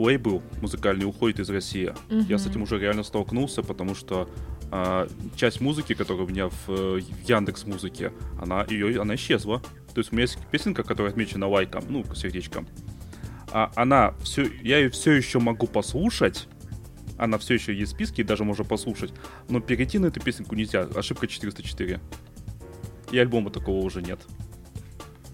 лейбл 0.00 0.42
музыкальный 0.62 1.04
уходит 1.04 1.40
из 1.40 1.50
России. 1.50 1.92
Mm-hmm. 2.08 2.26
Я 2.28 2.38
с 2.38 2.46
этим 2.46 2.62
уже 2.62 2.78
реально 2.78 3.02
столкнулся, 3.02 3.62
потому 3.62 3.94
что 3.94 4.28
э, 4.70 5.08
часть 5.36 5.60
музыки, 5.60 5.94
которая 5.94 6.24
у 6.24 6.28
меня 6.28 6.48
в, 6.48 6.68
в 6.68 7.28
Яндекс 7.28 7.64
Музыке, 7.64 8.12
она 8.40 8.64
ее 8.68 9.00
она 9.00 9.14
исчезла. 9.14 9.60
То 9.94 9.98
есть 9.98 10.12
у 10.12 10.16
меня 10.16 10.22
есть 10.22 10.38
песенка, 10.50 10.82
которая 10.82 11.12
отмечена 11.12 11.48
лайком, 11.48 11.84
ну, 11.88 12.04
сердечком. 12.14 12.66
А 13.52 13.72
она 13.74 14.14
все, 14.22 14.46
я 14.62 14.78
ее 14.78 14.90
все 14.90 15.12
еще 15.12 15.40
могу 15.40 15.66
послушать. 15.66 16.46
Она 17.18 17.36
все 17.38 17.54
еще 17.54 17.74
есть 17.74 17.92
в 17.92 17.94
списке, 17.96 18.22
и 18.22 18.24
даже 18.24 18.44
можно 18.44 18.64
послушать. 18.64 19.12
Но 19.48 19.60
перейти 19.60 19.98
на 19.98 20.06
эту 20.06 20.20
песенку 20.20 20.54
нельзя. 20.54 20.82
Ошибка 20.94 21.26
404. 21.26 22.00
И 23.12 23.18
альбома 23.18 23.50
такого 23.50 23.84
уже 23.84 24.00
нет. 24.00 24.20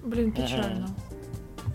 Блин, 0.03 0.33
печально. 0.33 0.89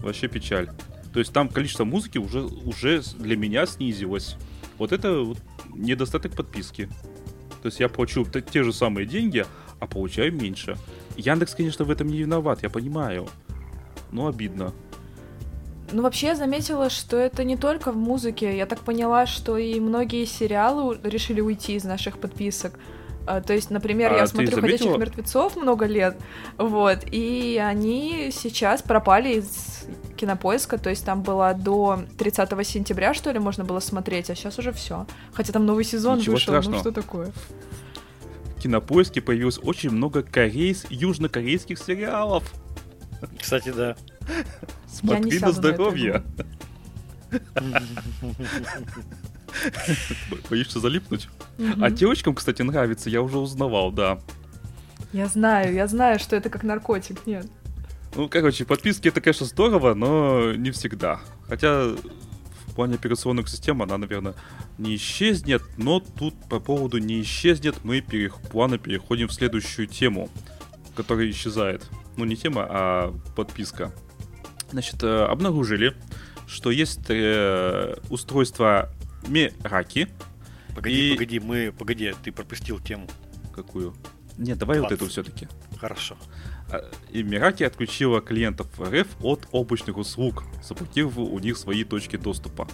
Вообще 0.02 0.28
печаль. 0.28 0.70
То 1.14 1.20
есть 1.20 1.32
там 1.32 1.50
количество 1.50 1.86
музыки 1.86 2.18
уже, 2.18 2.42
уже 2.42 3.02
для 3.20 3.38
меня 3.38 3.66
снизилось. 3.66 4.36
Вот 4.78 4.92
это 4.92 5.22
вот 5.22 5.38
недостаток 5.70 6.36
подписки. 6.36 6.90
То 7.62 7.68
есть 7.68 7.80
я 7.80 7.90
плачу 7.90 8.26
те 8.26 8.64
же 8.64 8.74
самые 8.74 9.06
деньги, 9.06 9.46
а 9.80 9.88
получаю 9.88 10.34
меньше. 10.34 10.78
Яндекс, 11.18 11.56
конечно, 11.56 11.86
в 11.86 11.92
этом 11.92 12.08
не 12.08 12.20
виноват, 12.20 12.64
я 12.64 12.70
понимаю. 12.70 13.28
Но 14.12 14.28
обидно. 14.28 14.74
Ну, 15.92 16.04
вообще, 16.04 16.28
я 16.28 16.36
заметила, 16.36 16.90
что 16.90 17.18
это 17.18 17.44
не 17.44 17.58
только 17.58 17.92
в 17.92 17.98
музыке. 17.98 18.58
Я 18.58 18.66
так 18.66 18.80
поняла, 18.80 19.26
что 19.26 19.58
и 19.58 19.80
многие 19.80 20.26
сериалы 20.26 20.98
решили 21.04 21.42
уйти 21.42 21.76
из 21.76 21.84
наших 21.84 22.18
подписок. 22.18 22.80
А, 23.26 23.42
то 23.42 23.54
есть, 23.54 23.70
например, 23.70 24.14
а 24.14 24.18
я 24.18 24.28
смотрю 24.28 24.56
заметила? 24.56 24.78
«Ходячих 24.78 24.98
мертвецов» 24.98 25.56
много 25.56 25.86
лет, 25.86 26.18
вот, 26.58 27.00
и 27.12 27.62
они 27.64 28.30
сейчас 28.32 28.82
пропали 28.82 29.36
из 29.36 29.86
кинопоиска, 30.18 30.78
то 30.78 30.90
есть 30.90 31.06
там 31.06 31.22
было 31.22 31.54
до 31.54 32.04
30 32.18 32.68
сентября, 32.68 33.14
что 33.14 33.32
ли, 33.32 33.40
можно 33.40 33.64
было 33.64 33.80
смотреть, 33.80 34.30
а 34.30 34.36
сейчас 34.36 34.60
уже 34.60 34.72
все. 34.72 35.06
Хотя 35.34 35.54
там 35.54 35.66
новый 35.66 35.84
сезон 35.84 36.20
Ничего 36.20 36.34
вышел, 36.34 36.54
ну 36.54 36.62
страшного. 36.62 36.84
ну 36.84 36.92
что 36.92 37.02
такое? 37.02 37.32
В 38.58 38.62
кинопоиске 38.62 39.22
появилось 39.22 39.60
очень 39.62 39.90
много 39.90 40.22
корейс... 40.22 40.86
южнокорейских 40.90 41.80
сериалов. 41.80 42.44
Кстати, 43.40 43.72
да. 43.72 43.96
Смотри 44.88 45.40
на 45.40 45.52
здоровье. 45.52 46.24
Боишься 50.50 50.80
залипнуть? 50.80 51.30
А 51.80 51.90
девочкам, 51.90 52.36
кстати, 52.36 52.62
нравится, 52.62 53.10
я 53.10 53.22
уже 53.22 53.38
узнавал, 53.38 53.92
да. 53.92 54.20
Я 55.14 55.28
знаю, 55.28 55.74
я 55.74 55.88
знаю, 55.88 56.20
что 56.20 56.36
это 56.36 56.50
как 56.50 56.64
наркотик, 56.64 57.26
нет. 57.26 57.46
Ну, 58.16 58.28
короче, 58.30 58.66
подписки 58.66 59.08
это, 59.08 59.22
конечно, 59.22 59.46
здорово, 59.46 59.94
но 59.94 60.54
не 60.54 60.72
всегда. 60.72 61.20
Хотя 61.48 61.96
в 62.68 62.74
плане 62.76 62.96
операционных 62.96 63.50
систем 63.50 63.82
она, 63.82 63.98
наверное, 63.98 64.36
не 64.78 64.96
исчезнет, 64.96 65.62
но 65.78 66.00
тут 66.00 66.34
по 66.50 66.60
поводу 66.60 66.98
не 66.98 67.22
исчезнет 67.22 67.84
мы 67.84 68.02
перех... 68.02 68.40
плавно 68.52 68.78
переходим 68.78 69.28
в 69.28 69.34
следующую 69.34 69.88
тему, 69.88 70.30
которая 70.96 71.30
исчезает. 71.30 71.90
Ну, 72.18 72.26
не 72.26 72.36
тема, 72.36 72.66
а 72.70 73.14
подписка. 73.36 73.94
Значит, 74.72 75.04
э, 75.04 75.26
обнаружили, 75.26 75.96
что 76.48 76.72
есть 76.72 77.10
э, 77.10 77.96
устройство 78.10 78.90
Мераки. 79.28 80.08
Погоди, 80.76 81.12
и... 81.12 81.14
погоди, 81.14 81.40
мы, 81.40 81.74
погоди, 81.78 82.14
ты 82.24 82.32
пропустил 82.32 82.80
тему. 82.80 83.08
Какую? 83.54 83.94
Нет, 84.38 84.58
давай 84.58 84.78
20. 84.78 84.92
вот 84.92 85.02
эту 85.02 85.12
все-таки. 85.12 85.48
Хорошо. 85.80 86.18
А, 86.72 86.90
и 87.12 87.22
Мираки 87.24 87.64
отключила 87.64 88.22
клиентов 88.22 88.68
РФ 88.80 89.08
от 89.22 89.48
облачных 89.52 89.98
услуг, 89.98 90.44
заблокировав 90.64 91.18
у 91.18 91.40
них 91.40 91.58
свои 91.58 91.84
точки 91.84 92.16
доступа. 92.16 92.68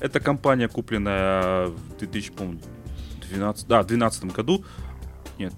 Эта 0.00 0.20
компания, 0.20 0.68
купленная 0.68 1.66
в 1.66 1.98
2012, 1.98 3.66
да, 3.68 3.82
2012 3.82 4.24
году, 4.26 4.64
нет, 5.38 5.54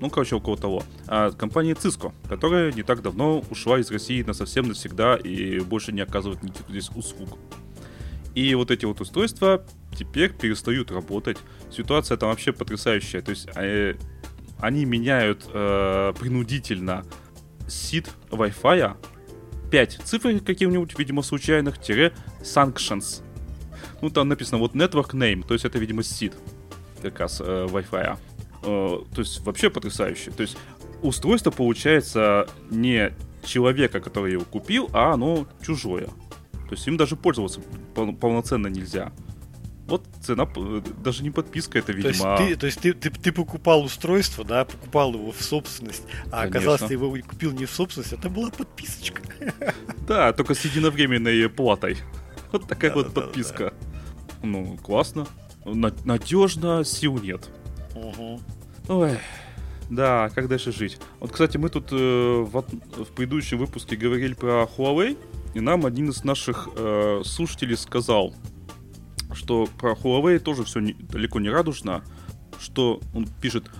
ну, 0.00 0.10
короче, 0.10 0.36
около 0.36 0.56
того. 0.56 0.82
А, 1.06 1.30
компания 1.30 1.72
Cisco, 1.72 2.12
которая 2.28 2.72
не 2.72 2.82
так 2.82 3.00
давно 3.00 3.42
ушла 3.50 3.78
из 3.78 3.90
России 3.90 4.22
на 4.22 4.34
совсем 4.34 4.68
навсегда 4.68 5.16
и 5.16 5.60
больше 5.60 5.92
не 5.92 6.00
оказывает 6.00 6.42
никаких 6.42 6.68
здесь 6.68 6.90
услуг. 6.94 7.38
И 8.34 8.54
вот 8.54 8.70
эти 8.70 8.84
вот 8.84 9.00
устройства 9.00 9.64
теперь 9.96 10.32
перестают 10.32 10.90
работать. 10.90 11.38
Ситуация 11.70 12.16
там 12.16 12.30
вообще 12.30 12.52
потрясающая. 12.52 13.22
То 13.22 13.30
есть 13.30 13.48
э, 13.54 13.94
они 14.58 14.84
меняют 14.84 15.46
э, 15.52 16.12
принудительно 16.18 17.04
сид 17.68 18.10
Wi-Fi 18.30 18.96
5 19.70 20.00
цифр 20.04 20.40
каким-нибудь, 20.40 20.98
видимо, 20.98 21.22
случайных, 21.22 21.80
тире 21.80 22.12
sanctions. 22.42 23.22
Ну, 24.02 24.10
там 24.10 24.28
написано 24.28 24.58
вот 24.58 24.74
network 24.74 25.12
name, 25.12 25.46
то 25.46 25.54
есть 25.54 25.64
это, 25.64 25.78
видимо, 25.78 26.02
сид 26.02 26.34
как 27.02 27.20
раз 27.20 27.40
э, 27.40 27.66
Wi-Fi. 27.70 28.18
Э, 28.62 28.98
то 29.14 29.20
есть 29.20 29.40
вообще 29.40 29.70
потрясающе. 29.70 30.30
То 30.30 30.42
есть 30.42 30.56
устройство 31.02 31.50
получается 31.50 32.46
не 32.70 33.12
человека, 33.44 34.00
который 34.00 34.32
его 34.32 34.44
купил, 34.44 34.88
а 34.92 35.12
оно 35.12 35.46
чужое. 35.64 36.08
То 36.74 36.78
есть 36.78 36.88
им 36.88 36.96
даже 36.96 37.14
пользоваться 37.14 37.60
пол- 37.94 38.16
полноценно 38.16 38.66
нельзя. 38.66 39.12
Вот 39.86 40.04
цена, 40.20 40.48
даже 41.04 41.22
не 41.22 41.30
подписка, 41.30 41.78
это, 41.78 41.92
видимо... 41.92 42.36
То 42.36 42.42
есть, 42.42 42.50
ты, 42.50 42.56
то 42.56 42.66
есть 42.66 42.80
ты, 42.80 42.92
ты, 42.94 43.10
ты 43.10 43.30
покупал 43.30 43.84
устройство, 43.84 44.44
да, 44.44 44.64
покупал 44.64 45.14
его 45.14 45.30
в 45.30 45.40
собственность, 45.40 46.02
а 46.26 46.40
Конечно. 46.40 46.48
оказалось, 46.48 46.80
ты 46.80 46.94
его 46.94 47.16
купил 47.28 47.52
не 47.52 47.66
в 47.66 47.70
собственность, 47.70 48.12
это 48.12 48.28
была 48.28 48.50
подписочка. 48.50 49.22
Да, 50.08 50.32
только 50.32 50.54
с 50.54 50.64
единовременной 50.64 51.48
платой. 51.48 51.98
Вот 52.50 52.66
такая 52.66 52.90
да, 52.90 52.96
вот 52.96 53.12
да, 53.12 53.20
подписка. 53.20 53.72
Да, 54.42 54.46
ну, 54.46 54.76
классно. 54.78 55.26
Надежно, 55.64 56.82
сил 56.84 57.18
нет. 57.18 57.48
Угу. 57.94 58.40
Ой, 58.88 59.18
да, 59.90 60.28
как 60.34 60.48
дальше 60.48 60.72
жить? 60.72 60.98
Вот, 61.20 61.30
кстати, 61.30 61.56
мы 61.56 61.68
тут 61.68 61.92
э, 61.92 61.96
в, 61.96 62.50
в 62.52 63.12
предыдущем 63.14 63.58
выпуске 63.58 63.96
говорили 63.96 64.34
про 64.34 64.68
Huawei, 64.76 65.16
и 65.54 65.60
нам 65.60 65.86
один 65.86 66.10
из 66.10 66.24
наших 66.24 66.68
э, 66.76 67.22
слушателей 67.24 67.76
сказал, 67.76 68.34
что 69.32 69.66
про 69.78 69.92
Huawei 69.92 70.38
тоже 70.38 70.64
все 70.64 70.80
не, 70.80 70.92
далеко 70.94 71.40
не 71.40 71.48
радужно, 71.48 72.02
что 72.60 73.00
он 73.14 73.26
пишет 73.40 73.70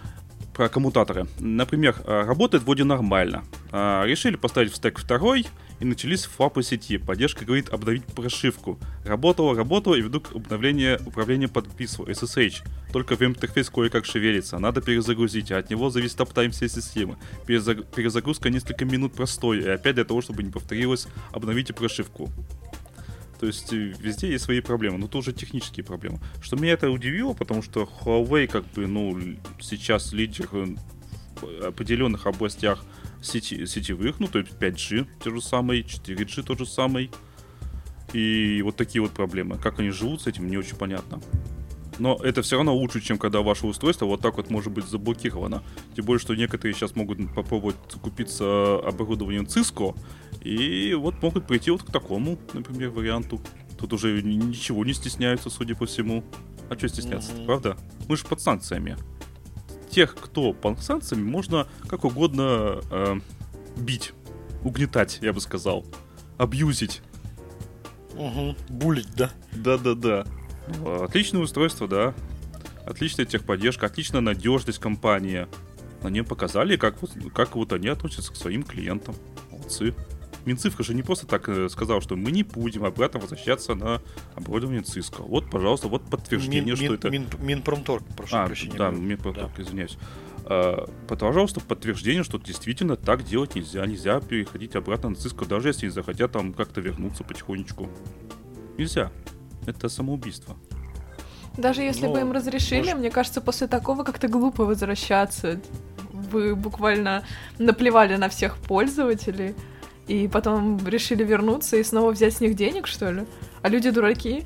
про 0.55 0.69
коммутаторы. 0.69 1.27
Например, 1.41 1.97
э, 2.05 2.23
работает 2.23 2.65
вроде 2.65 2.85
нормально. 2.85 3.45
А, 3.73 4.05
решили 4.05 4.37
поставить 4.37 4.73
в 4.73 4.77
стек 4.77 4.99
второй, 4.99 5.47
и 5.81 5.85
начались 5.85 6.25
флапы 6.25 6.63
сети. 6.63 6.99
Поддержка 6.99 7.45
говорит 7.45 7.69
обновить 7.69 8.05
прошивку. 8.05 8.79
Работало, 9.05 9.55
работало, 9.55 9.95
и 9.95 10.03
вдруг 10.03 10.35
обновление 10.35 10.99
управления 11.05 11.49
подписывал 11.49 12.09
SSH. 12.09 12.63
Только 12.93 13.17
в 13.17 13.23
интерфейс 13.23 13.71
кое-как 13.71 14.05
шевелится. 14.05 14.59
Надо 14.59 14.81
перезагрузить, 14.81 15.51
а 15.51 15.59
от 15.59 15.71
него 15.71 15.91
зависит 15.91 16.21
аптайм 16.21 16.53
всей 16.53 16.69
системы. 16.69 17.17
Перезаг... 17.47 17.85
Перезагрузка 17.87 18.51
несколько 18.51 18.85
минут 18.85 19.15
простой, 19.15 19.61
и 19.61 19.69
опять 19.69 19.97
для 19.97 20.05
того, 20.05 20.23
чтобы 20.23 20.43
не 20.43 20.51
повторилось, 20.51 21.09
обновите 21.33 21.73
прошивку. 21.73 22.31
То 23.45 23.49
есть 23.49 23.75
э, 23.75 23.93
везде 24.01 24.31
есть 24.31 24.45
свои 24.45 24.61
проблемы, 24.61 24.97
но 24.97 25.07
тоже 25.07 25.35
технические 25.35 25.85
проблемы. 25.85 26.19
Что 26.41 26.57
меня 26.57 26.73
это 26.73 26.89
удивило, 26.89 27.35
потому 27.35 27.61
что 27.61 27.83
Huawei 27.83 28.47
как 28.47 28.65
бы, 28.73 28.87
ну, 28.87 29.21
сейчас 29.61 30.15
лидер 30.15 30.49
в 30.51 30.79
определенных 31.63 32.27
областях 32.27 32.83
сети, 33.21 33.67
сетевых, 33.67 34.19
ну, 34.19 34.29
то 34.29 34.39
есть 34.39 34.53
5G 34.53 35.07
те 35.23 35.31
же 35.31 35.43
самые, 35.43 35.83
4G 35.83 36.43
тот 36.43 36.59
же 36.59 36.65
самый. 36.65 37.11
И 38.15 38.63
вот 38.63 38.77
такие 38.77 39.03
вот 39.03 39.11
проблемы. 39.11 39.59
Как 39.59 39.79
они 39.79 39.91
живут 39.91 40.23
с 40.23 40.27
этим, 40.27 40.49
не 40.49 40.57
очень 40.57 40.79
понятно. 40.79 41.21
Но 41.99 42.19
это 42.23 42.43
все 42.43 42.57
равно 42.57 42.75
лучше, 42.75 43.01
чем 43.01 43.19
когда 43.19 43.41
ваше 43.41 43.67
устройство 43.67 44.07
вот 44.07 44.21
так 44.21 44.37
вот 44.37 44.51
может 44.51 44.73
быть 44.73 44.87
заблокировано. 44.87 45.63
Тем 45.95 46.05
более, 46.05 46.21
что 46.21 46.35
некоторые 46.35 46.75
сейчас 46.75 46.97
могут 46.97 47.35
попробовать 47.35 47.77
купиться 48.03 48.79
оборудованием 48.85 49.45
Cisco, 49.45 49.97
и 50.43 50.95
вот 50.95 51.23
могут 51.23 51.47
прийти 51.47 51.71
вот 51.71 51.85
к 51.85 51.93
такому, 51.93 52.39
например, 52.53 52.91
варианту. 52.91 53.41
Тут 53.79 53.93
уже 53.93 54.23
ничего 54.23 54.85
не 54.85 54.93
стесняются, 54.93 55.51
судя 55.51 55.75
по 55.75 55.87
всему. 55.87 56.25
А 56.71 56.77
что 56.77 56.89
стесняться, 56.89 57.33
mm-hmm. 57.33 57.47
правда? 57.47 57.77
Мы 58.09 58.17
же 58.17 58.25
под 58.25 58.41
санкциями 58.41 58.97
тех, 59.95 60.17
кто 60.17 60.53
под 60.53 60.83
санкциями, 60.83 61.23
можно 61.23 61.69
как 61.89 62.05
угодно 62.05 62.81
э, 62.91 63.21
бить, 63.77 64.13
угнетать, 64.65 65.21
я 65.23 65.33
бы 65.33 65.41
сказал, 65.41 65.85
абьюзить. 66.37 67.01
Угу, 68.17 68.57
булить, 68.71 69.15
да? 69.15 69.31
Да-да-да. 69.53 70.27
Отличное 70.85 71.43
устройство, 71.43 71.89
да. 71.89 72.15
Отличная 72.87 73.25
техподдержка, 73.25 73.87
отличная 73.87 74.21
надежность 74.21 74.79
компании. 74.79 75.47
Они 76.03 76.23
показали, 76.23 76.77
как 76.77 77.01
вот, 77.01 77.13
как 77.35 77.57
вот 77.57 77.73
они 77.73 77.89
относятся 77.89 78.33
к 78.33 78.37
своим 78.37 78.63
клиентам. 78.63 79.15
Молодцы. 79.51 79.95
Минцифра 80.45 80.85
же 80.85 80.95
не 80.95 81.03
просто 81.03 81.27
так 81.27 81.49
э, 81.49 81.69
сказал, 81.71 82.03
что 82.03 82.17
мы 82.17 82.31
не 82.31 82.43
будем 82.43 82.85
обратно 82.85 83.21
возвращаться 83.21 83.75
на 83.75 84.03
оборудование 84.35 84.83
Cisco. 84.83 85.27
Вот, 85.27 85.51
пожалуйста, 85.51 85.89
вот 85.89 86.03
подтверждение, 86.11 86.63
Мин, 86.63 86.77
что 86.77 86.85
Мин, 86.85 86.95
это... 86.95 87.11
Мин, 87.11 87.27
Минпромторг, 87.41 88.05
прошу 88.15 88.37
а, 88.37 88.47
прощения. 88.47 88.77
Да, 88.77 88.91
Минпромторг, 88.91 89.53
да. 89.57 89.63
извиняюсь. 89.63 89.97
А, 90.45 90.87
пожалуйста, 91.09 91.61
подтверждение, 91.61 92.25
что 92.25 92.39
действительно 92.39 92.97
так 92.97 93.25
делать 93.25 93.55
нельзя. 93.55 93.87
Нельзя 93.87 94.21
переходить 94.21 94.77
обратно 94.77 95.11
на 95.11 95.15
Cisco, 95.15 95.47
даже 95.47 95.69
если 95.69 95.87
они 95.87 95.95
захотят 95.95 96.33
там 96.33 96.53
как-то 96.53 96.83
вернуться 96.83 97.25
потихонечку. 97.25 97.89
Нельзя. 98.77 99.11
Это 99.67 99.89
самоубийство. 99.89 100.57
Даже 101.57 101.83
если 101.83 102.07
ну, 102.07 102.15
бы 102.15 102.21
им 102.21 102.33
разрешили, 102.33 102.81
может... 102.81 102.99
мне 102.99 103.11
кажется, 103.11 103.41
после 103.41 103.67
такого 103.67 104.03
как-то 104.03 104.29
глупо 104.29 104.65
возвращаться. 104.65 105.61
Вы 106.13 106.57
буквально 106.57 107.25
наплевали 107.59 108.17
на 108.17 108.29
всех 108.29 108.57
пользователей. 108.57 109.55
И 110.09 110.29
потом 110.29 110.87
решили 110.87 111.25
вернуться 111.25 111.77
и 111.77 111.85
снова 111.85 112.13
взять 112.13 112.35
с 112.35 112.41
них 112.41 112.57
денег, 112.57 112.87
что 112.87 113.11
ли? 113.11 113.23
А 113.63 113.69
люди 113.69 113.91
дураки? 113.91 114.45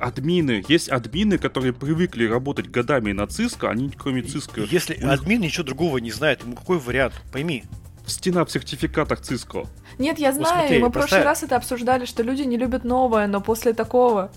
админы, 0.00 0.64
есть 0.66 0.88
админы, 0.88 1.38
которые 1.38 1.72
привыкли 1.72 2.26
работать 2.26 2.70
годами 2.70 3.12
на 3.12 3.22
Cisco, 3.22 3.68
они 3.68 3.90
кроме 3.90 4.22
Cisco... 4.22 4.66
Если 4.68 4.96
них... 4.96 5.04
админ 5.04 5.42
ничего 5.42 5.64
другого 5.64 5.98
не 5.98 6.10
знает, 6.10 6.42
ему 6.42 6.56
какой 6.56 6.78
вариант? 6.78 7.14
Пойми. 7.32 7.64
Стена 8.06 8.44
в 8.44 8.50
сертификатах 8.50 9.20
Cisco. 9.20 9.68
Нет, 9.98 10.18
я 10.18 10.32
знаю, 10.32 10.48
вот 10.48 10.58
смотри, 10.58 10.78
мы 10.78 10.88
в 10.88 10.92
прошлый 10.92 11.22
раз 11.22 11.42
это 11.42 11.56
обсуждали, 11.56 12.06
что 12.06 12.22
люди 12.22 12.42
не 12.42 12.56
любят 12.56 12.82
новое, 12.82 13.26
но 13.26 13.40
после 13.40 13.72
такого... 13.72 14.32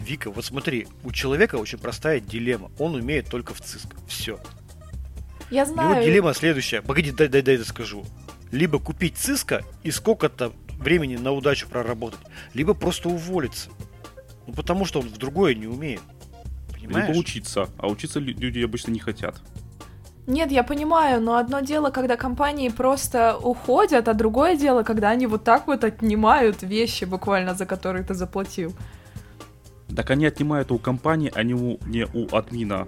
Вика, 0.00 0.30
вот 0.30 0.44
смотри, 0.44 0.88
у 1.04 1.12
человека 1.12 1.56
очень 1.56 1.78
простая 1.78 2.20
дилемма. 2.20 2.70
Он 2.78 2.94
умеет 2.94 3.28
только 3.28 3.54
в 3.54 3.60
Cisco. 3.60 3.96
Все. 4.08 4.40
Я 5.50 5.66
знаю. 5.66 5.90
Его 5.90 6.02
дилемма 6.02 6.34
следующая. 6.34 6.80
Погоди, 6.80 7.10
дай, 7.10 7.28
дай, 7.28 7.42
дай, 7.42 7.56
дай 7.56 7.66
скажу. 7.66 8.04
Либо 8.50 8.78
купить 8.78 9.14
Cisco 9.14 9.62
и 9.82 9.90
сколько-то 9.90 10.52
времени 10.78 11.16
на 11.16 11.32
удачу 11.32 11.68
проработать, 11.68 12.20
либо 12.54 12.74
просто 12.74 13.08
уволиться. 13.08 13.68
Ну, 14.46 14.54
потому 14.54 14.86
что 14.86 15.00
он 15.00 15.08
в 15.08 15.18
другое 15.18 15.54
не 15.54 15.66
умеет. 15.66 16.00
Понимаешь? 16.72 17.08
Либо 17.08 17.18
учиться, 17.18 17.68
а 17.78 17.88
учиться 17.88 18.18
лю- 18.18 18.36
люди 18.36 18.60
обычно 18.60 18.90
не 18.90 18.98
хотят. 18.98 19.36
Нет, 20.26 20.50
я 20.50 20.62
понимаю, 20.62 21.20
но 21.20 21.36
одно 21.36 21.60
дело, 21.60 21.90
когда 21.90 22.16
компании 22.16 22.68
просто 22.68 23.36
уходят, 23.36 24.08
а 24.08 24.14
другое 24.14 24.56
дело, 24.56 24.82
когда 24.82 25.10
они 25.10 25.26
вот 25.26 25.44
так 25.44 25.66
вот 25.66 25.84
отнимают 25.84 26.62
вещи 26.62 27.04
буквально, 27.04 27.54
за 27.54 27.66
которые 27.66 28.04
ты 28.04 28.14
заплатил. 28.14 28.74
Так 29.94 30.10
они 30.10 30.26
отнимают 30.26 30.70
у 30.70 30.78
компании, 30.78 31.32
а 31.34 31.42
не 31.42 31.54
у, 31.54 31.78
не 31.86 32.06
у 32.06 32.34
админа. 32.34 32.86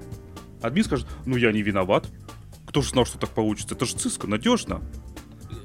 Админ 0.61 0.85
скажет, 0.85 1.07
ну 1.27 1.37
я 1.37 1.53
не 1.53 1.63
виноват. 1.63 2.07
Кто 2.67 2.83
же 2.83 2.91
знал, 2.91 3.05
что 3.05 3.19
так 3.19 3.31
получится? 3.31 3.75
Это 3.75 3.85
же 3.85 3.97
Cisco, 3.97 4.27
надежно. 4.27 4.81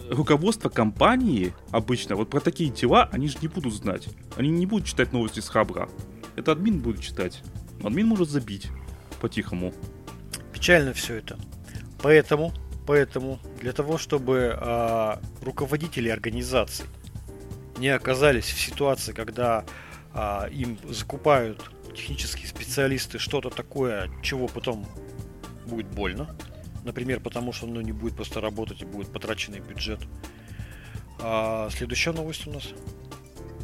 Руководство 0.10 0.70
компании 0.70 1.54
обычно, 1.72 2.16
вот 2.16 2.30
про 2.30 2.40
такие 2.40 2.70
дела, 2.70 3.10
они 3.12 3.28
же 3.28 3.38
не 3.42 3.48
будут 3.48 3.74
знать. 3.74 4.08
Они 4.36 4.50
не 4.50 4.66
будут 4.66 4.88
читать 4.88 5.14
новости 5.14 5.40
с 5.40 5.50
Хабра. 5.50 5.90
Это 6.36 6.54
админ 6.54 6.80
будет 6.80 7.02
читать. 7.02 7.44
Админ 7.84 8.08
может 8.08 8.30
забить 8.30 8.68
по-тихому. 9.20 9.74
Печально 10.54 10.94
все 10.94 11.16
это. 11.16 11.38
Поэтому, 12.02 12.54
поэтому 12.86 13.40
для 13.62 13.74
того, 13.74 13.98
чтобы 13.98 14.56
а, 14.58 15.22
руководители 15.42 16.10
организаций 16.10 16.86
не 17.78 17.90
оказались 17.90 18.46
в 18.46 18.60
ситуации, 18.60 19.14
когда 19.14 19.66
а, 20.18 20.48
им 20.48 20.80
закупают 20.90 21.70
технические 21.96 22.48
специалисты 22.48 23.20
что-то 23.20 23.52
такое, 23.52 24.10
чего 24.24 24.48
потом 24.48 24.86
будет 25.68 25.88
больно. 25.88 26.36
Например, 26.84 27.20
потому 27.20 27.54
что 27.54 27.68
оно 27.68 27.82
не 27.82 27.92
будет 27.92 28.16
просто 28.16 28.42
работать 28.42 28.82
и 28.82 28.86
будет 28.86 29.14
потраченный 29.14 29.60
бюджет. 29.60 30.00
А, 31.20 31.70
следующая 31.70 32.14
новость 32.14 32.48
у 32.48 32.52
нас. 32.52 32.70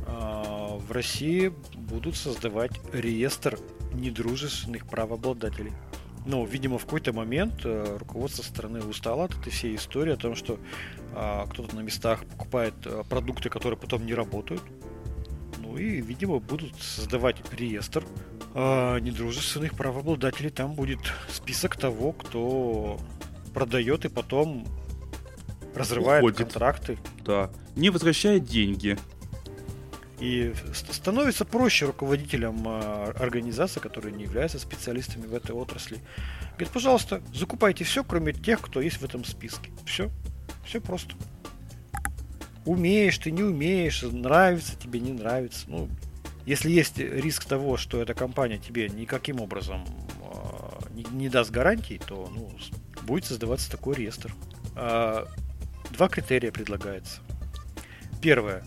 А, 0.06 0.78
в 0.78 0.92
России 0.92 1.52
будут 1.74 2.16
создавать 2.16 2.74
реестр 2.94 3.58
недружественных 3.94 4.86
правообладателей. 4.86 5.74
Ну, 6.26 6.46
видимо, 6.46 6.78
в 6.78 6.86
какой-то 6.86 7.14
момент 7.14 7.62
э, 7.66 7.98
руководство 8.00 8.44
страны 8.44 8.82
устало 8.82 9.26
от 9.26 9.38
этой 9.38 9.52
всей 9.52 9.76
истории 9.76 10.14
о 10.14 10.18
том, 10.18 10.36
что 10.36 10.58
а, 11.14 11.46
кто-то 11.48 11.76
на 11.76 11.82
местах 11.82 12.24
покупает 12.26 12.76
э, 12.86 13.04
продукты, 13.10 13.50
которые 13.50 13.78
потом 13.78 14.06
не 14.06 14.14
работают. 14.14 14.62
Ну 15.74 15.80
и, 15.80 16.02
видимо, 16.02 16.38
будут 16.40 16.80
создавать 16.80 17.38
реестр 17.52 18.06
а, 18.54 19.00
недружественных 19.00 19.74
правообладателей. 19.74 20.52
Там 20.52 20.76
будет 20.76 21.00
список 21.30 21.78
того, 21.78 22.12
кто 22.12 23.00
продает 23.56 24.06
и 24.06 24.10
потом 24.10 24.68
разрывает 25.74 26.22
Уходит. 26.22 26.38
контракты. 26.38 27.00
Да. 27.26 27.50
Не 27.76 27.90
возвращает 27.90 28.46
деньги. 28.46 29.00
И 30.20 30.54
ст- 30.76 30.94
становится 30.94 31.44
проще 31.44 31.88
руководителям 31.88 32.64
а, 32.68 33.12
организаций, 33.18 33.82
которые 33.82 34.14
не 34.14 34.26
являются 34.26 34.60
специалистами 34.60 35.26
в 35.26 35.34
этой 35.34 35.56
отрасли. 35.56 35.98
Говорит, 36.52 36.70
пожалуйста, 36.70 37.24
закупайте 37.34 37.84
все, 37.84 38.04
кроме 38.04 38.32
тех, 38.34 38.62
кто 38.62 38.80
есть 38.80 38.98
в 38.98 39.04
этом 39.04 39.26
списке. 39.26 39.72
Все. 39.88 40.12
Все 40.68 40.80
просто. 40.80 41.16
Умеешь 42.66 43.18
ты, 43.18 43.32
не 43.32 43.44
умеешь, 43.44 44.02
нравится 44.04 44.76
тебе, 44.78 45.00
не 45.00 45.12
нравится. 45.12 45.66
Ну, 45.68 45.90
если 46.46 46.70
есть 46.70 46.98
риск 46.98 47.46
того, 47.46 47.78
что 47.78 48.02
эта 48.02 48.14
компания 48.14 48.58
тебе 48.58 48.90
никаким 48.90 49.42
образом 49.42 49.86
а, 50.22 50.80
не, 50.94 51.04
не 51.12 51.30
даст 51.30 51.52
гарантий, 51.52 52.00
то 52.06 52.32
ну, 52.34 52.52
будет 53.04 53.26
создаваться 53.26 53.70
такой 53.70 53.96
реестр. 53.96 54.34
А, 54.76 55.28
Два 55.92 56.08
критерия 56.08 56.52
предлагается. 56.52 57.22
Первое. 58.22 58.64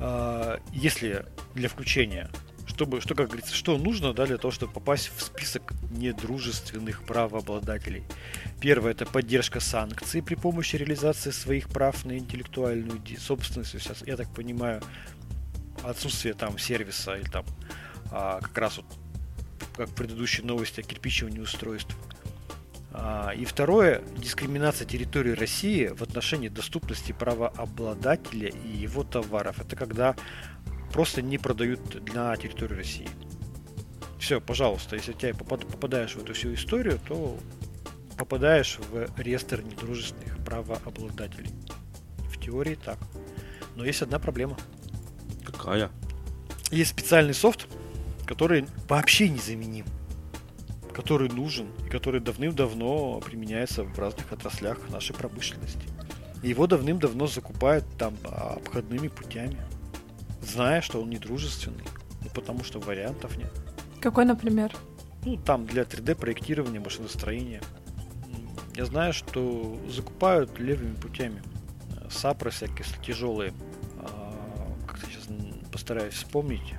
А, 0.00 0.60
Если 0.72 1.24
для 1.54 1.68
включения, 1.68 2.30
чтобы, 2.76 3.00
что, 3.00 3.14
как 3.14 3.28
говорится, 3.28 3.54
что 3.54 3.78
нужно 3.78 4.12
да, 4.12 4.26
для 4.26 4.36
того, 4.36 4.52
чтобы 4.52 4.70
попасть 4.70 5.10
в 5.16 5.22
список 5.22 5.72
недружественных 5.92 7.04
правообладателей. 7.04 8.04
Первое 8.60 8.90
это 8.90 9.06
поддержка 9.06 9.60
санкций 9.60 10.22
при 10.22 10.34
помощи 10.34 10.76
реализации 10.76 11.30
своих 11.30 11.70
прав 11.70 12.04
на 12.04 12.18
интеллектуальную 12.18 13.00
собственность. 13.18 13.70
Сейчас, 13.70 14.02
я 14.06 14.14
так 14.18 14.28
понимаю, 14.28 14.82
отсутствие 15.84 16.34
там 16.34 16.58
сервиса 16.58 17.16
или 17.16 17.24
там 17.24 17.46
а, 18.12 18.40
как 18.42 18.58
раз 18.58 18.76
вот 18.76 18.86
как 19.74 19.88
в 19.88 19.94
предыдущей 19.94 20.42
новости 20.42 20.80
о 20.80 20.82
кирпичивании 20.82 21.40
устройств. 21.40 21.96
А, 22.92 23.30
И 23.30 23.46
второе, 23.46 24.02
дискриминация 24.18 24.86
территории 24.86 25.32
России 25.32 25.86
в 25.86 26.02
отношении 26.02 26.50
доступности 26.50 27.12
правообладателя 27.12 28.50
и 28.50 28.68
его 28.68 29.02
товаров. 29.02 29.60
Это 29.60 29.76
когда 29.76 30.14
просто 30.92 31.22
не 31.22 31.38
продают 31.38 32.14
на 32.14 32.36
территории 32.36 32.74
России. 32.74 33.08
Все, 34.18 34.40
пожалуйста, 34.40 34.96
если 34.96 35.12
ты 35.12 35.32
попад- 35.32 35.66
попадаешь 35.66 36.14
в 36.14 36.22
эту 36.22 36.34
всю 36.34 36.54
историю, 36.54 36.98
то 37.06 37.38
попадаешь 38.16 38.78
в 38.90 39.08
реестр 39.18 39.62
недружественных 39.62 40.38
правообладателей. 40.44 41.50
В 42.30 42.40
теории 42.40 42.74
так. 42.74 42.98
Но 43.76 43.84
есть 43.84 44.02
одна 44.02 44.18
проблема. 44.18 44.56
Какая? 45.44 45.90
Есть 46.70 46.90
специальный 46.90 47.34
софт, 47.34 47.68
который 48.26 48.66
вообще 48.88 49.28
незаменим, 49.28 49.84
который 50.92 51.28
нужен 51.28 51.68
и 51.86 51.90
который 51.90 52.20
давным-давно 52.20 53.20
применяется 53.20 53.84
в 53.84 53.98
разных 53.98 54.32
отраслях 54.32 54.78
нашей 54.88 55.14
промышленности. 55.14 55.86
Его 56.42 56.66
давным-давно 56.66 57.26
закупают 57.26 57.84
там 57.98 58.16
обходными 58.24 59.08
путями, 59.08 59.58
зная, 60.46 60.80
что 60.80 61.02
он 61.02 61.10
недружественный, 61.10 61.84
ну 62.22 62.28
потому 62.34 62.64
что 62.64 62.78
вариантов 62.80 63.36
нет. 63.36 63.50
Какой, 64.00 64.24
например? 64.24 64.72
Ну, 65.24 65.36
там 65.36 65.66
для 65.66 65.82
3D 65.82 66.14
проектирования, 66.14 66.80
машиностроения. 66.80 67.60
М, 68.32 68.48
Я 68.76 68.84
знаю, 68.84 69.12
что 69.12 69.76
закупают 69.90 70.58
левыми 70.58 70.94
путями. 70.94 71.42
Э, 72.00 72.08
Сапры 72.10 72.50
всякие 72.50 72.84
тяжелые. 73.04 73.52
А, 73.98 74.32
Как-то 74.86 75.06
сейчас 75.06 75.24
постараюсь 75.72 76.14
вспомнить. 76.14 76.74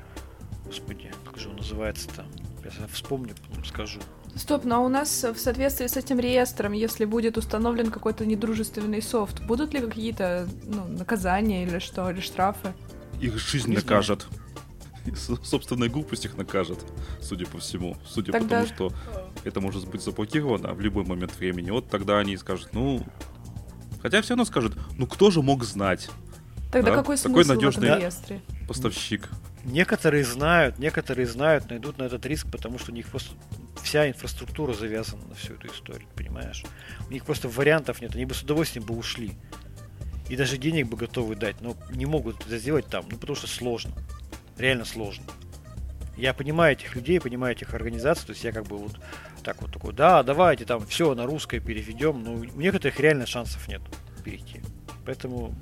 Господи, 0.66 1.12
как 1.26 1.38
же 1.38 1.50
он 1.50 1.58
называется-то? 1.58 2.26
Я 2.64 2.88
вспомню, 2.92 3.34
потом 3.50 3.66
скажу. 3.66 4.00
Стоп, 4.36 4.66
но 4.66 4.86
у 4.86 4.90
нас 4.90 5.24
в 5.24 5.38
соответствии 5.38 5.88
с 5.88 5.98
этим 5.98 6.20
реестром, 6.20 6.74
если 6.74 7.06
будет 7.06 7.38
установлен 7.38 7.90
какой-то 7.92 8.26
недружественный 8.26 9.02
софт, 9.02 9.42
будут 9.46 9.74
ли 9.74 9.80
какие-то 9.82 10.48
ну, 10.66 10.86
наказания 10.86 11.64
или 11.64 11.80
что, 11.80 12.10
или 12.12 12.20
штрафы? 12.22 12.74
Их 13.20 13.38
жизнь 13.40 13.74
накажет. 13.74 14.28
С- 15.16 15.40
Собственная 15.48 15.88
глупость 15.90 16.26
их 16.26 16.36
накажет, 16.38 16.80
судя 17.22 17.46
по 17.46 17.60
всему. 17.60 17.96
Судя 18.06 18.34
Тогда- 18.34 18.62
по 18.62 18.66
тому, 18.68 18.76
что 18.92 18.94
это 19.46 19.62
может 19.62 19.88
быть 19.88 20.02
заблокировано 20.02 20.74
в 20.74 20.82
любой 20.82 21.06
момент 21.06 21.34
времени. 21.38 21.72
Вот 21.72 21.90
тогда 21.90 22.20
они 22.20 22.36
скажут, 22.38 22.70
ну... 22.74 23.06
Хотя 24.02 24.22
все 24.22 24.32
равно 24.34 24.46
скажут, 24.46 24.78
ну 24.98 25.08
кто 25.08 25.32
же 25.32 25.42
мог 25.42 25.64
знать? 25.64 26.10
Тогда 26.72 26.92
Да, 26.92 26.98
какой 26.98 27.18
такой 27.18 27.44
смысл 27.46 27.52
в 27.54 27.56
надежный- 27.56 27.88
этом 27.88 28.02
реестре? 28.02 28.42
Поставщик. 28.68 29.30
Некоторые 29.64 30.24
знают, 30.26 30.78
некоторые 30.78 31.26
знают, 31.26 31.70
но 31.70 31.78
идут 31.78 31.98
на 31.98 32.04
этот 32.04 32.26
риск, 32.26 32.48
потому 32.52 32.78
что 32.78 32.92
у 32.92 32.96
них 32.96 33.08
просто 33.08 33.34
вся 33.82 34.08
инфраструктура 34.10 34.74
завязана 34.74 35.26
на 35.28 35.36
всю 35.36 35.54
эту 35.54 35.68
историю, 35.68 36.08
понимаешь? 36.16 36.66
У 37.10 37.14
них 37.14 37.24
просто 37.26 37.48
вариантов 37.48 38.02
нет, 38.02 38.14
они 38.16 38.26
бы 38.26 38.34
с 38.34 38.42
удовольствием 38.44 38.86
бы 38.86 38.96
ушли. 38.98 39.38
И 40.30 40.36
даже 40.36 40.58
денег 40.58 40.88
бы 40.88 40.98
готовы 40.98 41.36
дать, 41.36 41.62
но 41.62 41.76
не 41.92 42.06
могут 42.06 42.46
это 42.46 42.58
сделать 42.58 42.88
там, 42.88 43.06
ну 43.10 43.18
потому 43.18 43.36
что 43.36 43.48
сложно. 43.48 43.94
Реально 44.58 44.86
сложно. 44.86 45.26
Я 46.18 46.34
понимаю 46.34 46.74
этих 46.74 46.96
людей, 46.96 47.22
понимаю 47.22 47.56
этих 47.56 47.74
организаций, 47.74 48.26
то 48.26 48.32
есть 48.32 48.44
я 48.44 48.52
как 48.52 48.66
бы 48.66 48.78
вот 48.78 49.00
так 49.44 49.62
вот 49.62 49.72
такой, 49.72 49.94
да, 49.94 50.24
давайте 50.24 50.66
там 50.66 50.86
все 50.88 51.14
на 51.14 51.26
русское 51.26 51.60
переведем, 51.60 52.24
но 52.24 52.34
у 52.34 52.44
некоторых 52.60 53.00
реально 53.00 53.28
шансов 53.28 53.68
нет 53.68 53.82
перейти. 54.26 54.62
Поэтому, 55.06 55.56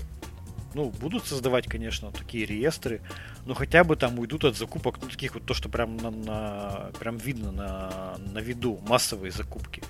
ну, 0.75 0.89
будут 0.89 1.25
создавать, 1.25 1.67
конечно, 1.67 2.11
такие 2.11 2.45
реестры, 2.45 3.01
но 3.45 3.53
хотя 3.53 3.83
бы 3.83 3.95
там 3.95 4.19
уйдут 4.19 4.43
от 4.43 4.57
закупок, 4.57 4.99
ну, 5.01 5.07
таких 5.09 5.33
вот 5.33 5.45
то, 5.45 5.53
что 5.53 5.69
прям 5.69 5.97
на, 5.97 6.11
на- 6.11 6.91
прям 6.99 7.17
видно 7.17 7.51
на, 7.51 8.17
на 8.33 8.39
виду, 8.39 8.79
массовые 8.87 9.31
закупки. 9.31 9.81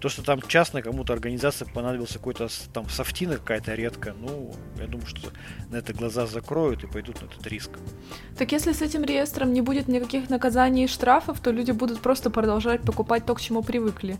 То, 0.00 0.08
что 0.08 0.22
там 0.22 0.40
частно 0.40 0.80
кому-то 0.80 1.12
организация 1.12 1.68
понадобился 1.68 2.14
какой-то 2.14 2.48
там 2.72 2.88
софтина 2.88 3.36
какая-то 3.36 3.74
редко, 3.74 4.14
ну, 4.18 4.54
я 4.78 4.86
думаю, 4.86 5.06
что 5.06 5.30
на 5.70 5.76
это 5.76 5.92
глаза 5.92 6.26
закроют 6.26 6.84
и 6.84 6.86
пойдут 6.86 7.20
на 7.20 7.26
этот 7.26 7.46
риск. 7.46 7.70
Так 8.38 8.52
если 8.52 8.72
с 8.72 8.80
этим 8.80 9.04
реестром 9.04 9.52
не 9.52 9.60
будет 9.60 9.88
никаких 9.88 10.30
наказаний 10.30 10.84
и 10.84 10.88
штрафов, 10.88 11.40
то 11.40 11.50
люди 11.50 11.72
будут 11.72 12.00
просто 12.00 12.30
продолжать 12.30 12.80
покупать 12.80 13.26
то, 13.26 13.34
к 13.34 13.40
чему 13.42 13.62
привыкли. 13.62 14.16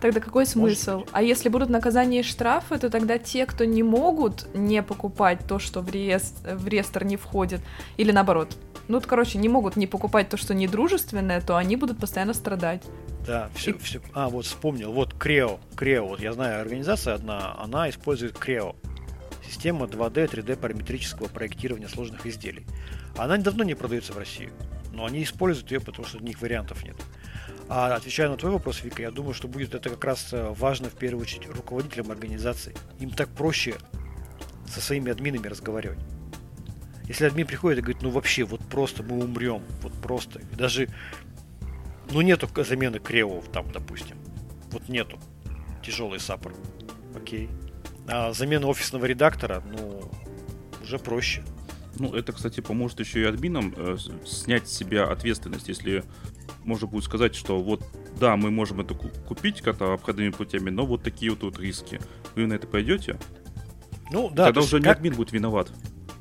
Тогда 0.00 0.20
какой 0.20 0.46
смысл? 0.46 1.04
А 1.12 1.22
если 1.22 1.48
будут 1.48 1.70
наказания 1.70 2.20
и 2.20 2.22
штрафы, 2.22 2.78
то 2.78 2.88
тогда 2.88 3.18
те, 3.18 3.46
кто 3.46 3.64
не 3.64 3.82
могут 3.82 4.46
не 4.54 4.82
покупать 4.82 5.40
то, 5.46 5.58
что 5.58 5.80
в 5.80 5.90
реестр, 5.90 6.54
в 6.54 6.68
реестр 6.68 7.04
не 7.04 7.16
входит, 7.16 7.60
или 7.96 8.12
наоборот. 8.12 8.56
ну, 8.86 9.00
короче, 9.00 9.38
не 9.38 9.48
могут 9.48 9.76
не 9.76 9.86
покупать 9.86 10.28
то, 10.28 10.36
что 10.36 10.54
недружественное, 10.54 11.40
то 11.40 11.56
они 11.56 11.76
будут 11.76 11.98
постоянно 11.98 12.32
страдать. 12.32 12.82
Да, 13.26 13.50
все, 13.54 13.72
И... 13.72 13.78
все. 13.78 14.00
А, 14.14 14.28
вот 14.28 14.46
вспомнил. 14.46 14.92
Вот 14.92 15.12
Creo. 15.14 15.60
Creo. 15.76 16.08
Вот 16.08 16.20
я 16.20 16.32
знаю, 16.32 16.60
организация 16.60 17.14
одна, 17.14 17.54
она 17.58 17.90
использует 17.90 18.36
Creo. 18.36 18.76
Система 19.46 19.86
2D, 19.86 20.30
3D 20.30 20.56
параметрического 20.56 21.28
проектирования 21.28 21.88
сложных 21.88 22.24
изделий. 22.26 22.66
Она 23.16 23.36
давно 23.36 23.64
не 23.64 23.74
продается 23.74 24.12
в 24.12 24.18
России. 24.18 24.50
Но 24.92 25.04
они 25.04 25.22
используют 25.22 25.70
ее, 25.70 25.80
потому 25.80 26.06
что 26.06 26.18
у 26.18 26.22
них 26.22 26.40
вариантов 26.40 26.84
нет. 26.84 26.96
А 27.68 27.94
отвечая 27.94 28.30
на 28.30 28.36
твой 28.36 28.52
вопрос, 28.52 28.82
Вика, 28.82 29.02
я 29.02 29.10
думаю, 29.10 29.34
что 29.34 29.46
будет 29.46 29.74
это 29.74 29.90
как 29.90 30.02
раз 30.04 30.32
э, 30.32 30.54
важно 30.56 30.88
в 30.88 30.94
первую 30.94 31.22
очередь 31.22 31.48
руководителям 31.48 32.10
организации. 32.10 32.74
Им 32.98 33.10
так 33.10 33.28
проще 33.28 33.76
со 34.66 34.80
своими 34.80 35.12
админами 35.12 35.46
разговаривать. 35.48 35.98
Если 37.04 37.26
админ 37.26 37.46
приходит 37.46 37.78
и 37.78 37.82
говорит, 37.82 38.02
ну 38.02 38.10
вообще, 38.10 38.44
вот 38.44 38.60
просто 38.68 39.02
мы 39.02 39.22
умрем, 39.22 39.62
вот 39.82 39.92
просто. 39.94 40.40
И 40.40 40.56
даже, 40.56 40.88
ну 42.10 42.22
нету 42.22 42.48
замены 42.64 43.00
кревов 43.00 43.46
там, 43.52 43.70
допустим. 43.70 44.16
Вот 44.70 44.88
нету. 44.88 45.18
Тяжелый 45.82 46.20
саппорт. 46.20 46.56
Окей. 47.14 47.50
А 48.06 48.32
замена 48.32 48.66
офисного 48.66 49.04
редактора, 49.04 49.62
ну, 49.66 50.10
уже 50.82 50.98
проще. 50.98 51.44
Ну, 51.96 52.14
это, 52.14 52.32
кстати, 52.32 52.60
поможет 52.60 53.00
еще 53.00 53.22
и 53.22 53.24
админам 53.24 53.74
э, 53.76 53.96
снять 54.26 54.68
с 54.68 54.72
себя 54.72 55.04
ответственность, 55.04 55.68
если 55.68 56.04
можно 56.64 56.86
будет 56.86 57.04
сказать, 57.04 57.34
что 57.34 57.58
вот 57.58 57.82
да, 58.18 58.36
мы 58.36 58.50
можем 58.50 58.80
это 58.80 58.94
купить 58.94 59.62
как-то 59.62 59.94
обходными 59.94 60.30
путями, 60.30 60.70
но 60.70 60.84
вот 60.84 61.02
такие 61.02 61.30
вот 61.30 61.40
тут 61.40 61.58
риски. 61.58 62.00
Вы 62.34 62.46
на 62.46 62.54
это 62.54 62.66
пойдете? 62.66 63.18
Ну 64.10 64.30
да. 64.30 64.46
Тогда 64.46 64.60
уже 64.60 64.78
как, 64.78 64.84
не 64.84 64.90
админ 64.90 65.14
будет 65.14 65.32
виноват. 65.32 65.70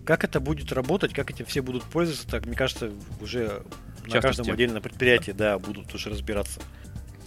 Как 0.05 0.23
это 0.23 0.39
будет 0.39 0.71
работать, 0.71 1.13
как 1.13 1.31
эти 1.31 1.43
все 1.43 1.61
будут 1.61 1.83
пользоваться, 1.83 2.27
так 2.27 2.45
мне 2.45 2.55
кажется, 2.55 2.91
уже 3.21 3.63
на 4.07 4.21
каждом 4.21 4.49
отдельном 4.49 4.81
предприятии, 4.81 5.31
да, 5.31 5.59
будут 5.59 5.93
уже 5.93 6.09
разбираться. 6.09 6.61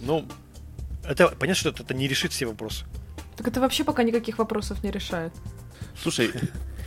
Ну, 0.01 0.27
это 1.03 1.27
понятно, 1.27 1.59
что 1.59 1.69
это, 1.69 1.83
это 1.83 1.93
не 1.93 2.07
решит 2.07 2.31
все 2.31 2.45
вопросы. 2.45 2.85
Так 3.37 3.47
это 3.47 3.59
вообще 3.59 3.83
пока 3.83 4.03
никаких 4.03 4.39
вопросов 4.39 4.83
не 4.83 4.91
решает. 4.91 5.33
Слушай, 6.01 6.31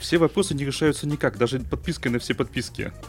все 0.05 0.19
вопросы 0.19 0.55
не 0.55 0.65
решаются 0.65 1.07
никак, 1.07 1.39
даже 1.39 1.61
подпиской 1.61 2.13
на 2.13 2.19
все 2.19 2.35
подписки. 2.35 2.93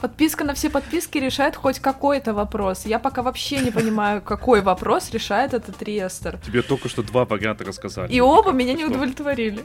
Подписка 0.00 0.44
на 0.44 0.52
все 0.52 0.68
подписки 0.68 1.16
решает 1.16 1.56
хоть 1.56 1.78
какой-то 1.78 2.34
вопрос. 2.34 2.84
Я 2.84 2.98
пока 2.98 3.22
вообще 3.22 3.60
не 3.60 3.70
понимаю, 3.70 4.20
какой 4.24 4.60
вопрос 4.60 5.10
решает 5.10 5.54
этот 5.54 5.82
реестр. 5.82 6.38
Тебе 6.44 6.62
только 6.62 6.88
что 6.88 7.02
два 7.02 7.24
варианта 7.24 7.64
рассказали. 7.64 8.12
И 8.12 8.20
оба 8.20 8.52
меня 8.52 8.74
не 8.74 8.84
удовлетворили. 8.84 9.64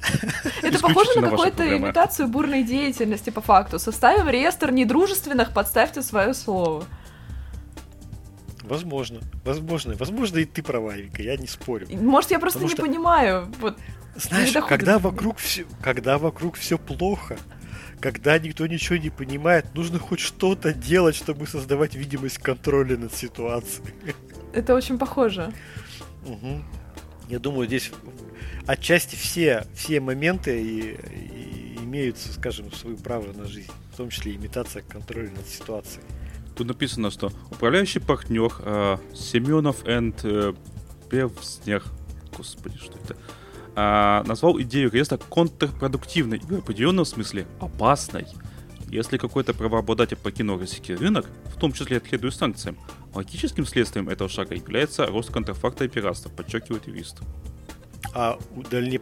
Это 0.62 0.78
похоже 0.78 1.20
на 1.20 1.30
какую-то 1.30 1.76
имитацию 1.76 2.28
бурной 2.28 2.62
деятельности 2.62 3.30
по 3.30 3.40
факту. 3.40 3.78
Составим 3.78 4.28
реестр 4.28 4.70
недружественных, 4.70 5.52
подставьте 5.52 6.02
свое 6.02 6.34
слово. 6.34 6.84
Возможно, 8.62 9.20
возможно, 9.44 9.94
возможно 9.96 10.38
и 10.38 10.44
ты 10.44 10.62
права, 10.62 10.94
Вика, 10.94 11.22
я 11.22 11.36
не 11.36 11.46
спорю. 11.46 11.88
Может, 11.90 12.30
я 12.30 12.38
просто 12.38 12.58
Потому 12.58 12.70
не 12.70 12.74
что... 12.74 12.82
понимаю. 12.82 13.52
Вот, 13.60 13.76
Знаешь, 14.14 14.52
когда 14.68 14.98
вокруг 14.98 15.38
все, 15.38 15.64
когда 15.82 16.18
вокруг 16.18 16.56
все 16.56 16.78
плохо, 16.78 17.38
когда 18.00 18.38
никто 18.38 18.66
ничего 18.66 18.96
не 18.96 19.10
понимает, 19.10 19.74
нужно 19.74 19.98
хоть 19.98 20.20
что-то 20.20 20.74
делать, 20.74 21.14
чтобы 21.14 21.46
создавать 21.46 21.94
видимость 21.94 22.38
контроля 22.38 22.96
над 22.96 23.14
ситуацией. 23.14 23.86
Это 24.52 24.74
очень 24.74 24.98
похоже. 24.98 25.52
Угу. 26.26 26.62
Я 27.28 27.38
думаю, 27.38 27.66
здесь 27.66 27.90
отчасти 28.66 29.16
все, 29.16 29.66
все 29.74 30.00
моменты 30.00 30.62
и, 30.62 30.96
и 31.74 31.78
имеются, 31.78 32.32
скажем, 32.32 32.72
свою 32.72 32.96
право 32.96 33.32
на 33.32 33.46
жизнь, 33.46 33.70
в 33.92 33.96
том 33.96 34.10
числе 34.10 34.34
имитация 34.34 34.82
контроля 34.82 35.30
над 35.30 35.46
ситуацией. 35.46 36.04
Тут 36.54 36.66
написано, 36.66 37.10
что 37.10 37.32
управляющий 37.50 38.00
партнер 38.00 38.52
э, 38.58 38.98
Семенов 39.14 39.86
энд 39.86 40.20
э, 40.24 40.52
Певснех, 41.08 41.86
господи, 42.36 42.78
что 42.78 42.98
это, 42.98 43.16
а, 43.74 44.22
назвал 44.26 44.60
идею 44.60 44.90
реестра 44.90 45.16
контрпродуктивной 45.16 46.38
и 46.38 46.54
в 46.54 46.58
определенном 46.58 47.04
смысле 47.04 47.46
опасной. 47.60 48.26
Если 48.88 49.16
какой-то 49.16 49.54
правообладатель 49.54 50.18
покинул 50.18 50.58
российский 50.58 50.94
рынок, 50.94 51.26
в 51.46 51.58
том 51.58 51.72
числе 51.72 51.96
отследуя 51.96 52.30
санкциям, 52.30 52.76
логическим 53.14 53.64
следствием 53.64 54.10
этого 54.10 54.28
шага 54.28 54.54
является 54.54 55.06
рост 55.06 55.32
контрафакта 55.32 55.86
и 55.86 55.88
пиратства, 55.88 56.28
подчеркивает 56.28 56.86
юрист. 56.86 57.22
А 58.14 58.38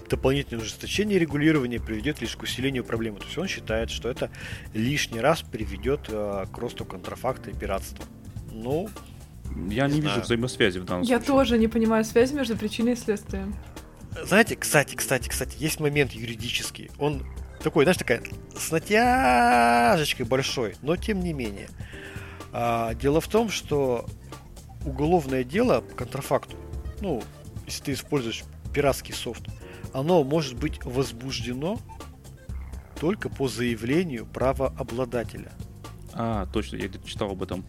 дополнительное 0.08 0.62
ужесточение 0.62 1.18
регулирования 1.18 1.80
приведет 1.80 2.20
лишь 2.20 2.36
к 2.36 2.42
усилению 2.42 2.84
проблемы. 2.84 3.18
То 3.18 3.24
есть 3.24 3.38
он 3.38 3.48
считает, 3.48 3.90
что 3.90 4.08
это 4.08 4.30
лишний 4.72 5.18
раз 5.18 5.42
приведет 5.42 6.02
э, 6.08 6.44
к 6.52 6.58
росту 6.58 6.84
контрафакта 6.84 7.50
и 7.50 7.54
пиратства. 7.54 8.04
Ну, 8.52 8.88
я 9.68 9.88
не, 9.88 9.94
не 9.94 10.00
вижу 10.02 10.20
взаимосвязи 10.20 10.78
в 10.78 10.84
данном 10.84 11.02
Я 11.02 11.16
случае. 11.18 11.26
Я 11.26 11.38
тоже 11.38 11.58
не 11.58 11.66
понимаю 11.66 12.04
связи 12.04 12.34
между 12.34 12.56
причиной 12.56 12.92
и 12.92 12.96
следствием. 12.96 13.54
Знаете, 14.24 14.56
кстати, 14.56 14.94
кстати, 14.94 15.28
кстати, 15.28 15.56
есть 15.58 15.80
момент 15.80 16.12
юридический. 16.12 16.90
Он 16.98 17.24
такой, 17.62 17.84
знаешь, 17.84 17.98
такая 17.98 18.22
с 18.56 18.70
натяжечкой 18.70 20.26
большой, 20.26 20.74
но 20.82 20.96
тем 20.96 21.20
не 21.20 21.32
менее. 21.32 21.68
А, 22.52 22.94
дело 22.94 23.20
в 23.20 23.28
том, 23.28 23.50
что 23.50 24.06
уголовное 24.84 25.44
дело 25.44 25.80
по 25.80 25.94
контрафакту, 25.94 26.56
ну, 27.00 27.22
если 27.66 27.84
ты 27.84 27.92
используешь 27.92 28.44
пиратский 28.74 29.14
софт, 29.14 29.42
оно 29.92 30.24
может 30.24 30.56
быть 30.56 30.84
возбуждено 30.84 31.78
только 32.98 33.28
по 33.28 33.48
заявлению 33.48 34.26
правообладателя. 34.26 35.52
А, 36.12 36.46
точно, 36.46 36.76
я 36.76 36.88
где-то 36.88 37.08
читал 37.08 37.30
об 37.30 37.42
этом. 37.42 37.64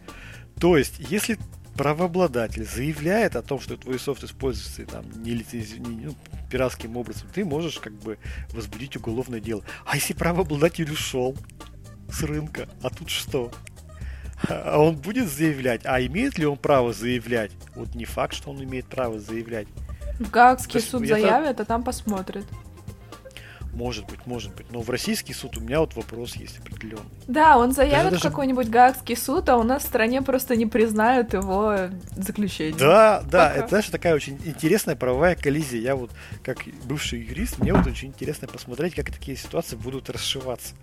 То 0.60 0.76
есть, 0.76 0.98
если 0.98 1.38
правообладатель 1.76 2.64
заявляет 2.64 3.36
о 3.36 3.42
том, 3.42 3.60
что 3.60 3.76
твой 3.76 3.98
софт 3.98 4.24
используется 4.24 4.84
там 4.84 5.04
не, 5.22 5.32
лицензи... 5.32 5.78
не 5.78 6.06
ну, 6.06 6.14
пиратским 6.50 6.96
образом, 6.96 7.28
ты 7.32 7.44
можешь 7.44 7.78
как 7.78 7.94
бы 7.94 8.18
возбудить 8.52 8.96
уголовное 8.96 9.40
дело. 9.40 9.62
А 9.84 9.96
если 9.96 10.12
правообладатель 10.12 10.90
ушел 10.90 11.36
с 12.10 12.22
рынка, 12.22 12.68
а 12.82 12.90
тут 12.90 13.08
что? 13.08 13.50
А 14.48 14.78
он 14.78 14.96
будет 14.96 15.28
заявлять, 15.28 15.82
а 15.84 16.00
имеет 16.04 16.38
ли 16.38 16.46
он 16.46 16.58
право 16.58 16.92
заявлять? 16.92 17.52
Вот 17.74 17.94
не 17.94 18.04
факт, 18.04 18.34
что 18.34 18.50
он 18.50 18.62
имеет 18.62 18.86
право 18.86 19.18
заявлять. 19.20 19.68
В 20.18 20.30
Гаагский 20.30 20.80
суд 20.80 21.06
заявит, 21.06 21.60
а 21.60 21.64
там 21.64 21.82
посмотрит. 21.82 22.44
Может 23.72 24.06
быть, 24.06 24.26
может 24.26 24.54
быть. 24.54 24.70
Но 24.70 24.82
в 24.82 24.90
российский 24.90 25.32
суд 25.32 25.56
у 25.56 25.60
меня 25.60 25.80
вот 25.80 25.96
вопрос 25.96 26.36
есть 26.36 26.58
определенный. 26.58 27.08
Да, 27.26 27.56
он 27.56 27.72
заявит 27.72 28.10
даже... 28.10 28.18
в 28.18 28.22
какой-нибудь 28.22 28.68
гаагский 28.68 29.16
суд, 29.16 29.48
а 29.48 29.56
у 29.56 29.62
нас 29.62 29.84
в 29.84 29.86
стране 29.86 30.20
просто 30.20 30.56
не 30.56 30.66
признают 30.66 31.32
его 31.32 31.76
заключение. 32.14 32.78
Да, 32.78 33.22
да, 33.22 33.48
Пока. 33.48 33.54
это, 33.54 33.68
знаешь, 33.68 33.88
такая 33.88 34.14
очень 34.14 34.38
интересная 34.44 34.94
правовая 34.94 35.36
коллизия. 35.36 35.80
Я 35.80 35.96
вот, 35.96 36.10
как 36.44 36.58
бывший 36.84 37.20
юрист, 37.20 37.58
мне 37.58 37.72
вот 37.72 37.86
очень 37.86 38.08
интересно 38.08 38.46
посмотреть, 38.46 38.94
как 38.94 39.10
такие 39.10 39.38
ситуации 39.38 39.76
будут 39.76 40.10
расшиваться. 40.10 40.74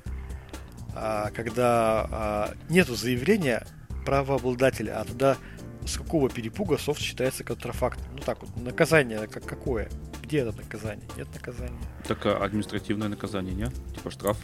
А, 0.95 1.29
когда 1.29 2.07
а, 2.11 2.53
нету 2.69 2.95
заявления 2.95 3.67
правообладателя, 4.03 4.99
а 4.99 5.03
тогда 5.03 5.37
с 5.85 5.97
какого 5.97 6.29
перепуга 6.29 6.77
софт 6.77 7.01
считается 7.01 7.43
контрафактом? 7.43 8.05
Ну 8.13 8.19
так 8.19 8.41
вот, 8.41 8.55
наказание 8.57 9.27
как 9.27 9.45
какое? 9.45 9.89
Где 10.29 10.41
это 10.41 10.55
наказание? 10.55 11.03
Нет 11.17 11.27
наказания. 11.33 11.81
Так 12.07 12.23
а 12.27 12.37
административное 12.37 13.07
наказание, 13.07 13.55
нет? 13.55 13.73
Типа 13.95 14.11
штраф? 14.11 14.37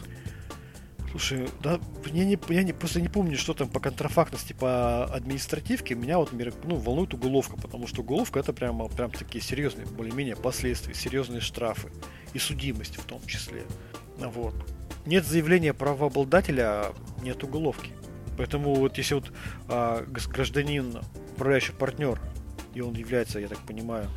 Слушай, 1.12 1.48
да, 1.62 1.78
я, 2.06 2.24
не, 2.24 2.36
я 2.48 2.64
не, 2.64 2.72
просто 2.72 3.00
не 3.00 3.08
помню, 3.08 3.38
что 3.38 3.54
там 3.54 3.68
по 3.68 3.78
контрафактности, 3.78 4.52
по 4.52 5.04
административке. 5.04 5.94
Меня 5.94 6.18
вот 6.18 6.32
ну, 6.64 6.74
волнует 6.74 7.14
уголовка, 7.14 7.56
потому 7.56 7.86
что 7.86 8.02
уголовка 8.02 8.40
это 8.40 8.52
прямо, 8.52 8.88
прям 8.88 9.12
такие 9.12 9.40
серьезные, 9.40 9.86
более-менее 9.86 10.34
последствия, 10.34 10.92
серьезные 10.92 11.40
штрафы 11.40 11.92
и 12.34 12.40
судимость 12.40 12.96
в 12.96 13.04
том 13.04 13.24
числе. 13.24 13.62
Вот. 14.18 14.56
Нет 15.06 15.24
заявления 15.24 15.72
правообладателя, 15.72 16.86
нет 17.22 17.44
уголовки. 17.44 17.92
Поэтому 18.36 18.74
вот 18.74 18.98
если 18.98 19.14
вот 19.14 19.32
а, 19.68 20.04
гражданин 20.04 20.98
управляющий 21.30 21.74
партнер, 21.74 22.20
и 22.74 22.80
он 22.80 22.94
является, 22.94 23.38
я 23.38 23.46
так 23.46 23.60
понимаю, 23.60 24.10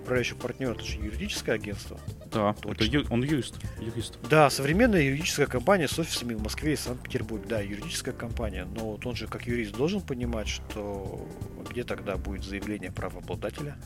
управляющий 0.00 0.34
партнер, 0.34 0.72
это 0.72 0.84
же 0.84 0.98
юридическое 0.98 1.54
агентство. 1.54 1.98
Да, 2.32 2.54
Точно. 2.54 2.72
это 2.72 2.84
ю, 2.84 3.04
он 3.10 3.22
юрист, 3.22 3.56
юрист. 3.80 4.18
Да, 4.28 4.50
современная 4.50 5.02
юридическая 5.02 5.46
компания 5.46 5.88
с 5.88 5.98
офисами 5.98 6.34
в 6.34 6.42
Москве 6.42 6.74
и 6.74 6.76
Санкт-Петербурге. 6.76 7.46
Да, 7.48 7.60
юридическая 7.60 8.14
компания, 8.14 8.64
но 8.64 8.92
вот 8.92 9.06
он 9.06 9.16
же 9.16 9.26
как 9.26 9.46
юрист 9.46 9.76
должен 9.76 10.00
понимать, 10.00 10.48
что 10.48 11.26
где 11.70 11.84
тогда 11.84 12.16
будет 12.16 12.44
заявление 12.44 12.90
правообладателя. 12.90 13.76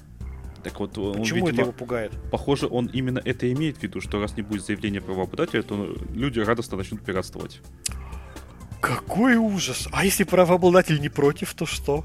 Так 0.62 0.81
вот, 0.81 0.97
он, 0.97 1.19
Почему 1.19 1.47
видимо, 1.47 1.53
это 1.53 1.61
его 1.62 1.73
пугает? 1.73 2.12
Похоже, 2.31 2.67
он 2.69 2.87
именно 2.87 3.21
это 3.23 3.53
имеет 3.53 3.77
в 3.77 3.83
виду, 3.83 4.01
что 4.01 4.21
раз 4.21 4.35
не 4.37 4.43
будет 4.43 4.65
заявления 4.65 5.03
правообладателя, 5.03 5.62
то 5.62 5.95
люди 6.15 6.41
радостно 6.41 6.79
начнут 6.79 7.03
пиратствовать. 7.03 7.61
Какой 8.81 9.37
ужас! 9.37 9.89
А 9.93 10.05
если 10.05 10.25
правообладатель 10.25 11.01
не 11.01 11.11
против, 11.11 11.53
то 11.55 11.67
что? 11.67 12.05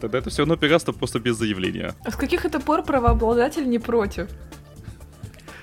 Тогда 0.00 0.18
это 0.18 0.30
все 0.30 0.42
равно 0.42 0.56
пиратство 0.56 0.92
просто 0.92 1.20
без 1.20 1.36
заявления. 1.36 1.94
А 2.04 2.10
с 2.10 2.16
каких 2.16 2.44
это 2.44 2.58
пор 2.60 2.82
правообладатель 2.82 3.68
не 3.68 3.78
против? 3.78 4.28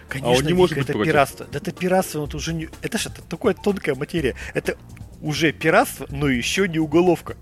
Конечно, 0.08 0.32
а 0.32 0.38
он 0.38 0.44
не 0.44 0.50
Вика, 0.50 0.58
может 0.58 0.76
быть 0.78 0.84
это 0.86 0.94
против. 0.94 1.12
пиратство. 1.12 1.48
Да 1.52 1.58
это 1.58 1.72
пиратство, 1.72 2.26
это 2.26 2.38
уже 2.38 2.54
не... 2.54 2.70
Это 2.82 2.98
же 2.98 3.10
это 3.10 3.22
такая 3.24 3.54
тонкая 3.54 3.96
материя. 3.96 4.36
Это 4.54 4.78
уже 5.22 5.52
пиратство, 5.52 6.08
но 6.10 6.30
еще 6.30 6.68
не 6.68 6.80
уголовка. 6.80 7.36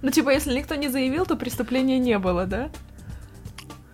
Ну, 0.00 0.10
типа, 0.10 0.30
если 0.30 0.56
никто 0.56 0.76
не 0.76 0.88
заявил, 0.88 1.26
то 1.26 1.36
преступления 1.36 1.98
не 1.98 2.18
было, 2.18 2.46
да? 2.46 2.70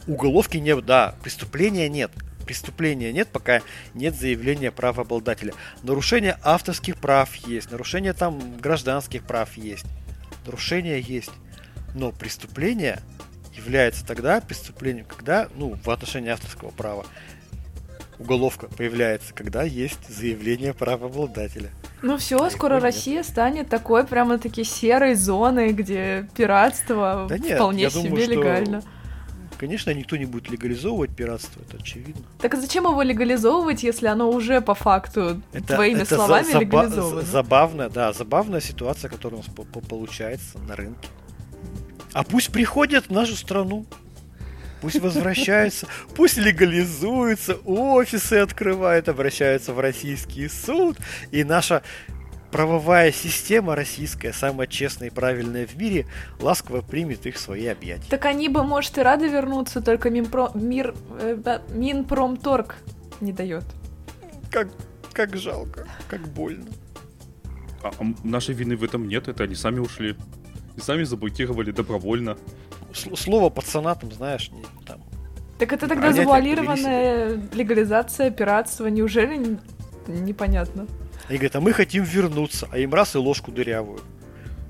Уголовки 0.06 0.58
нет, 0.58 0.84
да, 0.84 1.14
преступления 1.22 1.88
нет. 1.88 2.10
Преступления 2.44 3.10
нет, 3.10 3.28
пока 3.28 3.62
нет 3.94 4.14
заявления 4.14 4.70
правообладателя. 4.70 5.54
Нарушение 5.82 6.36
авторских 6.42 6.98
прав 6.98 7.34
есть, 7.34 7.70
нарушение 7.70 8.12
там 8.12 8.58
гражданских 8.58 9.22
прав 9.24 9.56
есть, 9.56 9.86
нарушения 10.46 11.00
есть. 11.00 11.30
Но 11.94 12.10
преступление 12.12 13.00
является 13.54 14.04
тогда 14.04 14.40
преступлением, 14.40 15.06
когда, 15.06 15.48
ну, 15.54 15.76
в 15.82 15.88
отношении 15.90 16.30
авторского 16.30 16.70
права, 16.70 17.06
уголовка 18.18 18.66
появляется, 18.68 19.32
когда 19.34 19.62
есть 19.62 20.08
заявление 20.08 20.74
правообладателя. 20.74 21.70
Ну 22.02 22.16
все, 22.18 22.36
А 22.44 22.50
скоро 22.50 22.74
нет. 22.74 22.82
Россия 22.82 23.22
станет 23.22 23.68
такой 23.68 24.04
прямо-таки 24.06 24.64
серой 24.64 25.14
зоной, 25.14 25.72
где 25.72 26.28
пиратство 26.36 27.26
Да 27.28 27.38
нет, 27.38 27.56
вполне 27.56 27.84
я 27.84 27.90
себе 27.90 28.02
думаю, 28.02 28.24
что- 28.24 28.32
легально. 28.34 28.82
Конечно, 29.58 29.90
никто 29.90 30.16
не 30.16 30.24
будет 30.26 30.50
легализовывать 30.50 31.14
пиратство, 31.14 31.62
это 31.62 31.76
очевидно. 31.78 32.22
Так 32.40 32.54
а 32.54 32.60
зачем 32.60 32.84
его 32.84 33.02
легализовывать, 33.02 33.82
если 33.82 34.08
оно 34.08 34.30
уже 34.30 34.60
по 34.60 34.74
факту 34.74 35.40
Это, 35.52 35.74
твоими 35.74 35.98
это 36.02 36.06
за- 36.10 36.16
словами 36.16 36.52
заба- 36.52 36.60
легализовано? 36.60 37.20
за- 37.22 37.26
забавная, 37.26 37.88
да, 37.88 38.12
забавная 38.12 38.60
ситуация, 38.60 39.08
которая 39.08 39.40
у 39.40 39.44
нас 39.44 39.54
по- 39.54 39.62
по- 39.64 39.80
получается 39.80 40.58
на 40.68 40.74
рынке. 40.76 41.08
А 42.12 42.22
пусть 42.24 42.52
приходят 42.52 43.06
в 43.06 43.10
нашу 43.10 43.36
страну, 43.36 43.86
пусть 44.80 45.00
возвращаются, 45.00 45.86
пусть 46.16 46.36
легализуются, 46.36 47.54
офисы 47.64 48.34
открывают, 48.34 49.08
обращаются 49.08 49.72
в 49.72 49.80
российский 49.80 50.48
суд, 50.48 50.96
и 51.30 51.44
наша 51.44 51.82
правовая 52.54 53.10
система 53.10 53.74
российская, 53.74 54.32
самая 54.32 54.68
честная 54.68 55.08
и 55.08 55.10
правильная 55.10 55.66
в 55.66 55.76
мире, 55.76 56.06
ласково 56.38 56.82
примет 56.82 57.26
их 57.26 57.34
в 57.34 57.40
свои 57.40 57.66
объятия. 57.66 58.08
Так 58.08 58.26
они 58.26 58.48
бы, 58.48 58.62
может, 58.62 58.96
и 58.96 59.02
рады 59.02 59.26
вернуться, 59.26 59.80
только 59.80 60.08
Минпро... 60.08 60.52
Мир... 60.54 60.94
э, 61.20 61.58
Минпромторг 61.70 62.76
не 63.20 63.32
дает. 63.32 63.64
Как, 64.52 64.68
как 65.12 65.36
жалко, 65.36 65.88
как 66.06 66.20
больно. 66.28 66.66
А, 67.82 67.90
а 67.98 68.04
нашей 68.22 68.54
вины 68.54 68.76
в 68.76 68.84
этом 68.84 69.08
нет, 69.08 69.26
это 69.26 69.42
они 69.42 69.56
сами 69.56 69.80
ушли. 69.80 70.14
И 70.76 70.80
сами 70.80 71.02
заблокировали 71.02 71.72
добровольно. 71.72 72.36
С- 72.92 73.20
Слово 73.20 73.50
пацана 73.50 73.96
там, 73.96 74.12
знаешь, 74.12 74.52
не, 74.52 74.62
там, 74.86 75.02
Так 75.58 75.72
это 75.72 75.88
тогда 75.88 76.02
Понятия 76.02 76.22
завуалированная 76.22 77.42
легализация 77.52 78.30
пиратства, 78.30 78.86
неужели 78.86 79.58
непонятно? 80.06 80.86
Они 81.28 81.38
говорят, 81.38 81.56
а 81.56 81.60
мы 81.60 81.72
хотим 81.72 82.04
вернуться, 82.04 82.68
а 82.70 82.78
им 82.78 82.92
раз 82.92 83.14
и 83.14 83.18
ложку 83.18 83.50
дырявую. 83.50 84.00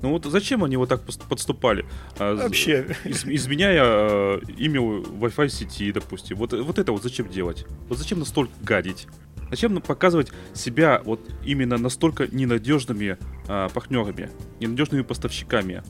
Ну 0.01 0.11
вот 0.11 0.25
зачем 0.25 0.63
они 0.63 0.77
вот 0.77 0.89
так 0.89 1.01
подступали? 1.01 1.85
А, 2.19 2.35
Вообще. 2.35 2.95
из- 3.05 3.25
изменяя 3.25 3.81
э, 3.83 4.39
имя 4.57 4.79
Wi-Fi 4.81 5.49
сети, 5.49 5.91
допустим. 5.91 6.37
Вот, 6.37 6.53
вот 6.53 6.77
это 6.79 6.91
вот 6.91 7.01
зачем 7.03 7.27
делать? 7.29 7.65
Вот 7.89 7.97
зачем 7.97 8.19
настолько 8.19 8.53
гадить? 8.61 9.07
Зачем 9.49 9.79
показывать 9.81 10.31
себя 10.53 11.01
вот 11.05 11.19
именно 11.43 11.77
настолько 11.77 12.27
ненадежными 12.27 13.17
а, 13.47 13.69
партнерами, 13.69 14.29
ненадежными 14.59 15.01
поставщиками? 15.03 15.83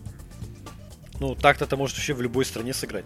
Ну, 1.19 1.35
так-то 1.35 1.65
это 1.65 1.77
может 1.77 1.95
вообще 1.95 2.13
в 2.13 2.21
любой 2.21 2.45
стране 2.45 2.73
сыграть. 2.73 3.05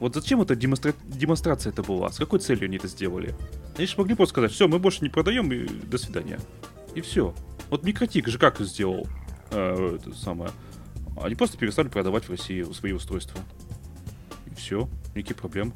Вот 0.00 0.14
зачем 0.14 0.40
эта 0.42 0.54
демонстра- 0.54 0.94
демонстрация 1.04 1.70
это 1.72 1.82
была? 1.82 2.10
С 2.10 2.16
какой 2.16 2.40
целью 2.40 2.64
они 2.64 2.76
это 2.76 2.88
сделали? 2.88 3.34
Они 3.76 3.86
же 3.86 3.94
могли 3.98 4.14
просто 4.14 4.32
сказать, 4.32 4.52
все, 4.52 4.66
мы 4.66 4.78
больше 4.78 4.98
не 5.02 5.10
продаем, 5.10 5.52
и 5.52 5.66
до 5.68 5.98
свидания. 5.98 6.40
И 6.94 7.00
все. 7.00 7.34
Вот 7.70 7.84
Микротик 7.84 8.28
же 8.28 8.38
как 8.38 8.60
сделал 8.60 9.06
э, 9.50 9.98
это 10.00 10.14
самое. 10.14 10.50
Они 11.20 11.34
просто 11.34 11.58
перестали 11.58 11.88
продавать 11.88 12.24
в 12.24 12.30
России 12.30 12.62
свои 12.72 12.92
устройства. 12.92 13.40
И 14.46 14.54
все, 14.54 14.88
никаких 15.14 15.36
проблем. 15.36 15.72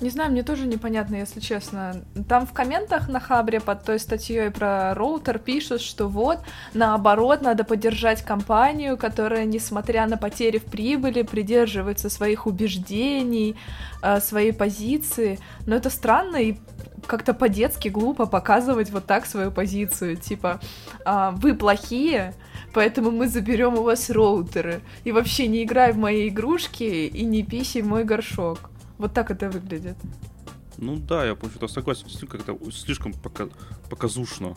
Не 0.00 0.10
знаю, 0.10 0.32
мне 0.32 0.42
тоже 0.42 0.66
непонятно, 0.66 1.16
если 1.16 1.38
честно. 1.38 2.04
Там 2.28 2.46
в 2.46 2.52
комментах 2.52 3.08
на 3.08 3.20
Хабре 3.20 3.60
под 3.60 3.84
той 3.84 4.00
статьей 4.00 4.50
про 4.50 4.92
роутер 4.92 5.38
пишут, 5.38 5.80
что 5.80 6.08
вот, 6.08 6.40
наоборот, 6.74 7.42
надо 7.42 7.62
поддержать 7.62 8.22
компанию, 8.22 8.98
которая, 8.98 9.44
несмотря 9.44 10.06
на 10.06 10.16
потери 10.16 10.58
в 10.58 10.64
прибыли, 10.64 11.22
придерживается 11.22 12.10
своих 12.10 12.46
убеждений, 12.46 13.56
э, 14.02 14.20
своей 14.20 14.52
позиции. 14.52 15.38
Но 15.64 15.76
это 15.76 15.90
странно 15.90 16.36
и 16.36 16.56
как-то 17.06 17.34
по-детски 17.34 17.88
глупо 17.88 18.26
показывать 18.26 18.90
вот 18.90 19.06
так 19.06 19.26
свою 19.26 19.50
позицию. 19.50 20.16
Типа, 20.16 20.60
а, 21.04 21.30
вы 21.32 21.54
плохие, 21.54 22.34
поэтому 22.72 23.10
мы 23.10 23.28
заберем 23.28 23.74
у 23.74 23.82
вас 23.82 24.10
роутеры. 24.10 24.80
И 25.04 25.12
вообще 25.12 25.46
не 25.46 25.62
играй 25.62 25.92
в 25.92 25.98
мои 25.98 26.28
игрушки 26.28 26.84
и 26.84 27.24
не 27.24 27.42
писай 27.42 27.82
в 27.82 27.86
мой 27.86 28.04
горшок. 28.04 28.70
Вот 28.98 29.12
так 29.12 29.30
это 29.30 29.50
выглядит. 29.50 29.96
Ну 30.78 30.96
да, 30.96 31.24
я 31.24 31.34
почему-то 31.34 31.68
согласен 31.68 32.06
как-то 32.26 32.58
слишком 32.70 33.12
пока- 33.12 33.48
показушно. 33.88 34.54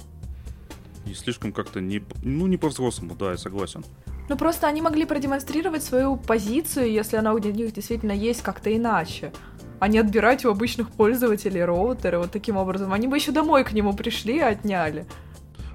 И 1.05 1.13
слишком 1.13 1.53
как-то 1.53 1.79
не... 1.79 2.03
Ну, 2.23 2.47
не 2.47 2.57
по-взрослому, 2.57 3.15
да, 3.15 3.31
я 3.31 3.37
согласен. 3.37 3.83
Ну 4.29 4.35
просто 4.35 4.67
они 4.67 4.81
могли 4.81 5.05
продемонстрировать 5.05 5.83
свою 5.83 6.17
позицию, 6.17 6.91
если 6.91 7.15
она 7.15 7.33
у 7.33 7.37
них 7.37 7.71
действительно 7.71 8.11
есть 8.11 8.41
как-то 8.41 8.75
иначе. 8.75 9.31
А 9.79 9.87
не 9.87 9.99
отбирать 9.99 10.43
у 10.45 10.49
обычных 10.49 10.89
пользователей 10.89 11.63
роутеры 11.63 12.17
вот 12.19 12.31
таким 12.31 12.57
образом. 12.57 12.93
Они 12.93 13.07
бы 13.07 13.15
еще 13.17 13.31
домой 13.31 13.63
к 13.63 13.73
нему 13.73 13.93
пришли 13.93 14.37
и 14.37 14.41
отняли. 14.41 15.05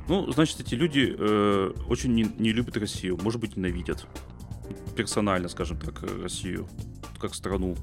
Ну, 0.09 0.31
значит, 0.33 0.61
эти 0.61 0.75
люди 0.75 1.15
э, 1.17 1.73
очень 1.89 2.13
не, 2.13 2.25
не 2.39 2.53
любят 2.53 2.77
Россию, 2.77 3.19
может 3.23 3.41
быть, 3.41 3.57
ненавидят. 3.57 4.05
Персонально, 4.97 5.49
скажем 5.49 5.79
так, 5.79 6.03
э, 6.03 6.23
Россию, 6.23 6.67
как 7.21 7.35
страну. 7.35 7.77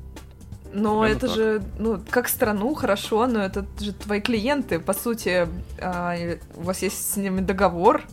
Но 0.73 1.01
Прямо 1.01 1.07
это 1.07 1.27
так. 1.27 1.35
же, 1.35 1.63
ну, 1.79 1.99
как 2.09 2.27
страну 2.27 2.73
хорошо, 2.75 3.25
но 3.25 3.39
это 3.39 3.65
же 3.79 3.93
твои 3.93 4.19
клиенты. 4.21 4.79
По 4.79 4.93
сути, 4.93 5.47
а, 5.81 6.15
у 6.55 6.61
вас 6.61 6.81
есть 6.83 7.11
с 7.13 7.15
ними 7.17 7.39
договор. 7.41 8.03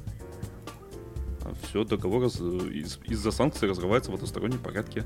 все, 1.68 1.84
договор 1.84 2.22
раз- 2.22 2.40
из- 2.40 2.98
из-за 3.04 3.30
санкций 3.30 3.68
разрывается 3.68 4.11
в 4.11 4.14
одностороннем 4.14 4.59
порядке. 4.59 5.04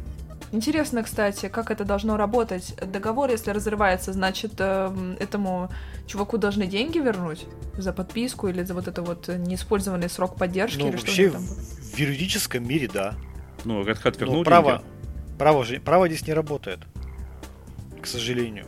Интересно, 0.53 1.05
кстати, 1.05 1.49
как 1.49 1.71
это 1.71 1.85
должно 1.85 2.17
работать. 2.17 2.75
Договор, 2.85 3.31
если 3.31 3.51
разрывается, 3.51 4.13
значит, 4.13 4.55
эм, 4.59 5.17
этому 5.21 5.71
чуваку 6.07 6.39
должны 6.39 6.67
деньги 6.67 6.99
вернуть 6.99 7.47
за 7.77 7.93
подписку 7.93 8.49
или 8.49 8.65
за 8.65 8.75
вот 8.75 8.89
это 8.89 9.03
вот 9.03 9.29
неиспользованный 9.29 10.11
срок 10.11 10.37
поддержки 10.37 10.81
Ну, 10.81 10.89
или 10.89 10.97
вообще, 10.97 11.31
там 11.31 11.43
в 11.43 11.99
юридическом 11.99 12.67
мире, 12.67 12.91
да. 12.93 13.15
Ну, 13.65 13.83
Red 13.83 14.03
Hat 14.03 14.17
Но 14.19 14.27
вернул 14.27 14.45
право, 14.45 14.79
деньги. 14.79 14.85
право, 15.39 15.65
же, 15.65 15.79
право 15.81 16.09
здесь 16.09 16.27
не 16.27 16.33
работает. 16.35 16.81
К 18.03 18.07
сожалению. 18.07 18.67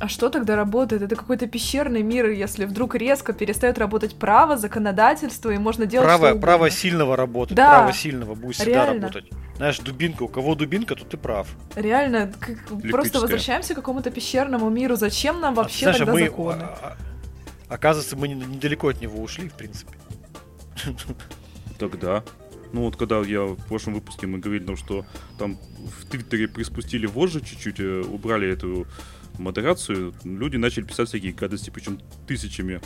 А 0.00 0.08
что 0.08 0.28
тогда 0.28 0.56
работает? 0.56 1.02
Это 1.02 1.14
какой-то 1.16 1.46
пещерный 1.46 2.02
мир, 2.02 2.28
если 2.30 2.64
вдруг 2.64 2.94
резко 2.94 3.32
перестает 3.32 3.78
работать 3.78 4.16
право, 4.18 4.56
законодательство, 4.56 5.50
и 5.50 5.58
можно 5.58 5.86
делать 5.86 6.06
Право, 6.08 6.30
что 6.30 6.38
право 6.38 6.70
сильного 6.70 7.16
работает. 7.16 7.56
Да. 7.56 7.70
Право 7.78 7.92
сильного 7.92 8.34
будет 8.34 8.56
всегда 8.56 8.84
Реально. 8.86 9.02
работать. 9.08 9.30
Знаешь, 9.56 9.78
дубинка, 9.78 10.24
у 10.24 10.28
кого 10.28 10.54
дубинка, 10.56 10.96
то 10.96 11.04
ты 11.04 11.16
прав. 11.16 11.48
Реально, 11.76 12.32
как- 12.40 12.80
просто 12.90 13.20
возвращаемся 13.20 13.74
к 13.74 13.76
какому-то 13.76 14.10
пещерному 14.10 14.68
миру. 14.68 14.96
Зачем 14.96 15.40
нам 15.40 15.52
А, 15.54 15.62
вообще 15.62 15.84
знаешь, 15.86 15.96
а 15.96 15.98
тогда 16.00 16.12
мы, 16.12 16.20
законы? 16.24 16.62
а, 16.62 16.96
а, 17.68 17.74
оказывается, 17.74 18.16
мы 18.16 18.26
не- 18.28 18.34
недалеко 18.34 18.88
от 18.88 19.00
него 19.00 19.22
ушли, 19.22 19.48
в 19.48 19.54
принципе. 19.54 19.92
Тогда. 21.78 22.22
Ну 22.72 22.82
вот 22.82 22.96
когда 22.96 23.20
я 23.20 23.42
в 23.42 23.56
прошлом 23.68 23.94
выпуске 23.94 24.26
мы 24.26 24.38
говорили, 24.38 24.64
ну, 24.64 24.76
что 24.76 25.04
там 25.38 25.56
в 26.00 26.06
Твиттере 26.10 26.48
приспустили 26.48 27.06
вожжи 27.06 27.40
чуть-чуть, 27.40 27.78
э, 27.78 28.00
убрали 28.00 28.48
эту 28.52 28.86
модерацию, 29.38 30.14
люди 30.24 30.56
начали 30.56 30.84
писать 30.84 31.08
всякие 31.08 31.32
гадости, 31.32 31.70
причем 31.70 32.00
тысячами. 32.26 32.80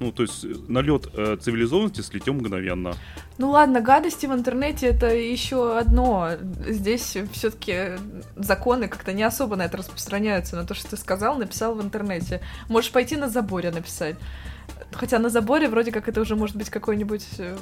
Ну, 0.00 0.10
то 0.10 0.22
есть 0.22 0.44
налет 0.68 1.08
э, 1.14 1.36
цивилизованности 1.40 2.00
слетел 2.00 2.34
мгновенно. 2.34 2.94
Ну 3.38 3.50
ладно, 3.50 3.80
гадости 3.80 4.26
в 4.26 4.32
интернете 4.32 4.88
это 4.88 5.14
еще 5.14 5.78
одно. 5.78 6.30
Здесь 6.66 7.16
все-таки 7.32 7.92
законы 8.34 8.88
как-то 8.88 9.12
не 9.12 9.22
особо 9.22 9.56
на 9.56 9.62
это 9.66 9.76
распространяются, 9.76 10.56
на 10.56 10.66
то, 10.66 10.74
что 10.74 10.90
ты 10.90 10.96
сказал, 10.96 11.38
написал 11.38 11.76
в 11.76 11.82
интернете. 11.82 12.40
Можешь 12.68 12.90
пойти 12.90 13.16
на 13.16 13.28
заборе 13.28 13.70
написать. 13.70 14.16
Хотя 14.94 15.18
на 15.18 15.28
заборе 15.28 15.68
вроде 15.68 15.92
как 15.92 16.08
это 16.08 16.20
уже 16.20 16.36
может 16.36 16.56
быть 16.56 16.70
какой-нибудь 16.70 17.26
э, 17.38 17.56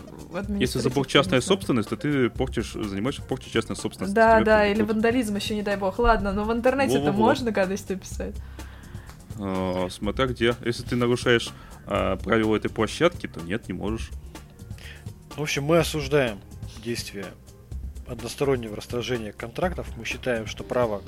Если 0.58 0.78
забор 0.78 1.06
частная 1.06 1.40
собственность, 1.40 1.88
то 1.88 1.96
ты 1.96 2.28
портишь, 2.30 2.72
занимаешься 2.72 3.22
порчей 3.22 3.50
частной 3.50 3.76
собственности. 3.76 4.14
Да, 4.14 4.40
да, 4.42 4.66
или 4.66 4.82
вандализм 4.82 5.36
еще, 5.36 5.54
не 5.54 5.62
дай 5.62 5.76
бог. 5.76 5.98
Ладно, 5.98 6.32
но 6.32 6.44
в 6.44 6.52
интернете 6.52 6.98
это 6.98 7.12
можно 7.12 7.50
гадости 7.50 7.94
писать. 7.94 8.36
А, 9.38 9.88
смотря 9.90 10.26
где. 10.26 10.54
Если 10.64 10.82
ты 10.82 10.96
нарушаешь 10.96 11.50
а, 11.86 12.16
правила 12.16 12.56
этой 12.56 12.70
площадки, 12.70 13.26
то 13.26 13.40
нет, 13.40 13.68
не 13.68 13.74
можешь. 13.74 14.10
В 15.36 15.42
общем, 15.42 15.64
мы 15.64 15.78
осуждаем 15.78 16.38
действия 16.84 17.26
одностороннего 18.06 18.76
расторжения 18.76 19.32
контрактов. 19.32 19.86
Мы 19.96 20.04
считаем, 20.04 20.46
что 20.46 20.64
право 20.64 21.02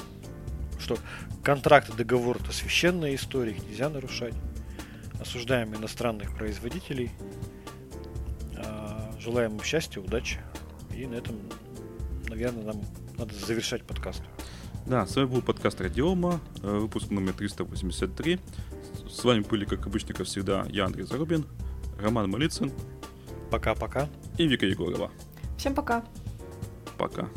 что 0.78 0.98
контракт 1.42 1.88
и 1.88 1.92
договор 1.96 2.38
это 2.40 2.52
священная 2.52 3.14
история, 3.14 3.52
их 3.52 3.64
нельзя 3.64 3.88
нарушать. 3.88 4.34
Осуждаем 5.20 5.74
иностранных 5.74 6.34
производителей. 6.34 7.10
А, 8.56 9.12
желаем 9.18 9.52
им 9.56 9.62
счастья, 9.62 10.00
удачи. 10.00 10.40
И 10.94 11.06
на 11.06 11.14
этом, 11.14 11.36
наверное, 12.28 12.64
нам 12.64 12.82
надо 13.16 13.34
завершать 13.34 13.84
подкаст. 13.84 14.22
Да, 14.86 15.06
с 15.06 15.16
вами 15.16 15.26
был 15.26 15.42
подкаст 15.42 15.80
Радиома, 15.80 16.40
э, 16.62 16.70
выпуск 16.70 17.10
номер 17.10 17.32
383. 17.32 18.38
С 19.08 19.24
вами 19.24 19.40
были, 19.40 19.64
как 19.64 19.86
обычно, 19.86 20.14
как 20.14 20.26
всегда, 20.26 20.66
я, 20.68 20.84
Андрей 20.84 21.04
Зарубин, 21.04 21.46
Роман 21.98 22.30
Малицын. 22.30 22.70
Пока-пока. 23.50 24.08
И 24.36 24.46
Вика 24.46 24.66
Егорова. 24.66 25.10
Всем 25.56 25.74
пока. 25.74 26.04
Пока. 26.98 27.28